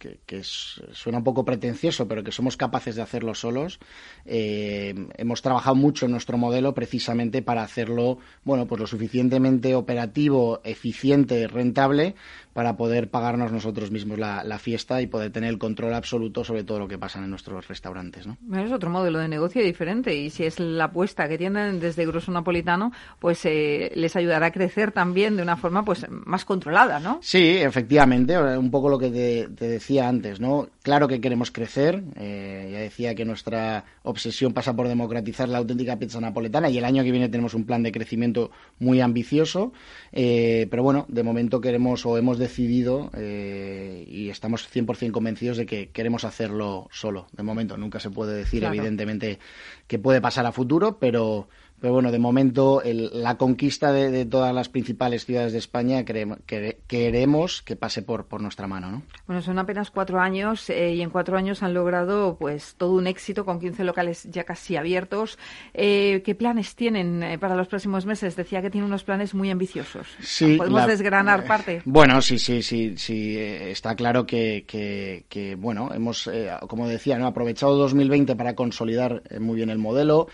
que, 0.00 0.42
suena 0.42 1.18
un 1.18 1.24
poco 1.24 1.44
pretencioso, 1.44 2.08
pero 2.08 2.24
que 2.24 2.32
somos 2.32 2.56
capaces 2.56 2.96
de 2.96 3.02
hacerlo 3.02 3.34
solos. 3.34 3.78
Eh, 4.24 4.94
hemos 5.16 5.42
trabajado 5.42 5.76
mucho 5.76 6.06
en 6.06 6.12
nuestro 6.12 6.38
modelo 6.38 6.74
precisamente 6.74 7.42
para 7.42 7.62
hacerlo, 7.62 8.18
bueno, 8.44 8.66
pues 8.66 8.80
lo 8.80 8.86
suficientemente 8.86 9.74
operativo, 9.74 10.60
eficiente, 10.64 11.46
rentable, 11.46 12.14
para 12.52 12.76
poder 12.76 13.10
pagarnos 13.10 13.52
nosotros 13.52 13.90
mismos 13.90 14.18
la, 14.18 14.58
fiesta 14.58 15.00
y 15.00 15.06
poder 15.06 15.30
tener 15.30 15.50
el 15.50 15.58
control 15.58 15.94
absoluto 15.94 16.44
sobre 16.44 16.64
todo 16.64 16.78
lo 16.78 16.88
que 16.88 16.98
pasa 16.98 17.18
en 17.18 17.30
nuestros 17.30 17.68
restaurantes. 17.68 18.26
¿no? 18.26 18.36
Es 18.58 18.72
otro 18.72 18.90
modelo 18.90 19.18
de 19.18 19.28
negocio 19.28 19.62
diferente 19.62 20.14
y 20.14 20.30
si 20.30 20.44
es 20.44 20.58
la 20.60 20.84
apuesta 20.84 21.28
que 21.28 21.38
tienen 21.38 21.80
desde 21.80 22.04
Grosso 22.04 22.32
Napolitano, 22.32 22.92
pues 23.18 23.44
eh, 23.46 23.92
les 23.94 24.16
ayudará 24.16 24.46
a 24.46 24.50
crecer 24.50 24.92
también 24.92 25.36
de 25.36 25.42
una 25.42 25.56
forma 25.56 25.84
pues 25.84 26.06
más 26.10 26.44
controlada, 26.44 27.00
¿no? 27.00 27.20
Sí, 27.22 27.56
efectivamente, 27.58 28.36
un 28.38 28.70
poco 28.70 28.88
lo 28.88 28.98
que 28.98 29.10
te, 29.10 29.68
decía 29.68 29.89
antes, 29.98 30.40
¿no? 30.40 30.68
Claro 30.82 31.08
que 31.08 31.20
queremos 31.20 31.50
crecer, 31.50 32.02
eh, 32.16 32.68
ya 32.72 32.78
decía 32.78 33.14
que 33.14 33.24
nuestra 33.24 33.84
obsesión 34.02 34.52
pasa 34.52 34.74
por 34.74 34.88
democratizar 34.88 35.48
la 35.48 35.58
auténtica 35.58 35.98
pizza 35.98 36.20
napoletana 36.20 36.70
y 36.70 36.78
el 36.78 36.84
año 36.84 37.02
que 37.02 37.10
viene 37.10 37.28
tenemos 37.28 37.54
un 37.54 37.64
plan 37.64 37.82
de 37.82 37.92
crecimiento 37.92 38.50
muy 38.78 39.00
ambicioso, 39.00 39.72
eh, 40.12 40.68
pero 40.70 40.82
bueno, 40.82 41.06
de 41.08 41.22
momento 41.22 41.60
queremos 41.60 42.06
o 42.06 42.16
hemos 42.16 42.38
decidido 42.38 43.10
eh, 43.14 44.04
y 44.08 44.28
estamos 44.30 44.68
100% 44.72 45.10
convencidos 45.10 45.56
de 45.56 45.66
que 45.66 45.90
queremos 45.90 46.24
hacerlo 46.24 46.88
solo. 46.92 47.26
De 47.32 47.42
momento, 47.42 47.76
nunca 47.76 48.00
se 48.00 48.10
puede 48.10 48.36
decir, 48.36 48.64
evidentemente, 48.64 49.38
que 49.86 49.98
puede 49.98 50.20
pasar 50.20 50.46
a 50.46 50.52
futuro, 50.52 50.98
pero, 50.98 51.48
pero 51.80 51.94
bueno, 51.94 52.12
de 52.12 52.18
momento 52.18 52.82
la 52.84 53.36
conquista 53.36 53.92
de, 53.92 54.24
todas 54.26 54.54
las 54.54 54.68
principales 54.68 55.24
ciudades 55.24 55.52
de 55.52 55.58
España 55.58 56.04
queremos 56.04 57.62
que 57.62 57.76
pase 57.76 58.02
por, 58.02 58.26
por 58.26 58.40
nuestra 58.42 58.66
mano. 58.66 58.90
¿no? 58.90 59.02
Bueno, 59.26 59.42
son 59.42 59.58
apenas 59.58 59.90
cuatro 59.90 60.20
años 60.20 60.68
eh, 60.70 60.94
y 60.94 61.02
en 61.02 61.10
cuatro 61.10 61.36
años 61.36 61.62
han 61.62 61.74
logrado 61.74 62.36
pues 62.38 62.74
todo 62.76 62.92
un 62.92 63.06
éxito 63.06 63.44
con 63.44 63.60
15 63.60 63.84
locales 63.84 64.28
ya 64.30 64.44
casi 64.44 64.76
abiertos. 64.76 65.38
Eh, 65.72 66.22
¿Qué 66.24 66.34
planes 66.34 66.74
tienen 66.74 67.22
eh, 67.22 67.38
para 67.38 67.56
los 67.56 67.68
próximos 67.68 68.04
meses? 68.04 68.36
Decía 68.36 68.60
que 68.60 68.70
tiene 68.70 68.86
unos 68.86 69.04
planes 69.04 69.34
muy 69.34 69.50
ambiciosos. 69.50 70.06
Sí, 70.20 70.56
¿Podemos 70.56 70.86
desgranar 70.86 71.44
parte? 71.44 71.82
Bueno, 72.00 72.22
sí, 72.22 72.38
sí, 72.38 72.62
sí, 72.62 72.96
sí. 72.96 73.36
está 73.38 73.94
claro 73.94 74.24
que, 74.24 74.64
que, 74.66 75.56
bueno, 75.56 75.90
hemos, 75.92 76.30
como 76.68 76.88
decía, 76.88 77.18
¿no? 77.18 77.26
aprovechado 77.26 77.76
2020 77.76 78.36
para 78.36 78.54
consolidar 78.54 79.22
muy 79.38 79.56
bien 79.56 79.70
el 79.70 79.78
modelo. 79.78 80.28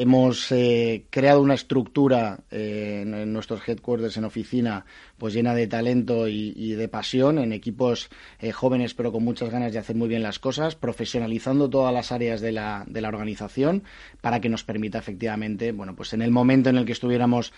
Hemos 0.00 0.52
eh, 0.52 1.06
creado 1.10 1.42
una 1.42 1.54
estructura 1.54 2.38
eh, 2.52 3.00
en, 3.02 3.32
nuestros 3.32 3.68
headquarters, 3.68 4.16
en 4.16 4.26
oficina, 4.26 4.86
pues 5.18 5.34
llena 5.34 5.54
de 5.54 5.66
talento 5.66 6.28
y, 6.28 6.72
de 6.72 6.88
pasión, 6.88 7.38
en 7.38 7.52
equipos 7.52 8.08
eh, 8.40 8.52
jóvenes 8.52 8.94
pero 8.94 9.12
con 9.12 9.24
muchas 9.24 9.50
ganas 9.50 9.72
de 9.72 9.78
hacer 9.78 9.96
muy 9.96 10.08
bien 10.08 10.22
las 10.22 10.38
cosas, 10.38 10.74
profesionalizando 10.74 11.68
todas 11.68 11.92
las 11.92 12.12
áreas 12.12 12.40
de 12.40 12.52
la, 12.52 12.84
de 12.86 13.00
la 13.00 13.08
organización 13.08 13.82
para 14.20 14.40
que 14.40 14.48
nos 14.48 14.64
permita 14.64 14.98
efectivamente, 14.98 15.72
bueno, 15.72 15.94
pues 15.96 16.12
en 16.12 16.22
el 16.22 16.30
momento 16.30 16.70
en 16.70 16.76
el 16.76 16.84
que 16.84 16.92
estuviéramos 16.92 17.52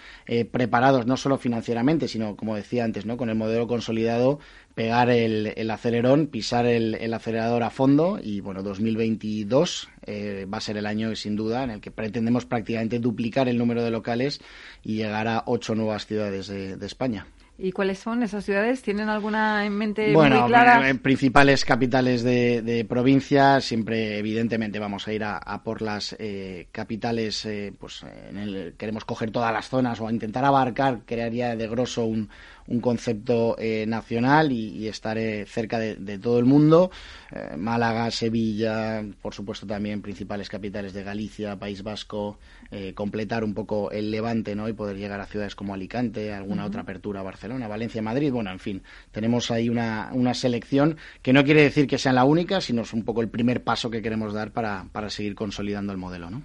preparados, 0.50 1.06
no 1.06 1.16
solo 1.16 1.38
financieramente, 1.38 2.08
sino, 2.08 2.36
como 2.36 2.56
decía 2.56 2.84
antes, 2.84 3.06
¿no? 3.06 3.16
con 3.16 3.28
el 3.28 3.36
modelo 3.36 3.66
consolidado, 3.66 4.38
pegar 4.74 5.10
el, 5.10 5.70
acelerón, 5.70 6.28
pisar 6.28 6.66
el, 6.66 7.12
acelerador 7.12 7.62
a 7.62 7.70
fondo 7.70 8.18
y 8.22 8.40
bueno, 8.40 8.62
2022 8.62 9.88
eh, 10.06 10.46
va 10.52 10.58
a 10.58 10.60
ser 10.60 10.76
el 10.76 10.86
año 10.86 11.14
sin 11.16 11.36
duda 11.36 11.64
en 11.64 11.70
el 11.70 11.80
que 11.80 11.90
pretendemos 11.90 12.46
prácticamente 12.46 12.98
duplicar 12.98 13.48
el 13.48 13.58
número 13.58 13.82
de 13.82 13.90
locales 13.90 14.40
y 14.82 14.96
llegar 14.96 15.28
a 15.28 15.42
ocho 15.46 15.74
nuevas 15.74 16.06
ciudades 16.06 16.48
de 16.48 16.86
España. 16.86 17.26
¿Y 17.62 17.72
cuáles 17.72 17.98
son 17.98 18.22
esas 18.22 18.44
ciudades? 18.44 18.80
¿Tienen 18.80 19.10
alguna 19.10 19.66
en 19.66 19.76
mente 19.76 20.14
bueno, 20.14 20.40
muy 20.40 20.48
clara? 20.48 20.88
en 20.88 20.98
principales 20.98 21.64
capitales 21.64 22.22
de, 22.22 22.62
de, 22.62 22.84
provincia, 22.86 23.60
siempre 23.60 24.18
evidentemente 24.18 24.78
vamos 24.78 25.06
a 25.06 25.12
ir 25.12 25.24
a, 25.24 25.36
a 25.36 25.62
por 25.62 25.82
las 25.82 26.16
eh, 26.18 26.68
capitales, 26.72 27.44
eh, 27.44 27.74
pues 27.78 28.02
en 28.30 28.38
el, 28.38 28.74
queremos 28.78 29.04
coger 29.04 29.30
todas 29.30 29.52
las 29.52 29.68
zonas 29.68 30.00
o 30.00 30.08
intentar 30.08 30.44
abarcar, 30.44 31.00
crearía 31.04 31.54
de 31.54 31.68
grosso 31.68 32.04
un, 32.06 32.30
un 32.70 32.80
concepto 32.80 33.56
eh, 33.58 33.84
nacional 33.86 34.52
y, 34.52 34.68
y 34.68 34.88
estar 34.88 35.18
eh, 35.18 35.44
cerca 35.46 35.78
de, 35.78 35.96
de, 35.96 36.18
todo 36.18 36.38
el 36.38 36.44
mundo. 36.44 36.90
Eh, 37.32 37.56
Málaga, 37.56 38.10
Sevilla, 38.10 39.04
por 39.20 39.34
supuesto 39.34 39.66
también 39.66 40.00
principales 40.00 40.48
capitales 40.48 40.92
de 40.92 41.02
Galicia, 41.02 41.56
País 41.56 41.82
Vasco, 41.82 42.38
eh, 42.70 42.94
completar 42.94 43.42
un 43.42 43.54
poco 43.54 43.90
el 43.90 44.12
levante 44.12 44.54
¿no? 44.54 44.68
y 44.68 44.72
poder 44.72 44.96
llegar 44.96 45.20
a 45.20 45.26
ciudades 45.26 45.56
como 45.56 45.74
Alicante, 45.74 46.32
alguna 46.32 46.62
uh 46.62 46.64
-huh. 46.66 46.68
otra 46.68 46.82
apertura 46.82 47.22
Barcelona, 47.22 47.66
Valencia, 47.66 48.00
Madrid. 48.02 48.32
Bueno, 48.32 48.50
en 48.52 48.60
fin, 48.60 48.82
tenemos 49.10 49.50
ahí 49.50 49.68
una, 49.68 50.10
una 50.12 50.32
selección 50.34 50.96
que 51.22 51.32
no 51.32 51.44
quiere 51.44 51.62
decir 51.62 51.88
que 51.88 51.98
sea 51.98 52.12
la 52.12 52.24
única, 52.24 52.60
sino 52.60 52.82
es 52.82 52.92
un 52.92 53.04
poco 53.04 53.20
el 53.20 53.28
primer 53.28 53.64
paso 53.64 53.90
que 53.90 54.00
queremos 54.00 54.32
dar 54.32 54.52
para, 54.52 54.86
para 54.92 55.10
seguir 55.10 55.34
consolidando 55.34 55.92
el 55.92 55.98
modelo. 55.98 56.30
¿no? 56.30 56.42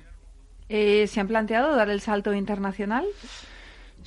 Eh, 0.69 1.05
¿Se 1.05 1.19
han 1.19 1.27
planteado 1.27 1.75
dar 1.75 1.89
el 1.89 2.01
salto 2.01 2.33
internacional? 2.33 3.05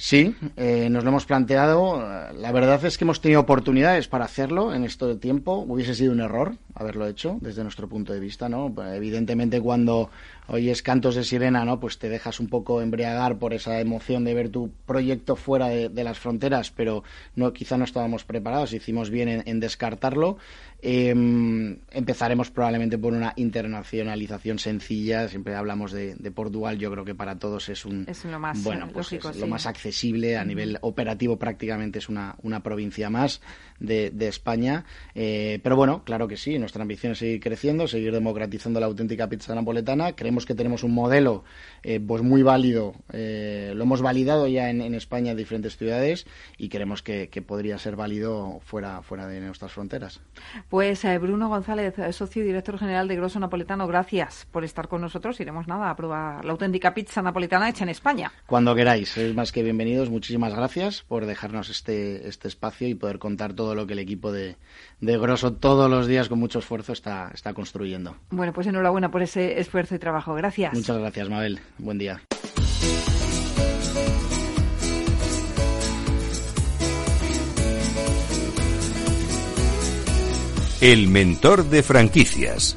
Sí, 0.00 0.32
eh, 0.56 0.88
nos 0.90 1.02
lo 1.02 1.10
hemos 1.10 1.26
planteado. 1.26 2.00
La 2.32 2.52
verdad 2.52 2.84
es 2.84 2.96
que 2.96 3.02
hemos 3.02 3.20
tenido 3.20 3.40
oportunidades 3.40 4.06
para 4.06 4.26
hacerlo 4.26 4.72
en 4.72 4.84
este 4.84 5.16
tiempo. 5.16 5.56
Hubiese 5.68 5.96
sido 5.96 6.12
un 6.12 6.20
error 6.20 6.54
haberlo 6.76 7.08
hecho 7.08 7.38
desde 7.40 7.64
nuestro 7.64 7.88
punto 7.88 8.12
de 8.12 8.20
vista, 8.20 8.48
¿no? 8.48 8.72
Evidentemente 8.94 9.60
cuando 9.60 10.08
oyes 10.46 10.84
cantos 10.84 11.16
de 11.16 11.24
sirena, 11.24 11.64
¿no? 11.64 11.80
Pues 11.80 11.98
te 11.98 12.08
dejas 12.08 12.38
un 12.38 12.46
poco 12.46 12.80
embriagar 12.80 13.38
por 13.38 13.52
esa 13.52 13.80
emoción 13.80 14.22
de 14.22 14.34
ver 14.34 14.50
tu 14.50 14.70
proyecto 14.86 15.34
fuera 15.34 15.66
de, 15.66 16.04
las 16.04 16.20
fronteras, 16.20 16.70
pero 16.70 17.02
no, 17.34 17.52
quizá 17.52 17.76
no 17.76 17.82
estábamos 17.82 18.22
preparados. 18.22 18.72
Hicimos 18.72 19.10
bien 19.10 19.28
en, 19.28 19.42
en 19.46 19.58
descartarlo. 19.58 20.38
Eh, 20.80 21.10
empezaremos 21.90 22.50
probablemente 22.50 22.98
por 22.98 23.12
una 23.12 23.32
internacionalización 23.36 24.58
sencilla. 24.58 25.28
Siempre 25.28 25.56
hablamos 25.56 25.90
de, 25.92 26.14
de, 26.14 26.30
Portugal. 26.30 26.78
Yo 26.78 26.90
creo 26.92 27.04
que 27.04 27.16
para 27.16 27.38
todos 27.38 27.68
es 27.68 27.84
un 27.84 28.04
es 28.08 28.24
lo 28.24 28.38
más 28.38 28.62
bueno, 28.62 28.88
pues 28.92 29.10
lógico, 29.10 29.30
es 29.30 29.36
sí. 29.36 29.40
lo 29.40 29.48
más 29.48 29.66
accesible 29.66 30.36
a 30.36 30.44
nivel 30.44 30.78
operativo. 30.82 31.36
Prácticamente 31.36 31.98
es 31.98 32.08
una, 32.08 32.36
una 32.42 32.62
provincia 32.62 33.10
más 33.10 33.40
de, 33.80 34.10
de 34.10 34.28
España. 34.28 34.84
Eh, 35.14 35.58
pero 35.62 35.74
bueno, 35.76 36.04
claro 36.04 36.28
que 36.28 36.36
sí. 36.36 36.58
Nuestra 36.58 36.82
ambición 36.82 37.12
es 37.12 37.18
seguir 37.18 37.40
creciendo, 37.40 37.88
seguir 37.88 38.12
democratizando 38.12 38.78
la 38.78 38.86
auténtica 38.86 39.28
pizza 39.28 39.54
napoletana. 39.54 40.12
Creemos 40.12 40.46
que 40.46 40.54
tenemos 40.54 40.84
un 40.84 40.94
modelo 40.94 41.44
eh, 41.82 41.98
pues 41.98 42.22
muy 42.22 42.42
válido. 42.42 42.94
Eh, 43.12 43.72
lo 43.74 43.82
hemos 43.82 44.00
validado 44.00 44.46
ya 44.46 44.70
en, 44.70 44.80
en, 44.80 44.94
España 44.94 45.32
en 45.32 45.36
diferentes 45.36 45.76
ciudades 45.76 46.26
y 46.56 46.68
creemos 46.68 47.02
que, 47.02 47.28
que 47.28 47.42
podría 47.42 47.78
ser 47.78 47.96
válido 47.96 48.60
fuera, 48.64 49.02
fuera 49.02 49.26
de 49.26 49.40
nuestras 49.40 49.72
fronteras. 49.72 50.20
Pues 50.68 51.02
eh, 51.06 51.16
Bruno 51.16 51.48
González, 51.48 51.94
socio 52.14 52.42
y 52.42 52.46
director 52.46 52.78
general 52.78 53.08
de 53.08 53.16
Grosso 53.16 53.40
Napoletano, 53.40 53.86
gracias 53.86 54.46
por 54.52 54.64
estar 54.64 54.86
con 54.88 55.00
nosotros. 55.00 55.40
Iremos 55.40 55.66
nada 55.66 55.88
a 55.88 55.96
probar 55.96 56.44
la 56.44 56.52
auténtica 56.52 56.92
pizza 56.92 57.22
napoletana 57.22 57.70
hecha 57.70 57.84
en 57.84 57.88
España. 57.88 58.32
Cuando 58.46 58.74
queráis, 58.74 59.16
es 59.16 59.34
más 59.34 59.50
que 59.50 59.62
bienvenidos. 59.62 60.10
Muchísimas 60.10 60.54
gracias 60.54 61.04
por 61.08 61.24
dejarnos 61.24 61.70
este, 61.70 62.28
este 62.28 62.48
espacio 62.48 62.86
y 62.86 62.94
poder 62.94 63.18
contar 63.18 63.54
todo 63.54 63.74
lo 63.74 63.86
que 63.86 63.94
el 63.94 63.98
equipo 63.98 64.30
de, 64.30 64.56
de 65.00 65.18
Grosso 65.18 65.54
todos 65.54 65.90
los 65.90 66.06
días 66.06 66.28
con 66.28 66.38
mucho 66.38 66.58
esfuerzo 66.58 66.92
está, 66.92 67.30
está 67.32 67.54
construyendo. 67.54 68.16
Bueno, 68.28 68.52
pues 68.52 68.66
enhorabuena 68.66 69.10
por 69.10 69.22
ese 69.22 69.60
esfuerzo 69.60 69.94
y 69.94 69.98
trabajo. 69.98 70.34
Gracias. 70.34 70.74
Muchas 70.74 70.98
gracias, 70.98 71.30
Mabel. 71.30 71.60
Buen 71.78 71.96
día. 71.96 72.20
El 80.80 81.08
mentor 81.08 81.64
de 81.64 81.82
franquicias. 81.82 82.76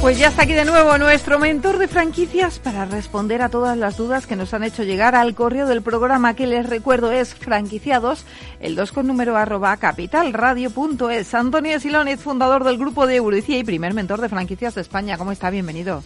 Pues 0.00 0.18
ya 0.18 0.26
está 0.26 0.42
aquí 0.42 0.54
de 0.54 0.64
nuevo 0.64 0.98
nuestro 0.98 1.38
mentor 1.38 1.78
de 1.78 1.86
franquicias 1.86 2.58
para 2.58 2.84
responder 2.84 3.42
a 3.42 3.48
todas 3.48 3.78
las 3.78 3.96
dudas 3.96 4.26
que 4.26 4.34
nos 4.34 4.52
han 4.54 4.64
hecho 4.64 4.82
llegar 4.82 5.14
al 5.14 5.36
correo 5.36 5.68
del 5.68 5.82
programa 5.82 6.34
que 6.34 6.48
les 6.48 6.68
recuerdo 6.68 7.12
es 7.12 7.32
franquiciados, 7.32 8.26
el 8.58 8.74
2 8.74 8.90
con 8.90 9.06
número 9.06 9.36
arroba 9.36 9.76
capitalradio.es. 9.76 11.32
Antonio 11.32 11.78
Silónez, 11.78 12.18
fundador 12.18 12.64
del 12.64 12.76
grupo 12.76 13.06
de 13.06 13.16
Euricia 13.16 13.56
y 13.56 13.62
primer 13.62 13.94
mentor 13.94 14.20
de 14.20 14.28
franquicias 14.28 14.74
de 14.74 14.80
España. 14.80 15.16
¿Cómo 15.16 15.30
está? 15.30 15.48
Bienvenido. 15.50 16.02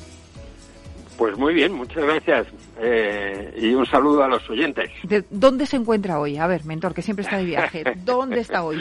Pues 1.16 1.36
muy 1.38 1.54
bien, 1.54 1.72
muchas 1.72 2.04
gracias. 2.04 2.46
Eh, 2.78 3.54
y 3.58 3.74
un 3.74 3.86
saludo 3.86 4.24
a 4.24 4.28
los 4.28 4.48
oyentes. 4.50 4.90
¿De 5.02 5.24
¿Dónde 5.30 5.66
se 5.66 5.76
encuentra 5.76 6.18
hoy? 6.18 6.36
A 6.36 6.46
ver, 6.46 6.64
mentor, 6.64 6.94
que 6.94 7.02
siempre 7.02 7.24
está 7.24 7.38
de 7.38 7.44
viaje. 7.44 7.84
¿Dónde 8.04 8.40
está 8.40 8.62
hoy? 8.62 8.78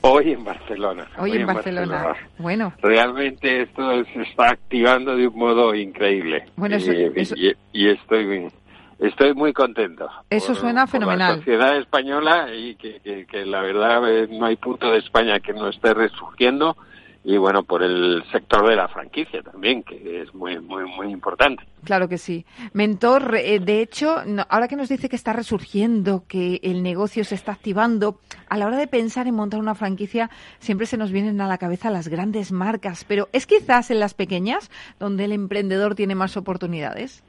Hoy 0.00 0.32
en 0.32 0.44
Barcelona. 0.44 1.06
Hoy, 1.18 1.30
hoy 1.30 1.38
en, 1.38 1.46
Barcelona. 1.46 2.02
Barcelona. 2.02 2.30
Bueno. 2.38 2.72
Realmente 2.82 3.62
esto 3.62 4.04
se 4.12 4.22
está 4.22 4.50
activando 4.50 5.16
de 5.16 5.28
un 5.28 5.38
modo 5.38 5.74
increíble. 5.74 6.44
Bueno, 6.56 6.76
eso, 6.76 6.92
y, 6.92 7.12
eso... 7.14 7.34
y, 7.36 7.54
y 7.72 7.88
estoy 7.88 8.50
estoy 8.98 9.34
muy 9.34 9.52
contento. 9.52 10.08
Eso 10.30 10.48
por, 10.48 10.56
suena 10.56 10.82
por 10.82 10.90
fenomenal. 10.90 11.30
La 11.30 11.36
sociedad 11.36 11.78
española 11.78 12.48
y 12.54 12.74
que, 12.76 13.00
que, 13.00 13.26
que, 13.26 13.46
la 13.46 13.62
verdad 13.62 14.08
eh, 14.10 14.28
no 14.30 14.46
hay 14.46 14.56
punto 14.56 14.90
de 14.90 14.98
España 14.98 15.40
que 15.40 15.52
no 15.52 15.68
esté 15.68 15.94
resurgiendo 15.94 16.76
y 17.24 17.38
bueno 17.38 17.62
por 17.62 17.82
el 17.82 18.22
sector 18.30 18.68
de 18.68 18.76
la 18.76 18.86
franquicia 18.86 19.42
también 19.42 19.82
que 19.82 20.20
es 20.20 20.34
muy 20.34 20.60
muy 20.60 20.84
muy 20.84 21.10
importante. 21.10 21.64
Claro 21.82 22.06
que 22.06 22.18
sí. 22.18 22.44
Mentor 22.74 23.34
eh, 23.36 23.58
de 23.60 23.80
hecho 23.80 24.24
no, 24.26 24.44
ahora 24.50 24.68
que 24.68 24.76
nos 24.76 24.90
dice 24.90 25.08
que 25.08 25.16
está 25.16 25.32
resurgiendo 25.32 26.24
que 26.28 26.60
el 26.62 26.82
negocio 26.82 27.24
se 27.24 27.34
está 27.34 27.52
activando 27.52 28.20
a 28.48 28.58
la 28.58 28.66
hora 28.66 28.76
de 28.76 28.86
pensar 28.86 29.26
en 29.26 29.34
montar 29.34 29.58
una 29.58 29.74
franquicia 29.74 30.28
siempre 30.58 30.86
se 30.86 30.98
nos 30.98 31.12
vienen 31.12 31.40
a 31.40 31.48
la 31.48 31.56
cabeza 31.56 31.90
las 31.90 32.08
grandes 32.08 32.52
marcas 32.52 33.04
pero 33.08 33.28
es 33.32 33.46
quizás 33.46 33.90
en 33.90 34.00
las 34.00 34.12
pequeñas 34.12 34.70
donde 35.00 35.24
el 35.24 35.32
emprendedor 35.32 35.94
tiene 35.94 36.14
más 36.14 36.36
oportunidades 36.36 37.24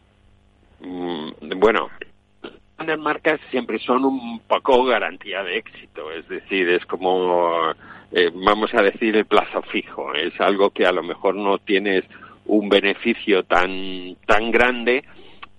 mm, 0.81 1.57
bueno 1.57 1.87
grandes 2.77 2.99
marcas 2.99 3.39
siempre 3.49 3.79
son 3.79 4.03
un 4.03 4.41
poco 4.41 4.83
garantía 4.83 5.41
de 5.43 5.57
éxito 5.57 6.11
es 6.11 6.27
decir 6.27 6.67
es 6.69 6.85
como 6.85 7.73
eh, 8.11 8.31
vamos 8.33 8.73
a 8.73 8.81
decir, 8.81 9.15
el 9.15 9.25
plazo 9.25 9.61
fijo. 9.63 10.13
Es 10.13 10.39
algo 10.39 10.69
que 10.69 10.85
a 10.85 10.91
lo 10.91 11.03
mejor 11.03 11.35
no 11.35 11.57
tienes 11.57 12.03
un 12.45 12.69
beneficio 12.69 13.43
tan, 13.43 14.15
tan 14.25 14.51
grande 14.51 15.03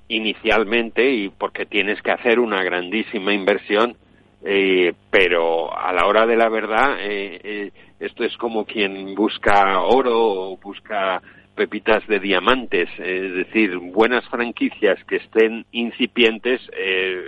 inicialmente 0.09 1.11
y 1.11 1.29
porque 1.31 1.67
tienes 1.67 2.01
que 2.03 2.13
hacer 2.13 2.39
una 2.39 2.63
grandísima 2.63 3.33
inversión, 3.33 3.97
eh, 4.45 4.95
pero 5.11 5.77
a 5.77 5.93
la 5.93 6.07
hora 6.07 6.27
de 6.27 6.37
la 6.37 6.49
verdad, 6.49 6.97
eh, 7.01 7.41
eh, 7.43 7.71
esto 7.99 8.25
es 8.25 8.37
como 8.37 8.65
quien 8.65 9.15
busca 9.15 9.81
oro 9.81 10.13
o 10.17 10.57
busca 10.59 11.21
pepitas 11.57 12.07
de 12.07 12.21
diamantes, 12.21 12.89
es 12.99 13.35
decir, 13.35 13.77
buenas 13.79 14.29
franquicias 14.29 15.03
que 15.05 15.17
estén 15.17 15.65
incipientes 15.73 16.61
eh, 16.77 17.19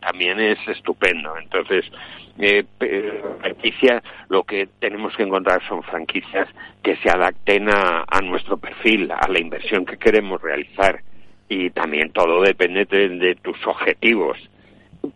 también 0.00 0.40
es 0.40 0.58
estupendo. 0.66 1.36
Entonces, 1.38 1.84
eh, 2.38 2.64
franquicias, 3.40 4.02
lo 4.28 4.42
que 4.42 4.68
tenemos 4.80 5.14
que 5.16 5.22
encontrar 5.22 5.62
son 5.68 5.82
franquicias 5.82 6.48
que 6.82 6.96
se 6.96 7.10
adapten 7.10 7.68
a, 7.68 8.04
a, 8.08 8.20
nuestro 8.22 8.56
perfil, 8.56 9.12
a 9.12 9.28
la 9.28 9.38
inversión 9.38 9.84
que 9.84 9.98
queremos 9.98 10.40
realizar 10.40 11.00
y 11.48 11.70
también 11.70 12.10
todo 12.10 12.40
depende 12.42 12.86
de, 12.86 13.10
de 13.10 13.34
tus 13.36 13.64
objetivos. 13.66 14.38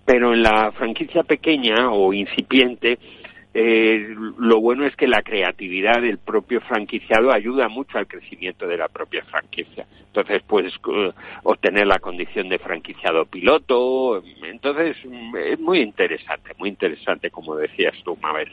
Pero 0.05 0.35
en 0.35 0.43
la 0.43 0.71
franquicia 0.73 1.23
pequeña 1.23 1.91
o 1.91 2.13
incipiente, 2.13 2.99
eh, 3.61 4.15
lo 4.39 4.61
bueno 4.61 4.87
es 4.87 4.95
que 4.95 5.09
la 5.09 5.23
creatividad 5.23 6.01
del 6.01 6.19
propio 6.19 6.61
franquiciado 6.61 7.33
ayuda 7.33 7.69
mucho 7.69 7.99
al 7.99 8.07
crecimiento 8.07 8.69
de 8.69 8.77
la 8.77 8.87
propia 8.87 9.25
franquicia. 9.25 9.85
Entonces 10.07 10.43
puedes 10.47 10.75
uh, 10.77 11.13
obtener 11.43 11.87
la 11.87 11.99
condición 11.99 12.49
de 12.49 12.59
franquiciado 12.59 13.25
piloto. 13.27 14.23
Entonces 14.45 14.97
es 15.49 15.59
muy 15.59 15.81
interesante, 15.81 16.53
muy 16.57 16.69
interesante, 16.69 17.31
como 17.31 17.57
decías 17.57 17.95
tú, 18.05 18.17
Mabel. 18.23 18.49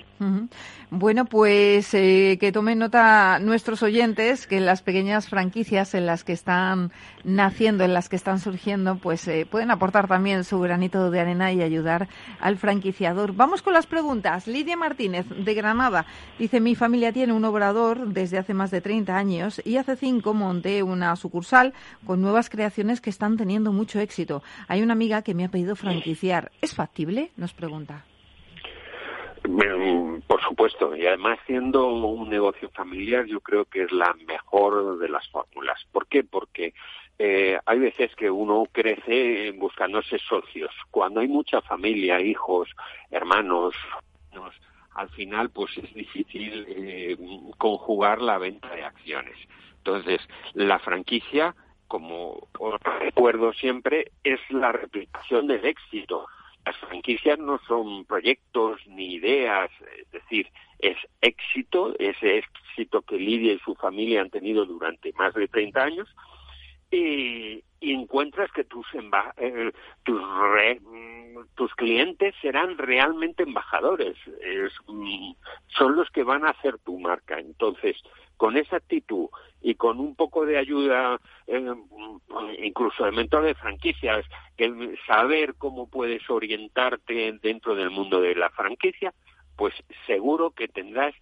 Bueno, 0.89 1.26
pues 1.26 1.93
eh, 1.93 2.38
que 2.39 2.51
tomen 2.51 2.80
nota 2.80 3.39
nuestros 3.39 3.84
oyentes 3.84 4.47
que 4.47 4.60
las 4.60 4.82
pequeñas 4.82 5.30
franquicias 5.30 5.93
en 5.93 6.06
las 6.06 6.24
que 6.24 6.34
están 6.34 6.91
naciendo, 7.24 7.84
en 7.84 7.93
las 7.93 8.10
que 8.10 8.16
están 8.16 8.39
surgiendo, 8.39 8.97
pues 8.97 9.28
eh, 9.28 9.47
pueden 9.49 9.72
aportar 9.72 10.08
también 10.08 10.43
su 10.43 10.60
granito 10.60 11.10
de 11.10 11.20
arena 11.20 11.51
y 11.51 11.62
ayudar 11.62 12.08
al 12.39 12.58
franquiciador. 12.58 13.34
Vamos 13.34 13.62
con 13.62 13.74
las 13.74 13.88
preguntas. 13.88 14.47
Lidia 14.47 14.78
Martínez, 14.78 14.94
de 14.95 15.53
Granada, 15.53 16.05
dice, 16.39 16.59
mi 16.59 16.75
familia 16.75 17.11
tiene 17.11 17.33
un 17.33 17.45
obrador 17.45 18.07
desde 18.07 18.37
hace 18.37 18.53
más 18.53 18.71
de 18.71 18.81
30 18.81 19.15
años 19.15 19.61
y 19.65 19.77
hace 19.77 19.95
cinco 19.95 20.33
monté 20.33 20.83
una 20.83 21.15
sucursal 21.15 21.73
con 22.05 22.21
nuevas 22.21 22.49
creaciones 22.49 23.01
que 23.01 23.09
están 23.09 23.37
teniendo 23.37 23.71
mucho 23.71 23.99
éxito. 23.99 24.41
Hay 24.67 24.81
una 24.81 24.93
amiga 24.93 25.21
que 25.21 25.33
me 25.33 25.45
ha 25.45 25.49
pedido 25.49 25.75
franquiciar. 25.75 26.51
¿Es 26.61 26.73
factible? 26.73 27.31
Nos 27.37 27.53
pregunta. 27.53 28.05
Por 30.27 30.41
supuesto, 30.41 30.95
y 30.95 31.05
además 31.05 31.37
siendo 31.45 31.87
un 31.87 32.29
negocio 32.29 32.69
familiar 32.69 33.25
yo 33.25 33.39
creo 33.41 33.65
que 33.65 33.83
es 33.83 33.91
la 33.91 34.15
mejor 34.25 34.97
de 34.97 35.07
las 35.07 35.27
fórmulas. 35.29 35.79
¿Por 35.91 36.07
qué? 36.07 36.23
Porque 36.23 36.73
eh, 37.17 37.57
hay 37.65 37.79
veces 37.79 38.13
que 38.15 38.29
uno 38.29 38.65
crece 38.71 39.51
buscándose 39.51 40.17
socios. 40.19 40.71
Cuando 40.91 41.19
hay 41.19 41.27
mucha 41.27 41.61
familia, 41.61 42.19
hijos, 42.19 42.69
hermanos, 43.11 43.75
al 44.95 45.09
final 45.09 45.49
pues 45.49 45.77
es 45.77 45.93
difícil 45.93 46.65
eh, 46.67 47.17
conjugar 47.57 48.21
la 48.21 48.37
venta 48.37 48.73
de 48.73 48.83
acciones. 48.83 49.37
Entonces, 49.77 50.19
la 50.53 50.79
franquicia, 50.79 51.55
como 51.87 52.47
os 52.57 52.81
recuerdo 52.99 53.53
siempre, 53.53 54.11
es 54.23 54.39
la 54.49 54.71
replicación 54.71 55.47
del 55.47 55.63
éxito. 55.65 56.25
Las 56.65 56.77
franquicias 56.77 57.37
no 57.37 57.59
son 57.67 58.05
proyectos 58.05 58.81
ni 58.87 59.15
ideas, 59.15 59.69
es 59.99 60.09
decir, 60.11 60.49
es 60.79 60.97
éxito, 61.21 61.93
ese 61.99 62.39
éxito 62.39 63.01
que 63.03 63.17
Lidia 63.17 63.53
y 63.53 63.59
su 63.59 63.75
familia 63.75 64.21
han 64.21 64.31
tenido 64.31 64.65
durante 64.65 65.13
más 65.13 65.33
de 65.35 65.47
30 65.47 65.83
años, 65.83 66.15
y, 66.91 67.63
encuentras 67.81 68.51
que 68.51 68.63
tus, 68.63 68.86
eh, 69.38 69.71
tus, 70.03 70.21
tus 71.55 71.75
clientes 71.75 72.33
serán 72.41 72.77
realmente 72.77 73.43
embajadores, 73.43 74.17
mm, 74.88 75.33
son 75.67 75.95
los 75.95 76.09
que 76.09 76.23
van 76.23 76.45
a 76.45 76.49
hacer 76.49 76.79
tu 76.79 76.99
marca. 76.99 77.39
Entonces, 77.39 77.95
con 78.38 78.57
esa 78.57 78.77
actitud 78.77 79.29
y 79.61 79.75
con 79.75 79.99
un 79.99 80.15
poco 80.15 80.45
de 80.45 80.57
ayuda, 80.57 81.19
eh, 81.47 81.73
incluso 82.59 83.05
de 83.05 83.11
mentor 83.11 83.43
de 83.43 83.55
franquicias, 83.55 84.25
que 84.57 84.97
saber 85.07 85.55
cómo 85.55 85.89
puedes 85.89 86.29
orientarte 86.29 87.33
dentro 87.41 87.75
del 87.75 87.89
mundo 87.89 88.21
de 88.21 88.36
la 88.36 88.49
franquicia, 88.49 89.13
pues 89.55 89.73
seguro 90.05 90.51
que 90.51 90.67
tendrás 90.67 91.13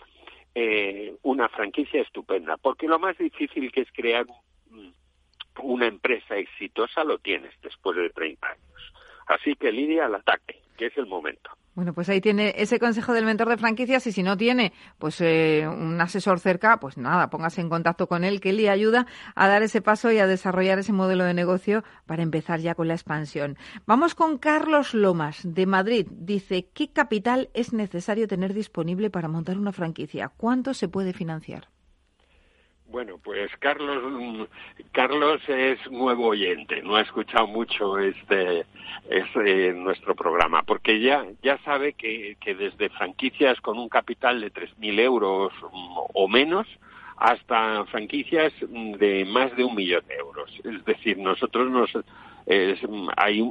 eh, 0.55 1.15
una 1.23 1.49
franquicia 1.49 2.01
estupenda. 2.01 2.57
Porque 2.57 2.87
lo 2.87 2.99
más 2.99 3.17
difícil 3.17 3.71
que 3.71 3.81
es 3.81 3.91
crear 3.91 4.25
una 5.61 5.87
empresa 5.87 6.35
exitosa 6.35 7.03
lo 7.03 7.17
tienes 7.19 7.53
después 7.61 7.97
de 7.97 8.09
30 8.09 8.47
años. 8.47 8.93
Así 9.27 9.55
que 9.55 9.71
Lidia 9.71 10.05
al 10.05 10.15
ataque, 10.15 10.61
que 10.77 10.87
es 10.87 10.97
el 10.97 11.05
momento. 11.05 11.51
Bueno, 11.75 11.93
pues 11.93 12.07
ahí 12.09 12.21
tiene 12.21 12.53
ese 12.57 12.77
consejo 12.77 13.13
del 13.13 13.25
mentor 13.25 13.49
de 13.49 13.57
franquicias 13.57 14.05
y 14.05 14.11
si 14.11 14.21
no 14.21 14.37
tiene 14.37 14.73
pues 14.99 15.19
eh, 15.21 15.67
un 15.67 15.99
asesor 15.99 16.39
cerca, 16.39 16.79
pues 16.79 16.97
nada, 16.99 17.31
póngase 17.31 17.61
en 17.61 17.69
contacto 17.69 18.07
con 18.07 18.23
él 18.23 18.41
que 18.41 18.53
le 18.53 18.69
ayuda 18.69 19.07
a 19.33 19.47
dar 19.47 19.63
ese 19.63 19.81
paso 19.81 20.11
y 20.11 20.19
a 20.19 20.27
desarrollar 20.27 20.77
ese 20.77 20.93
modelo 20.93 21.23
de 21.23 21.33
negocio 21.33 21.83
para 22.05 22.21
empezar 22.21 22.59
ya 22.59 22.75
con 22.75 22.87
la 22.87 22.93
expansión. 22.93 23.57
Vamos 23.87 24.13
con 24.13 24.37
Carlos 24.37 24.93
Lomas 24.93 25.41
de 25.43 25.65
Madrid. 25.65 26.07
Dice, 26.11 26.67
¿qué 26.75 26.91
capital 26.91 27.49
es 27.55 27.73
necesario 27.73 28.27
tener 28.27 28.53
disponible 28.53 29.09
para 29.09 29.27
montar 29.27 29.57
una 29.57 29.71
franquicia? 29.71 30.29
¿Cuánto 30.29 30.75
se 30.75 30.87
puede 30.87 31.11
financiar? 31.11 31.69
Bueno, 32.93 33.17
pues 33.23 33.49
Carlos, 33.57 34.47
Carlos 34.91 35.41
es 35.47 35.79
nuevo 35.89 36.27
oyente, 36.27 36.79
no 36.83 36.95
ha 36.95 37.01
escuchado 37.01 37.47
mucho 37.47 37.97
este, 37.97 38.67
este 39.09 39.73
nuestro 39.73 40.13
programa, 40.13 40.61
porque 40.61 40.99
ya, 41.01 41.25
ya 41.41 41.57
sabe 41.63 41.93
que, 41.93 42.37
que 42.39 42.53
desde 42.53 42.89
franquicias 42.89 43.59
con 43.61 43.79
un 43.79 43.89
capital 43.89 44.41
de 44.41 44.53
3.000 44.53 44.99
euros 44.99 45.51
o 46.13 46.27
menos 46.27 46.67
hasta 47.17 47.83
franquicias 47.85 48.53
de 48.61 49.25
más 49.25 49.57
de 49.57 49.63
un 49.63 49.73
millón 49.73 50.05
de 50.07 50.13
euros. 50.13 50.51
Es 50.63 50.85
decir, 50.85 51.17
nosotros 51.17 51.71
nos, 51.71 51.89
hay 53.17 53.41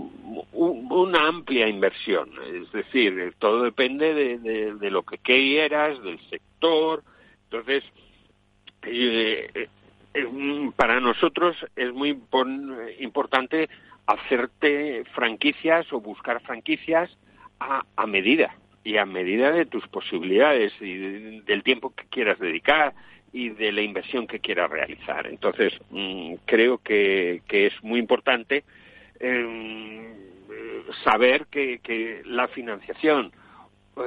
una 0.53 1.26
amplia 1.26 1.66
inversión, 1.66 2.30
es 2.47 2.70
decir, 2.70 3.34
todo 3.40 3.64
depende 3.64 4.14
de, 4.14 4.74
de 4.74 4.90
lo 4.93 5.03
que 5.03 5.18
quieras, 5.18 6.01
del 6.05 6.20
sector, 6.30 7.03
entonces 7.51 7.82
eh, 8.87 9.68
eh, 10.14 10.70
para 10.76 11.01
nosotros 11.01 11.57
es 11.76 11.93
muy 11.93 12.18
importante 12.99 13.68
hacerte 14.07 15.05
franquicias 15.14 15.91
o 15.93 16.01
buscar 16.01 16.41
franquicias 16.43 17.11
a, 17.61 17.85
a, 17.97 18.07
medida 18.07 18.57
y 18.85 18.97
a 18.97 19.07
medida 19.07 19.53
de 19.53 19.66
tus 19.66 19.87
posibilidades 19.89 20.72
y 20.80 21.41
del 21.41 21.62
tiempo 21.62 21.95
que 21.95 22.05
quieras 22.11 22.39
dedicar 22.39 22.95
y 23.33 23.49
de 23.51 23.72
la 23.72 23.80
inversión 23.80 24.26
que 24.26 24.41
quieras 24.41 24.70
realizar. 24.70 25.26
Entonces, 25.26 25.72
mm, 25.91 26.35
creo 26.45 26.78
que, 26.78 27.41
es 27.49 27.72
muy 27.83 27.99
importante 27.99 28.64
em, 29.20 30.05
saber 31.05 31.47
que, 31.47 31.78
que, 31.78 32.22
la 32.26 32.49
financiación 32.49 33.33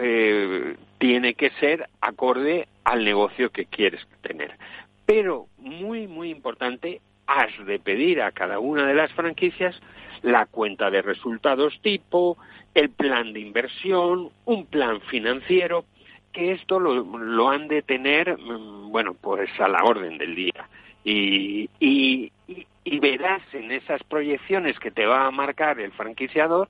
eh, 0.02 0.76
tiene 0.98 1.34
que 1.36 1.52
ser 1.60 1.88
acorde 2.02 2.68
al 2.84 3.04
negocio 3.04 3.52
que 3.52 3.66
quieres 3.66 4.06
tener. 4.22 4.58
Pero, 5.06 5.48
muy, 5.58 6.08
muy 6.08 6.30
importante, 6.30 7.02
has 7.28 7.52
de 7.66 7.80
pedir 7.80 8.22
a 8.22 8.32
cada 8.32 8.60
una 8.60 8.88
de 8.88 8.94
las 8.94 9.12
franquicias 9.14 9.80
la 10.22 10.46
cuenta 10.46 10.90
de 10.90 11.02
resultados 11.02 11.80
tipo, 11.82 12.38
el 12.74 12.90
plan 12.90 13.34
de 13.34 13.40
inversión, 13.40 14.30
un 14.46 14.66
plan 14.66 15.02
financiero, 15.02 15.86
que 16.32 16.52
esto 16.52 16.80
lo, 16.80 17.50
han 17.50 17.68
de 17.68 17.82
tener, 17.82 18.38
mm, 18.38 18.90
bueno, 18.90 19.14
pues 19.14 19.50
a 19.60 19.68
la 19.68 19.84
orden 19.84 20.18
del 20.18 20.36
día. 20.36 20.68
Y, 21.04 21.70
y 21.80 23.00
verás 23.00 23.42
en 23.54 23.72
esas 23.72 24.04
proyecciones 24.04 24.80
que 24.80 24.90
te 24.90 25.06
va 25.06 25.28
a 25.28 25.32
marcar 25.32 25.80
el 25.80 25.92
franquiciador 25.92 26.70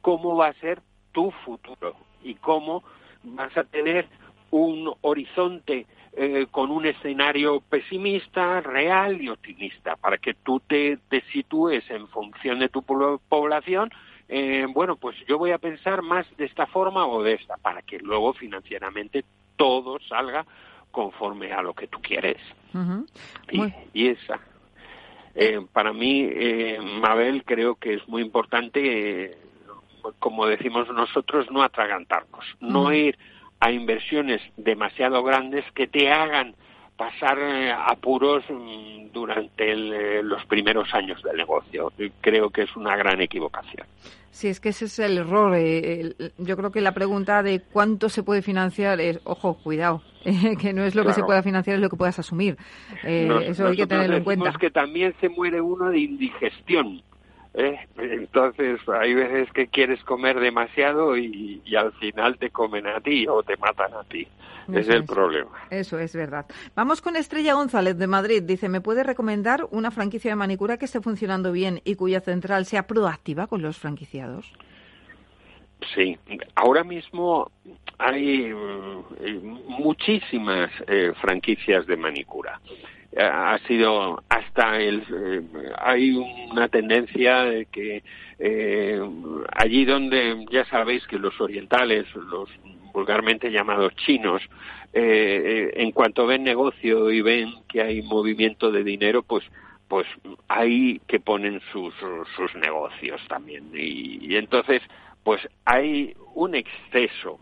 cómo 0.00 0.36
va 0.36 0.48
a 0.48 0.52
ser 0.54 0.80
tu 1.12 1.30
futuro 1.44 1.96
y 2.26 2.34
cómo 2.34 2.82
vas 3.22 3.56
a 3.56 3.64
tener 3.64 4.06
un 4.50 4.92
horizonte 5.00 5.86
eh, 6.18 6.46
con 6.50 6.70
un 6.70 6.86
escenario 6.86 7.60
pesimista, 7.60 8.60
real 8.60 9.20
y 9.20 9.28
optimista, 9.28 9.96
para 9.96 10.18
que 10.18 10.34
tú 10.34 10.60
te, 10.60 10.98
te 11.08 11.20
sitúes 11.32 11.88
en 11.90 12.08
función 12.08 12.58
de 12.58 12.68
tu 12.68 12.82
población. 12.82 13.90
Eh, 14.28 14.66
bueno, 14.68 14.96
pues 14.96 15.16
yo 15.28 15.38
voy 15.38 15.52
a 15.52 15.58
pensar 15.58 16.02
más 16.02 16.26
de 16.36 16.46
esta 16.46 16.66
forma 16.66 17.06
o 17.06 17.22
de 17.22 17.34
esta, 17.34 17.56
para 17.58 17.82
que 17.82 17.98
luego 17.98 18.32
financieramente 18.32 19.24
todo 19.56 19.98
salga 20.08 20.46
conforme 20.90 21.52
a 21.52 21.62
lo 21.62 21.74
que 21.74 21.86
tú 21.86 22.00
quieres. 22.00 22.38
y, 23.92 24.08
esa. 24.08 24.40
Eh, 25.34 25.60
para 25.70 25.92
mí, 25.92 26.30
Mabel, 27.00 27.44
creo 27.44 27.74
que 27.74 27.94
es 27.94 28.08
muy 28.08 28.22
importante, 28.22 29.36
como 30.18 30.46
decimos 30.46 30.88
nosotros, 30.88 31.50
no 31.50 31.62
atragantarnos, 31.62 32.44
no 32.60 32.92
ir 32.92 33.18
a 33.60 33.70
inversiones 33.70 34.42
demasiado 34.56 35.22
grandes 35.22 35.64
que 35.72 35.86
te 35.86 36.10
hagan 36.10 36.54
pasar 36.96 37.38
eh, 37.38 37.72
apuros 37.72 38.42
mm, 38.48 39.12
durante 39.12 39.72
eh, 39.72 40.22
los 40.22 40.44
primeros 40.46 40.92
años 40.94 41.22
del 41.22 41.36
negocio. 41.36 41.92
Creo 42.20 42.50
que 42.50 42.62
es 42.62 42.76
una 42.76 42.96
gran 42.96 43.20
equivocación. 43.20 43.86
Sí, 44.30 44.48
es 44.48 44.60
que 44.60 44.70
ese 44.70 44.86
es 44.86 44.98
el 44.98 45.18
error. 45.18 45.54
Eh, 45.56 46.14
yo 46.38 46.56
creo 46.56 46.70
que 46.70 46.80
la 46.80 46.92
pregunta 46.92 47.42
de 47.42 47.60
cuánto 47.60 48.08
se 48.08 48.22
puede 48.22 48.42
financiar 48.42 49.00
es, 49.00 49.20
ojo, 49.24 49.54
cuidado, 49.54 50.02
que 50.60 50.72
no 50.72 50.84
es 50.84 50.94
lo 50.94 51.04
que 51.04 51.12
se 51.12 51.22
pueda 51.22 51.42
financiar, 51.42 51.76
es 51.76 51.82
lo 51.82 51.88
que 51.88 51.96
puedas 51.96 52.18
asumir. 52.18 52.56
eso 53.02 53.68
hay 53.68 53.76
que 53.76 53.86
tenerlo 53.86 54.16
en 54.16 54.24
cuenta. 54.24 54.52
que 54.58 54.70
también 54.70 55.14
se 55.20 55.28
muere 55.28 55.60
uno 55.60 55.90
de 55.90 56.00
indigestión. 56.00 57.02
¿Eh? 57.56 57.88
Entonces 57.96 58.80
hay 58.88 59.14
veces 59.14 59.50
que 59.52 59.66
quieres 59.66 60.02
comer 60.04 60.38
demasiado 60.38 61.16
y, 61.16 61.62
al 61.76 61.92
final 61.94 62.38
te 62.38 62.50
comen 62.50 62.86
a 62.86 63.00
ti 63.00 63.26
o 63.26 63.42
te 63.42 63.56
matan 63.56 63.92
a 63.94 64.04
ti. 64.04 64.26
es 64.72 64.88
el 64.88 65.04
problema. 65.04 65.50
Eso 65.70 65.98
es 65.98 66.14
verdad. 66.14 66.46
Vamos 66.74 67.00
con 67.00 67.16
Estrella 67.16 67.54
González 67.54 67.98
de 67.98 68.06
Madrid. 68.06 68.42
Dice, 68.42 68.68
¿me 68.68 68.80
puede 68.80 69.02
recomendar 69.02 69.66
una 69.70 69.90
franquicia 69.90 70.30
de 70.30 70.36
manicura 70.36 70.76
que 70.76 70.84
esté 70.84 71.00
funcionando 71.00 71.52
bien 71.52 71.80
y 71.84 71.96
cuya 71.96 72.20
central 72.20 72.66
sea 72.66 72.86
proactiva 72.86 73.46
con 73.46 73.62
los 73.62 73.78
franquiciados? 73.78 74.52
Sí, 75.94 76.18
ahora 76.54 76.84
mismo 76.84 77.50
hay 77.98 78.52
mm, 78.52 79.68
muchísimas 79.68 80.70
eh, 80.86 81.12
franquicias 81.20 81.86
de 81.86 81.96
manicura 81.96 82.60
ha 83.16 83.58
sido 83.66 84.22
hasta 84.28 84.78
el 84.78 85.02
eh, 85.02 85.42
hay 85.78 86.16
una 86.50 86.68
tendencia 86.68 87.44
de 87.44 87.66
que 87.66 88.02
eh, 88.38 89.00
allí 89.52 89.84
donde 89.84 90.44
ya 90.50 90.64
sabéis 90.66 91.06
que 91.06 91.18
los 91.18 91.40
orientales 91.40 92.06
los 92.14 92.48
vulgarmente 92.92 93.50
llamados 93.50 93.94
chinos 93.96 94.42
eh, 94.92 95.72
en 95.76 95.92
cuanto 95.92 96.26
ven 96.26 96.44
negocio 96.44 97.10
y 97.10 97.20
ven 97.20 97.54
que 97.68 97.82
hay 97.82 98.02
movimiento 98.02 98.70
de 98.70 98.84
dinero 98.84 99.22
pues 99.22 99.44
pues 99.88 100.06
hay 100.48 101.00
que 101.06 101.20
ponen 101.20 101.60
sus 101.72 101.94
sus 102.34 102.54
negocios 102.56 103.20
también. 103.28 103.70
Y 103.72 104.34
entonces 104.36 104.82
pues 105.22 105.40
hay 105.64 106.14
un 106.34 106.54
exceso. 106.54 107.38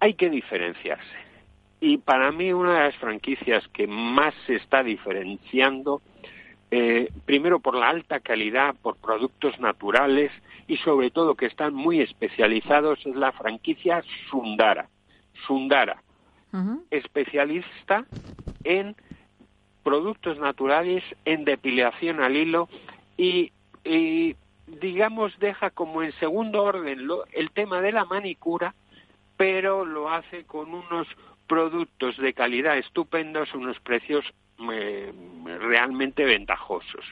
Hay 0.00 0.14
que 0.14 0.30
diferenciarse 0.30 1.31
y 1.82 1.96
para 1.96 2.30
mí 2.30 2.52
una 2.52 2.74
de 2.74 2.80
las 2.84 2.96
franquicias 2.96 3.66
que 3.72 3.88
más 3.88 4.32
se 4.46 4.54
está 4.54 4.84
diferenciando, 4.84 6.00
eh, 6.70 7.10
primero 7.24 7.58
por 7.58 7.74
la 7.74 7.88
alta 7.88 8.20
calidad, 8.20 8.76
por 8.80 8.96
productos 8.98 9.58
naturales 9.58 10.30
y 10.68 10.76
sobre 10.76 11.10
todo 11.10 11.34
que 11.34 11.46
están 11.46 11.74
muy 11.74 12.00
especializados, 12.00 13.04
es 13.04 13.16
la 13.16 13.32
franquicia 13.32 14.04
Sundara. 14.30 14.88
Sundara, 15.44 16.00
especialista 16.92 18.06
en 18.62 18.94
productos 19.82 20.38
naturales 20.38 21.02
en 21.24 21.44
depilación 21.44 22.22
al 22.22 22.36
hilo 22.36 22.68
y, 23.16 23.50
digamos 24.68 25.36
deja 25.40 25.70
como 25.70 26.04
en 26.04 26.12
segundo 26.20 26.62
orden 26.62 27.08
el 27.32 27.50
tema 27.50 27.80
de 27.80 27.90
la 27.90 28.04
manicura, 28.04 28.72
pero 29.36 29.84
lo 29.84 30.10
hace 30.10 30.44
con 30.44 30.72
unos 30.72 31.08
productos 31.46 32.16
de 32.16 32.32
calidad 32.32 32.78
estupendos, 32.78 33.54
unos 33.54 33.78
precios 33.80 34.24
eh, 34.72 35.12
realmente 35.60 36.24
ventajosos. 36.24 37.04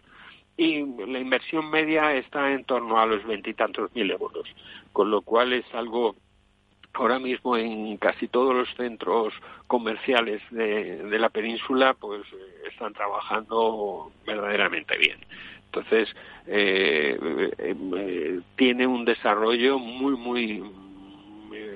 Y 0.56 0.84
la 1.06 1.18
inversión 1.18 1.70
media 1.70 2.14
está 2.14 2.52
en 2.52 2.64
torno 2.64 3.00
a 3.00 3.06
los 3.06 3.24
veintitantos 3.24 3.94
mil 3.94 4.10
euros, 4.10 4.46
con 4.92 5.10
lo 5.10 5.22
cual 5.22 5.52
es 5.52 5.64
algo 5.74 6.16
ahora 6.92 7.18
mismo 7.18 7.56
en 7.56 7.96
casi 7.96 8.28
todos 8.28 8.54
los 8.54 8.68
centros 8.74 9.32
comerciales 9.66 10.42
de, 10.50 11.18
la 11.18 11.28
península 11.28 11.94
pues 11.94 12.22
eh, 12.32 12.68
están 12.70 12.92
trabajando 12.92 14.10
verdaderamente 14.26 14.96
bien. 14.98 15.18
Entonces, 15.66 16.08
eh, 16.46 17.16
eh, 17.58 18.40
tiene 18.56 18.86
un 18.86 19.04
desarrollo 19.04 19.78
muy, 19.78 20.16
muy, 20.16 20.64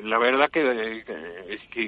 la 0.04 0.18
verdad 0.18 0.50
que, 0.50 1.04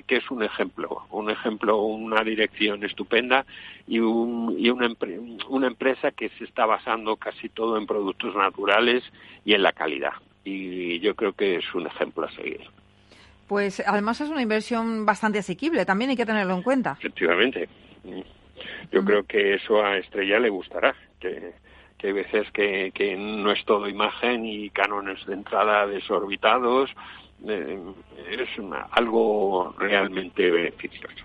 que, 0.07 0.17
es 0.17 0.31
un 0.31 0.43
ejemplo, 0.43 1.07
un 1.11 1.31
ejemplo, 1.31 1.83
una 1.83 2.23
dirección 2.23 2.85
estupenda 2.85 3.47
y, 3.87 4.01
un, 4.01 4.57
y 4.59 4.71
una, 4.71 4.89
una 5.49 5.67
empresa 5.67 6.11
que 6.11 6.29
se 6.31 6.45
está 6.45 6.67
basando 6.67 7.17
casi 7.17 7.49
todo 7.49 7.77
en 7.77 7.87
productos 7.87 8.35
naturales 8.35 9.05
y 9.45 9.55
en 9.55 9.63
la 9.63 9.73
calidad. 9.73 10.15
Y 10.45 11.01
yo 11.01 11.15
creo 11.15 11.33
que 11.33 11.57
es 11.57 11.75
un 11.75 11.87
ejemplo 11.87 12.27
a 12.27 12.31
seguir. 12.33 12.63
Pues 13.49 13.83
además 13.87 14.21
es 14.21 14.31
una 14.31 14.43
inversión 14.43 15.07
bastante 15.07 15.39
asequible, 15.39 15.85
también 15.85 16.11
hay 16.11 16.17
que 16.17 16.27
tenerlo 16.27 16.55
en 16.55 16.63
cuenta. 16.63 16.97
Efectivamente. 16.99 17.69
Yo 18.91 19.05
creo 19.05 19.25
que 19.25 19.55
eso 19.55 19.85
a 19.85 19.99
Estrella 19.99 20.39
le 20.39 20.49
gustará, 20.49 20.95
que, 21.21 21.53
hay 22.03 22.13
veces 22.13 22.51
que, 22.53 22.93
que 22.95 23.17
no 23.17 23.51
es 23.51 23.65
todo 23.65 23.89
imagen 23.89 24.47
y 24.47 24.71
cánones 24.71 25.25
de 25.27 25.35
entrada 25.35 25.87
desorbitados, 25.87 26.91
eh, 26.91 26.95
es 27.45 28.49
algo 28.93 29.75
realmente 29.79 30.51
beneficioso. 30.51 31.25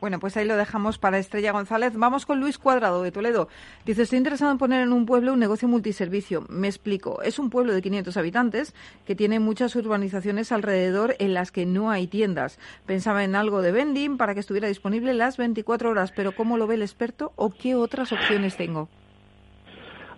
Bueno, 0.00 0.18
pues 0.18 0.36
ahí 0.36 0.46
lo 0.46 0.56
dejamos 0.56 0.96
para 0.96 1.18
Estrella 1.18 1.52
González. 1.52 1.92
Vamos 1.94 2.24
con 2.24 2.40
Luis 2.40 2.56
Cuadrado 2.56 3.02
de 3.02 3.12
Toledo. 3.12 3.48
Dice, 3.84 4.02
estoy 4.02 4.16
interesado 4.16 4.50
en 4.50 4.56
poner 4.56 4.80
en 4.80 4.92
un 4.94 5.04
pueblo 5.04 5.34
un 5.34 5.38
negocio 5.38 5.68
multiservicio. 5.68 6.46
Me 6.48 6.68
explico. 6.68 7.20
Es 7.20 7.38
un 7.38 7.50
pueblo 7.50 7.74
de 7.74 7.82
500 7.82 8.16
habitantes 8.16 8.74
que 9.04 9.14
tiene 9.14 9.40
muchas 9.40 9.76
urbanizaciones 9.76 10.52
alrededor 10.52 11.16
en 11.18 11.34
las 11.34 11.52
que 11.52 11.66
no 11.66 11.90
hay 11.90 12.06
tiendas. 12.06 12.58
Pensaba 12.86 13.24
en 13.24 13.34
algo 13.34 13.60
de 13.60 13.72
vending 13.72 14.16
para 14.16 14.32
que 14.32 14.40
estuviera 14.40 14.68
disponible 14.68 15.12
las 15.12 15.36
24 15.36 15.90
horas, 15.90 16.12
pero 16.12 16.32
¿cómo 16.32 16.56
lo 16.56 16.66
ve 16.66 16.76
el 16.76 16.82
experto 16.82 17.32
o 17.36 17.50
qué 17.50 17.74
otras 17.74 18.12
opciones 18.12 18.56
tengo? 18.56 18.88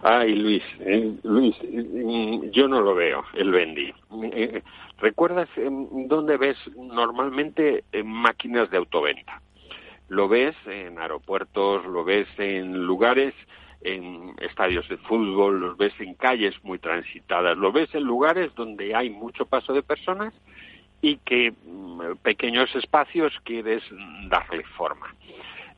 Ay, 0.07 0.35
Luis, 0.35 0.63
eh, 0.81 1.15
Luis, 1.23 1.57
mm, 1.63 2.51
yo 2.51 2.69
no 2.69 2.83
lo 2.83 2.95
veo, 2.95 3.25
el 3.33 3.51
vending. 3.51 3.95
Eh, 4.35 4.63
¿Recuerdas 4.99 5.49
dónde 5.57 6.37
ves 6.37 6.59
normalmente 6.77 7.85
máquinas 8.05 8.71
de 8.71 8.77
autoventa? 8.77 9.41
Lo 10.09 10.29
ves 10.29 10.55
en 10.67 10.99
aeropuertos, 10.99 11.87
lo 11.87 12.05
ves 12.05 12.29
en 12.37 12.85
lugares, 12.85 13.33
en 13.81 14.35
estadios 14.43 14.87
de 14.91 14.99
fútbol, 14.99 15.59
lo 15.59 15.77
ves 15.77 15.95
en 15.99 16.13
calles 16.13 16.55
muy 16.63 16.79
transitadas, 16.79 17.57
lo 17.57 17.73
ves 17.73 17.95
en 17.95 18.03
lugares 18.03 18.55
donde 18.57 18.95
hay 18.95 19.09
mucho 19.09 19.47
paso 19.47 19.73
de 19.73 19.83
personas 19.83 20.35
y 21.01 21.17
que 21.17 21.55
mm, 21.65 22.17
pequeños 22.23 22.75
espacios 22.77 23.33
quieres 23.43 23.83
darle 24.29 24.65
forma. 24.77 25.15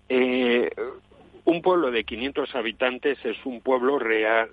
Eh, 0.08 0.68
un 1.46 1.62
pueblo 1.62 1.90
de 1.90 2.04
500 2.04 2.54
habitantes 2.54 3.18
es 3.24 3.36
un 3.44 3.60
pueblo 3.60 3.98
real, 3.98 4.50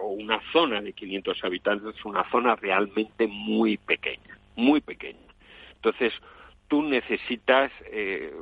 o 0.00 0.08
una 0.08 0.40
zona 0.52 0.80
de 0.80 0.92
500 0.92 1.42
habitantes 1.42 1.96
es 1.96 2.04
una 2.04 2.28
zona 2.30 2.54
realmente 2.54 3.26
muy 3.26 3.78
pequeña, 3.78 4.38
muy 4.54 4.80
pequeña. 4.80 5.18
Entonces, 5.76 6.12
tú 6.68 6.82
necesitas 6.82 7.72
eh, 7.90 8.32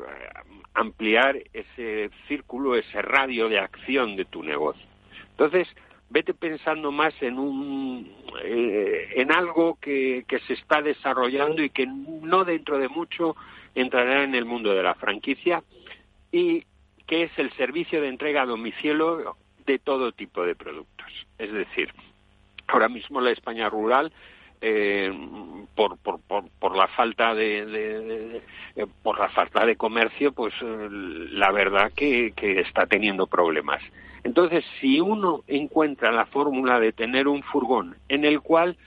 ampliar 0.75 1.39
ese 1.53 2.11
círculo, 2.27 2.75
ese 2.75 3.03
radio 3.03 3.49
de 3.49 3.61
acción 3.61 4.17
de 4.17 4.25
tu 4.25 4.43
negocio. 4.43 4.87
Entonces, 5.31 5.69
vete 6.11 6.35
pensando 6.35 6.91
más 6.91 7.15
en 7.23 7.39
un 7.39 8.11
eh, 8.43 9.13
en 9.15 9.31
algo 9.31 9.79
que, 9.81 10.25
que, 10.27 10.41
se 10.41 10.55
está 10.55 10.83
desarrollando 10.83 11.63
y 11.63 11.71
que 11.71 11.87
no 11.87 12.45
dentro 12.45 12.79
de 12.79 12.89
mucho 12.89 13.37
entrará 13.77 14.25
en 14.25 14.35
el 14.35 14.45
mundo 14.45 14.75
de 14.75 14.83
la 14.83 14.95
franquicia 14.95 15.63
y 16.33 16.65
que 17.13 17.25
es 17.25 17.39
el 17.39 17.53
servicio 17.59 18.01
de 18.01 18.09
entrega 18.09 18.41
a 18.41 18.47
domicilio 18.47 19.37
de 19.67 19.79
todo 19.79 20.13
tipo 20.13 20.47
de 20.47 20.55
productos. 20.55 21.09
Es 21.37 21.53
decir, 21.53 21.93
ahora 22.69 22.89
mismo 22.89 23.21
la 23.21 23.33
España 23.33 23.69
rural 23.69 24.11
eh, 24.63 25.13
por, 25.75 25.99
por, 25.99 26.21
por, 26.59 26.75
la 26.75 26.89
falta 26.89 27.35
de, 27.35 28.41
por 29.03 29.19
la 29.19 29.29
falta 29.29 29.67
de 29.67 29.77
comercio 29.77 30.33
pues 30.33 30.55
eh, 30.63 30.89
la 31.33 31.53
verdad 31.53 31.93
que, 31.95 32.33
está 32.39 32.87
teniendo 32.87 33.27
problemas 33.27 33.83
entonces 34.25 34.65
si 34.81 34.99
uno 34.99 35.43
encuentra 35.49 36.13
la 36.13 36.25
fórmula 36.25 36.81
de 36.81 36.93
tener 36.93 37.29
un 37.29 37.43
furgón 37.43 37.97
en 38.09 38.25
el 38.25 38.41
cual 38.41 38.79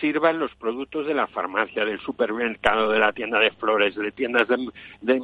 sirvan 0.00 0.40
los 0.40 0.52
productos 0.56 1.06
de 1.06 1.14
la 1.14 1.28
farmacia 1.28 1.84
del 1.84 2.00
supermercado 2.00 2.90
de 2.90 2.98
la 2.98 3.12
tienda 3.12 3.38
de 3.38 3.52
flores 3.52 3.94
de 3.94 4.10
tiendas 4.10 4.48
de 4.48 5.22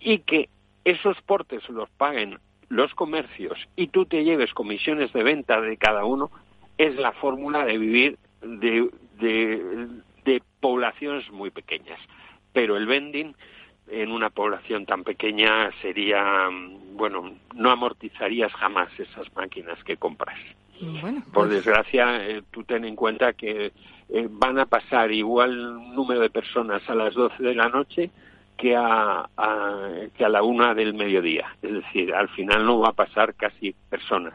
y 0.00 0.18
que 0.18 0.50
esos 0.84 1.20
portes 1.22 1.68
los 1.68 1.88
paguen 1.90 2.38
los 2.68 2.94
comercios 2.94 3.58
y 3.76 3.88
tú 3.88 4.06
te 4.06 4.24
lleves 4.24 4.54
comisiones 4.54 5.12
de 5.12 5.22
venta 5.22 5.60
de 5.60 5.76
cada 5.76 6.06
uno, 6.06 6.30
es 6.78 6.96
la 6.96 7.12
fórmula 7.12 7.66
de 7.66 7.76
vivir 7.76 8.18
de, 8.40 8.88
de, 9.18 10.42
poblaciones 10.60 11.30
muy 11.30 11.50
pequeñas. 11.50 11.98
Pero 12.52 12.76
el 12.76 12.86
vending 12.86 13.34
en 13.88 14.10
una 14.10 14.30
población 14.30 14.86
tan 14.86 15.04
pequeña 15.04 15.70
sería, 15.82 16.48
bueno, 16.94 17.34
no 17.54 17.70
amortizarías 17.70 18.52
jamás 18.52 18.88
esas 18.98 19.26
máquinas 19.34 19.82
que 19.84 19.96
compras. 19.96 20.38
Por 20.80 21.32
pues 21.32 21.50
desgracia, 21.50 22.26
eh, 22.26 22.42
tú 22.50 22.64
ten 22.64 22.84
en 22.84 22.96
cuenta 22.96 23.34
que 23.34 23.72
eh, 24.08 24.28
van 24.30 24.58
a 24.58 24.66
pasar 24.66 25.12
igual 25.12 25.94
número 25.94 26.20
de 26.20 26.30
personas 26.30 26.88
a 26.88 26.94
las 26.94 27.14
12 27.14 27.42
de 27.42 27.54
la 27.54 27.68
noche 27.68 28.10
que 28.62 28.76
a, 28.76 29.28
que 30.16 30.24
a 30.24 30.28
la 30.28 30.44
una 30.44 30.72
del 30.72 30.94
mediodía. 30.94 31.56
Es 31.60 31.72
decir, 31.72 32.14
al 32.14 32.28
final 32.28 32.64
no 32.64 32.78
va 32.78 32.90
a 32.90 32.92
pasar 32.92 33.34
casi 33.34 33.74
personas. 33.90 34.34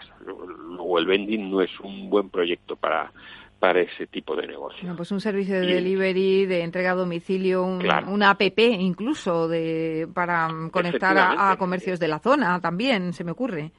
O 0.78 1.00
el 1.00 1.06
vending 1.06 1.50
no 1.50 1.62
es 1.62 1.80
un 1.80 2.10
buen 2.10 2.30
proyecto 2.30 2.76
para, 2.76 3.10
para 3.58 3.80
ese 3.80 4.06
tipo 4.06 4.36
de 4.36 4.46
negocio. 4.46 4.94
pues 4.98 5.14
un 5.14 5.22
servicio 5.22 5.62
de 5.62 5.68
delivery, 5.68 6.46
de 6.46 6.62
entrega 6.64 6.92
a 6.92 6.96
domicilio, 6.96 7.64
una 7.64 8.30
app 8.30 8.42
incluso 8.60 9.48
de, 9.48 10.10
para 10.14 10.50
conectar 10.72 11.18
a, 11.18 11.56
comercios 11.56 11.98
de 11.98 12.10
la 12.10 12.20
zona 12.20 12.60
también, 12.60 13.14
se 13.14 13.24
me 13.24 13.32
ocurre. 13.32 13.72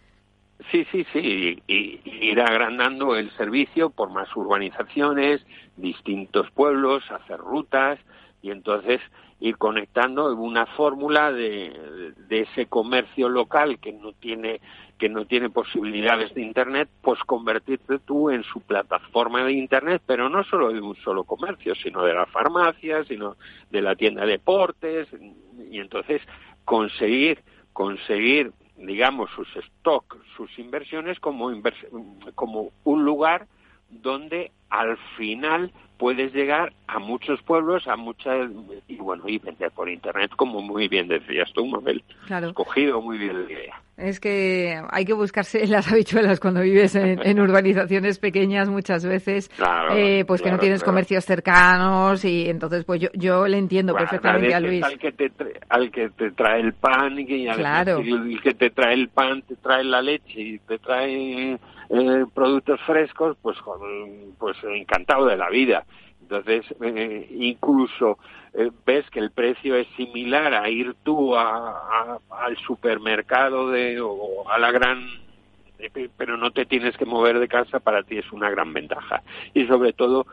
Sí, 0.72 0.86
sí, 0.90 1.06
sí, 1.12 1.62
y, 1.68 2.00
ir 2.04 2.40
agrandando 2.40 3.16
el 3.16 3.30
servicio 3.32 3.90
por 3.90 4.10
más 4.10 4.34
urbanizaciones, 4.34 5.44
distintos 5.76 6.50
pueblos, 6.52 7.04
hacer 7.10 7.36
rutas, 7.36 7.98
y 8.40 8.50
entonces 8.50 9.00
ir 9.40 9.56
conectando 9.56 10.34
una 10.34 10.66
fórmula 10.66 11.30
de, 11.32 12.12
de, 12.28 12.40
ese 12.40 12.66
comercio 12.66 13.28
local 13.28 13.78
que 13.78 13.92
no 13.92 14.12
tiene 14.12 14.60
que 14.98 15.08
no 15.08 15.26
tiene 15.26 15.48
posibilidades 15.48 16.34
de 16.34 16.42
internet 16.42 16.88
pues 17.02 17.20
convertirte 17.20 18.00
tú 18.00 18.30
en 18.30 18.42
su 18.42 18.60
plataforma 18.60 19.44
de 19.44 19.52
internet 19.52 20.02
pero 20.04 20.28
no 20.28 20.42
solo 20.42 20.72
de 20.72 20.80
un 20.80 20.96
solo 20.96 21.22
comercio 21.22 21.76
sino 21.76 22.04
de 22.04 22.14
la 22.14 22.26
farmacia 22.26 23.04
sino 23.04 23.36
de 23.70 23.80
la 23.80 23.94
tienda 23.94 24.22
de 24.22 24.32
deportes 24.32 25.08
y 25.70 25.78
entonces 25.78 26.20
conseguir 26.64 27.40
conseguir 27.72 28.50
digamos 28.76 29.30
sus 29.30 29.48
stocks 29.52 30.16
sus 30.36 30.58
inversiones 30.58 31.20
como 31.20 31.52
como 32.34 32.70
un 32.82 33.04
lugar 33.04 33.46
donde 33.90 34.50
al 34.70 34.96
final 35.16 35.72
puedes 35.98 36.32
llegar 36.32 36.72
a 36.86 36.98
muchos 36.98 37.42
pueblos, 37.42 37.86
a 37.88 37.96
muchas, 37.96 38.50
y 38.86 38.96
bueno, 38.96 39.24
y 39.26 39.38
vender 39.38 39.70
por 39.72 39.88
internet, 39.88 40.30
como 40.36 40.62
muy 40.62 40.88
bien 40.88 41.08
decías 41.08 41.52
tú, 41.52 41.66
Mabel. 41.66 42.02
Claro. 42.26 42.54
Cogido 42.54 43.02
muy 43.02 43.18
bien 43.18 43.46
la 43.46 43.52
idea. 43.52 43.82
Es 43.96 44.20
que 44.20 44.80
hay 44.90 45.04
que 45.04 45.12
buscarse 45.12 45.66
las 45.66 45.90
habichuelas 45.90 46.38
cuando 46.38 46.60
vives 46.60 46.94
en, 46.94 47.40
urbanizaciones 47.40 48.20
pequeñas 48.20 48.68
muchas 48.68 49.04
veces, 49.04 49.50
eh, 49.90 50.24
pues 50.24 50.40
que 50.40 50.52
no 50.52 50.58
tienes 50.58 50.84
comercios 50.84 51.24
cercanos 51.24 52.24
y 52.24 52.48
entonces 52.48 52.84
pues 52.84 53.00
yo, 53.00 53.08
yo 53.14 53.48
le 53.48 53.58
entiendo 53.58 53.94
perfectamente 53.94 54.54
a 54.54 54.60
Luis. 54.60 54.84
Al 54.84 54.98
que, 55.00 55.10
te 55.10 55.30
trae, 55.30 55.60
al 55.68 55.90
que 55.90 56.10
te 56.10 56.30
trae 56.30 56.60
el 56.60 56.74
pan 56.74 57.18
y 57.18 57.48
al 57.48 58.40
que 58.40 58.54
te 58.54 58.70
trae 58.70 58.94
el 58.94 59.08
pan 59.08 59.42
te 59.42 59.56
trae 59.56 59.82
la 59.82 60.00
leche 60.00 60.40
y 60.40 60.58
te 60.60 60.78
trae 60.78 61.58
eh, 61.90 62.26
productos 62.34 62.80
frescos, 62.82 63.36
pues, 63.40 63.56
pues 64.38 64.56
encantado 64.64 65.26
de 65.26 65.36
la 65.36 65.48
vida. 65.50 65.84
Entonces, 66.30 66.66
eh, 66.82 67.26
incluso 67.30 68.18
eh, 68.52 68.70
ves 68.84 69.08
que 69.08 69.18
el 69.18 69.30
precio 69.30 69.76
es 69.76 69.86
similar 69.96 70.52
a 70.52 70.68
ir 70.68 70.94
tú 71.02 71.34
a, 71.34 72.18
al 72.30 72.56
supermercado 72.58 73.70
de, 73.70 73.98
o 74.02 74.46
a 74.50 74.58
la 74.58 74.70
gran 74.70 75.08
eh, 75.78 76.10
pero 76.18 76.36
no 76.36 76.50
te 76.50 76.66
tienes 76.66 76.98
que 76.98 77.06
mover 77.06 77.38
de 77.38 77.48
casa, 77.48 77.80
para 77.80 78.02
ti 78.02 78.18
es 78.18 78.30
una 78.30 78.50
gran 78.50 78.74
ventaja. 78.74 79.22
Y 79.54 79.66
sobre 79.66 79.94
todo, 79.94 80.26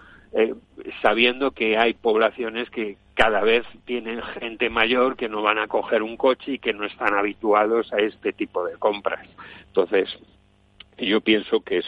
sabiendo 1.01 1.51
que 1.51 1.77
hay 1.77 1.93
poblaciones 1.93 2.69
que 2.69 2.97
cada 3.13 3.39
vez 3.39 3.63
tienen 3.85 4.21
gente 4.21 4.69
mayor 4.69 5.15
que 5.15 5.29
no 5.29 5.41
van 5.43 5.59
a 5.59 5.67
coger 5.67 6.03
un 6.03 6.17
coche 6.17 6.53
y 6.53 6.59
que 6.59 6.73
no 6.73 6.83
están 6.83 7.13
habituados 7.13 7.93
a 7.93 7.99
este 7.99 8.33
tipo 8.33 8.65
de 8.65 8.73
compras. 8.73 9.25
Entonces, 9.67 10.09
yo 10.97 11.21
pienso 11.21 11.61
que 11.61 11.79
es 11.79 11.85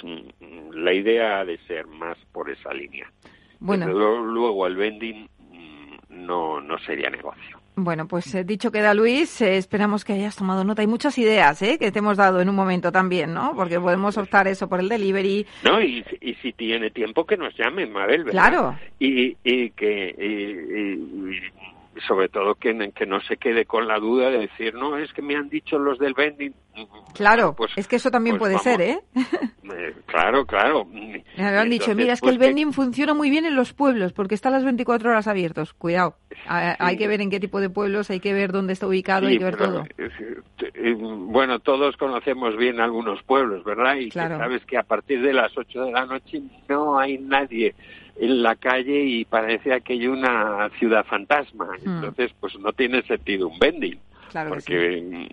la 0.73 0.93
idea 0.93 1.45
de 1.45 1.57
ser 1.67 1.87
más 1.87 2.17
por 2.31 2.49
esa 2.49 2.73
línea. 2.73 3.11
Bueno. 3.59 3.87
luego 3.87 4.67
el 4.67 4.75
vending 4.75 5.27
mm, 5.51 6.25
no, 6.25 6.61
no 6.61 6.77
sería 6.79 7.09
negocio. 7.09 7.59
Bueno, 7.79 8.07
pues 8.07 8.33
eh, 8.33 8.43
dicho 8.43 8.71
queda 8.71 8.95
Luis, 8.95 9.39
eh, 9.39 9.55
esperamos 9.55 10.03
que 10.03 10.13
hayas 10.13 10.35
tomado 10.35 10.63
nota. 10.63 10.81
Hay 10.81 10.87
muchas 10.87 11.15
ideas 11.19 11.61
¿eh? 11.61 11.77
que 11.79 11.91
te 11.91 11.99
hemos 11.99 12.17
dado 12.17 12.41
en 12.41 12.49
un 12.49 12.55
momento 12.55 12.91
también, 12.91 13.35
¿no? 13.35 13.53
Porque 13.55 13.79
podemos 13.79 14.17
optar 14.17 14.47
eso 14.47 14.67
por 14.67 14.79
el 14.79 14.89
delivery. 14.89 15.45
No, 15.63 15.79
y, 15.79 16.03
y 16.19 16.33
si 16.41 16.53
tiene 16.53 16.89
tiempo 16.89 17.27
que 17.27 17.37
nos 17.37 17.55
llamen, 17.55 17.91
Mabel, 17.91 18.23
¿verdad? 18.23 18.31
Claro. 18.31 18.79
Y, 18.97 19.37
y 19.43 19.69
que 19.69 20.15
y, 20.17 21.39
sobre 22.07 22.29
todo 22.29 22.55
que, 22.55 22.91
que 22.95 23.05
no 23.05 23.19
se 23.21 23.37
quede 23.37 23.65
con 23.65 23.87
la 23.87 23.99
duda 23.99 24.29
de 24.29 24.39
decir, 24.39 24.73
no, 24.73 24.97
es 24.97 25.11
que 25.13 25.21
me 25.21 25.35
han 25.35 25.49
dicho 25.49 25.79
los 25.79 25.97
del 25.99 26.13
vending. 26.13 26.53
Claro, 27.15 27.55
pues, 27.55 27.71
es 27.75 27.87
que 27.87 27.95
eso 27.95 28.11
también 28.11 28.37
pues 28.37 28.51
puede 28.51 28.63
ser, 28.63 28.81
¿eh? 28.81 28.99
¿eh? 29.15 29.95
Claro, 30.05 30.45
claro. 30.45 30.85
Me 30.85 31.23
han 31.37 31.69
dicho, 31.69 31.95
mira, 31.95 32.13
es 32.13 32.21
que 32.21 32.29
el 32.29 32.37
pues, 32.37 32.47
vending 32.47 32.71
funciona 32.71 33.15
muy 33.15 33.31
bien 33.31 33.45
en 33.45 33.55
los 33.55 33.73
pueblos 33.73 34.13
porque 34.13 34.35
está 34.35 34.51
las 34.51 34.63
24 34.63 35.09
horas 35.09 35.27
abiertos. 35.27 35.73
Cuidado, 35.73 36.15
hay 36.47 36.97
que 36.97 37.07
ver 37.07 37.21
en 37.21 37.31
qué 37.31 37.39
tipo 37.39 37.59
de 37.59 37.69
pueblos, 37.69 38.11
hay 38.11 38.19
que 38.19 38.33
ver 38.33 38.51
dónde 38.51 38.73
está 38.73 38.87
ubicado, 38.87 39.27
hay 39.27 39.39
que 39.39 39.43
ver 39.43 39.57
todo. 39.57 39.85
Eh, 39.97 40.95
bueno, 40.99 41.59
todos 41.59 41.97
conocemos 41.97 42.55
bien 42.55 42.79
algunos 42.79 43.23
pueblos, 43.23 43.63
¿verdad? 43.63 43.95
Y 43.95 44.11
sabes 44.11 44.63
que 44.65 44.77
a 44.77 44.83
partir 44.83 45.21
de 45.21 45.33
las 45.33 45.57
8 45.57 45.85
de 45.85 45.91
la 45.91 46.05
noche 46.05 46.41
no 46.69 46.99
hay 46.99 47.17
nadie 47.17 47.73
en 48.19 48.41
la 48.41 48.55
calle 48.55 49.03
y 49.03 49.25
parece 49.25 49.73
aquello 49.73 50.13
una 50.13 50.69
ciudad 50.79 51.05
fantasma. 51.05 51.67
Hmm. 51.83 51.95
Entonces, 51.95 52.31
pues 52.39 52.57
no 52.59 52.71
tiene 52.73 53.01
sentido 53.03 53.47
un 53.47 53.59
vending. 53.59 53.99
Claro 54.31 54.49
porque, 54.49 55.01
mm, 55.01 55.27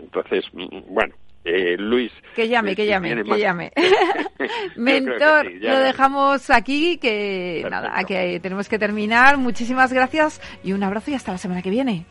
entonces, 0.00 0.44
mm, 0.52 0.92
bueno, 0.92 1.14
eh, 1.44 1.76
Luis. 1.78 2.10
Que 2.34 2.48
llame, 2.48 2.74
que 2.74 2.86
llame, 2.86 3.22
que 3.22 3.38
llame. 3.38 3.72
Mentor, 4.76 5.52
lo 5.52 5.78
dejamos 5.78 6.50
aquí, 6.50 6.98
que 6.98 7.66
nada, 7.70 8.02
que 8.04 8.40
tenemos 8.40 8.68
que 8.68 8.78
terminar. 8.78 9.36
Muchísimas 9.36 9.92
gracias 9.92 10.40
y 10.62 10.72
un 10.72 10.82
abrazo 10.82 11.10
y 11.10 11.14
hasta 11.14 11.32
la 11.32 11.38
semana 11.38 11.62
que 11.62 11.70
viene. 11.70 12.06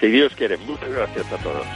Si 0.00 0.06
Dios 0.08 0.34
quiere, 0.36 0.56
muchas 0.58 0.90
gracias 0.90 1.32
a 1.32 1.36
todos. 1.38 1.66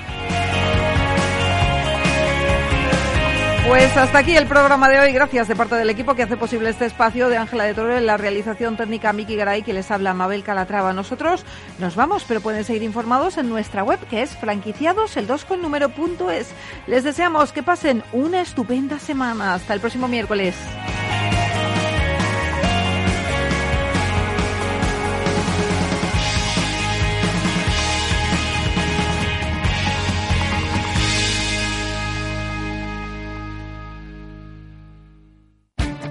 Pues 3.67 3.97
hasta 3.97 4.19
aquí 4.19 4.37
el 4.37 4.47
programa 4.47 4.89
de 4.89 4.99
hoy. 4.99 5.13
Gracias 5.13 5.47
de 5.47 5.55
parte 5.55 5.75
del 5.77 5.91
equipo 5.91 6.15
que 6.15 6.23
hace 6.23 6.37
posible 6.37 6.71
este 6.71 6.87
espacio 6.87 7.29
de 7.29 7.37
Ángela 7.37 7.65
de 7.65 7.75
Toro 7.75 7.97
en 7.97 8.07
la 8.07 8.17
realización 8.17 8.77
técnica 8.77 9.13
Miki 9.13 9.37
Garay 9.37 9.63
que 9.63 9.73
les 9.73 9.91
habla 9.91 10.15
Mabel 10.15 10.43
Calatrava. 10.43 10.93
Nosotros 10.93 11.45
nos 11.79 11.95
vamos, 11.95 12.25
pero 12.27 12.41
pueden 12.41 12.65
seguir 12.65 12.83
informados 12.83 13.37
en 13.37 13.49
nuestra 13.49 13.85
web 13.85 14.01
que 14.09 14.23
es 14.23 14.37
franquiciados 14.37 15.17
el 15.17 15.27
2 15.27 15.45
con 15.45 15.63
número 15.63 15.91
es. 16.31 16.51
Les 16.87 17.05
deseamos 17.05 17.53
que 17.53 17.63
pasen 17.63 18.03
una 18.13 18.41
estupenda 18.41 18.99
semana. 18.99 19.55
Hasta 19.55 19.75
el 19.75 19.81
próximo 19.81 20.09
miércoles. 20.09 20.55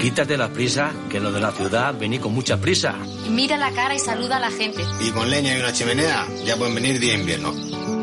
Quítate 0.00 0.36
la 0.36 0.48
prisa, 0.48 0.92
que 1.08 1.20
lo 1.20 1.32
de 1.32 1.40
la 1.40 1.52
ciudad 1.52 1.94
vení 1.98 2.18
con 2.18 2.34
mucha 2.34 2.58
prisa. 2.58 2.94
Mira 3.30 3.56
la 3.56 3.70
cara 3.72 3.94
y 3.94 3.98
saluda 3.98 4.36
a 4.36 4.40
la 4.40 4.50
gente. 4.50 4.82
Y 5.00 5.10
con 5.10 5.30
leña 5.30 5.56
y 5.56 5.60
una 5.60 5.72
chimenea 5.72 6.26
ya 6.44 6.56
pueden 6.56 6.74
venir 6.74 6.98
día 7.00 7.14
invierno. 7.14 7.54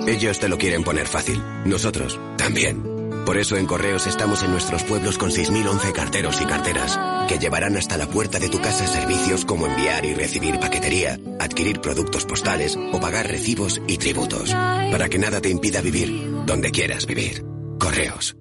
Ellos 0.07 0.39
te 0.39 0.49
lo 0.49 0.57
quieren 0.57 0.83
poner 0.83 1.07
fácil. 1.07 1.41
Nosotros 1.65 2.19
también. 2.37 2.91
Por 3.25 3.37
eso 3.37 3.55
en 3.55 3.67
Correos 3.67 4.07
estamos 4.07 4.41
en 4.41 4.51
nuestros 4.51 4.83
pueblos 4.83 5.17
con 5.17 5.29
6.011 5.29 5.91
carteros 5.93 6.41
y 6.41 6.45
carteras 6.45 6.99
que 7.27 7.37
llevarán 7.37 7.77
hasta 7.77 7.97
la 7.97 8.07
puerta 8.07 8.39
de 8.39 8.49
tu 8.49 8.59
casa 8.59 8.87
servicios 8.87 9.45
como 9.45 9.67
enviar 9.67 10.03
y 10.05 10.13
recibir 10.15 10.59
paquetería, 10.59 11.19
adquirir 11.39 11.81
productos 11.81 12.25
postales 12.25 12.77
o 12.91 12.99
pagar 12.99 13.27
recibos 13.27 13.79
y 13.87 13.97
tributos. 13.97 14.51
Para 14.51 15.07
que 15.07 15.19
nada 15.19 15.39
te 15.39 15.49
impida 15.49 15.81
vivir 15.81 16.31
donde 16.45 16.71
quieras 16.71 17.05
vivir. 17.05 17.43
Correos. 17.79 18.40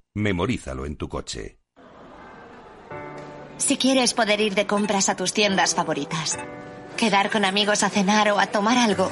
Memorízalo 0.13 0.85
en 0.85 0.97
tu 0.97 1.07
coche. 1.07 1.57
Si 3.55 3.77
quieres 3.77 4.13
poder 4.13 4.41
ir 4.41 4.55
de 4.55 4.67
compras 4.67 5.07
a 5.07 5.15
tus 5.15 5.31
tiendas 5.31 5.73
favoritas, 5.73 6.37
quedar 6.97 7.29
con 7.29 7.45
amigos 7.45 7.83
a 7.83 7.89
cenar 7.89 8.29
o 8.31 8.39
a 8.39 8.47
tomar 8.47 8.77
algo 8.77 9.09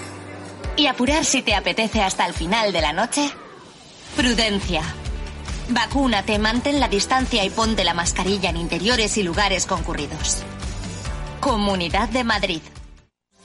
y 0.76 0.88
apurar 0.88 1.24
si 1.24 1.42
te 1.42 1.56
apetece 1.56 2.02
hasta 2.02 2.26
el 2.26 2.34
final 2.34 2.74
de 2.74 2.82
la 2.82 2.92
noche, 2.92 3.30
prudencia. 4.18 4.82
Vacúnate, 5.70 6.38
mantén 6.38 6.82
la 6.82 6.90
distancia 6.90 7.46
y 7.46 7.50
ponte 7.50 7.86
la 7.86 7.94
mascarilla 7.94 8.50
en 8.50 8.58
interiores 8.58 9.18
y 9.18 9.24
lugares 9.24 9.66
concurridos. 9.66 10.44
Comunidad 11.40 12.10
de 12.10 12.26
Madrid. 12.26 12.62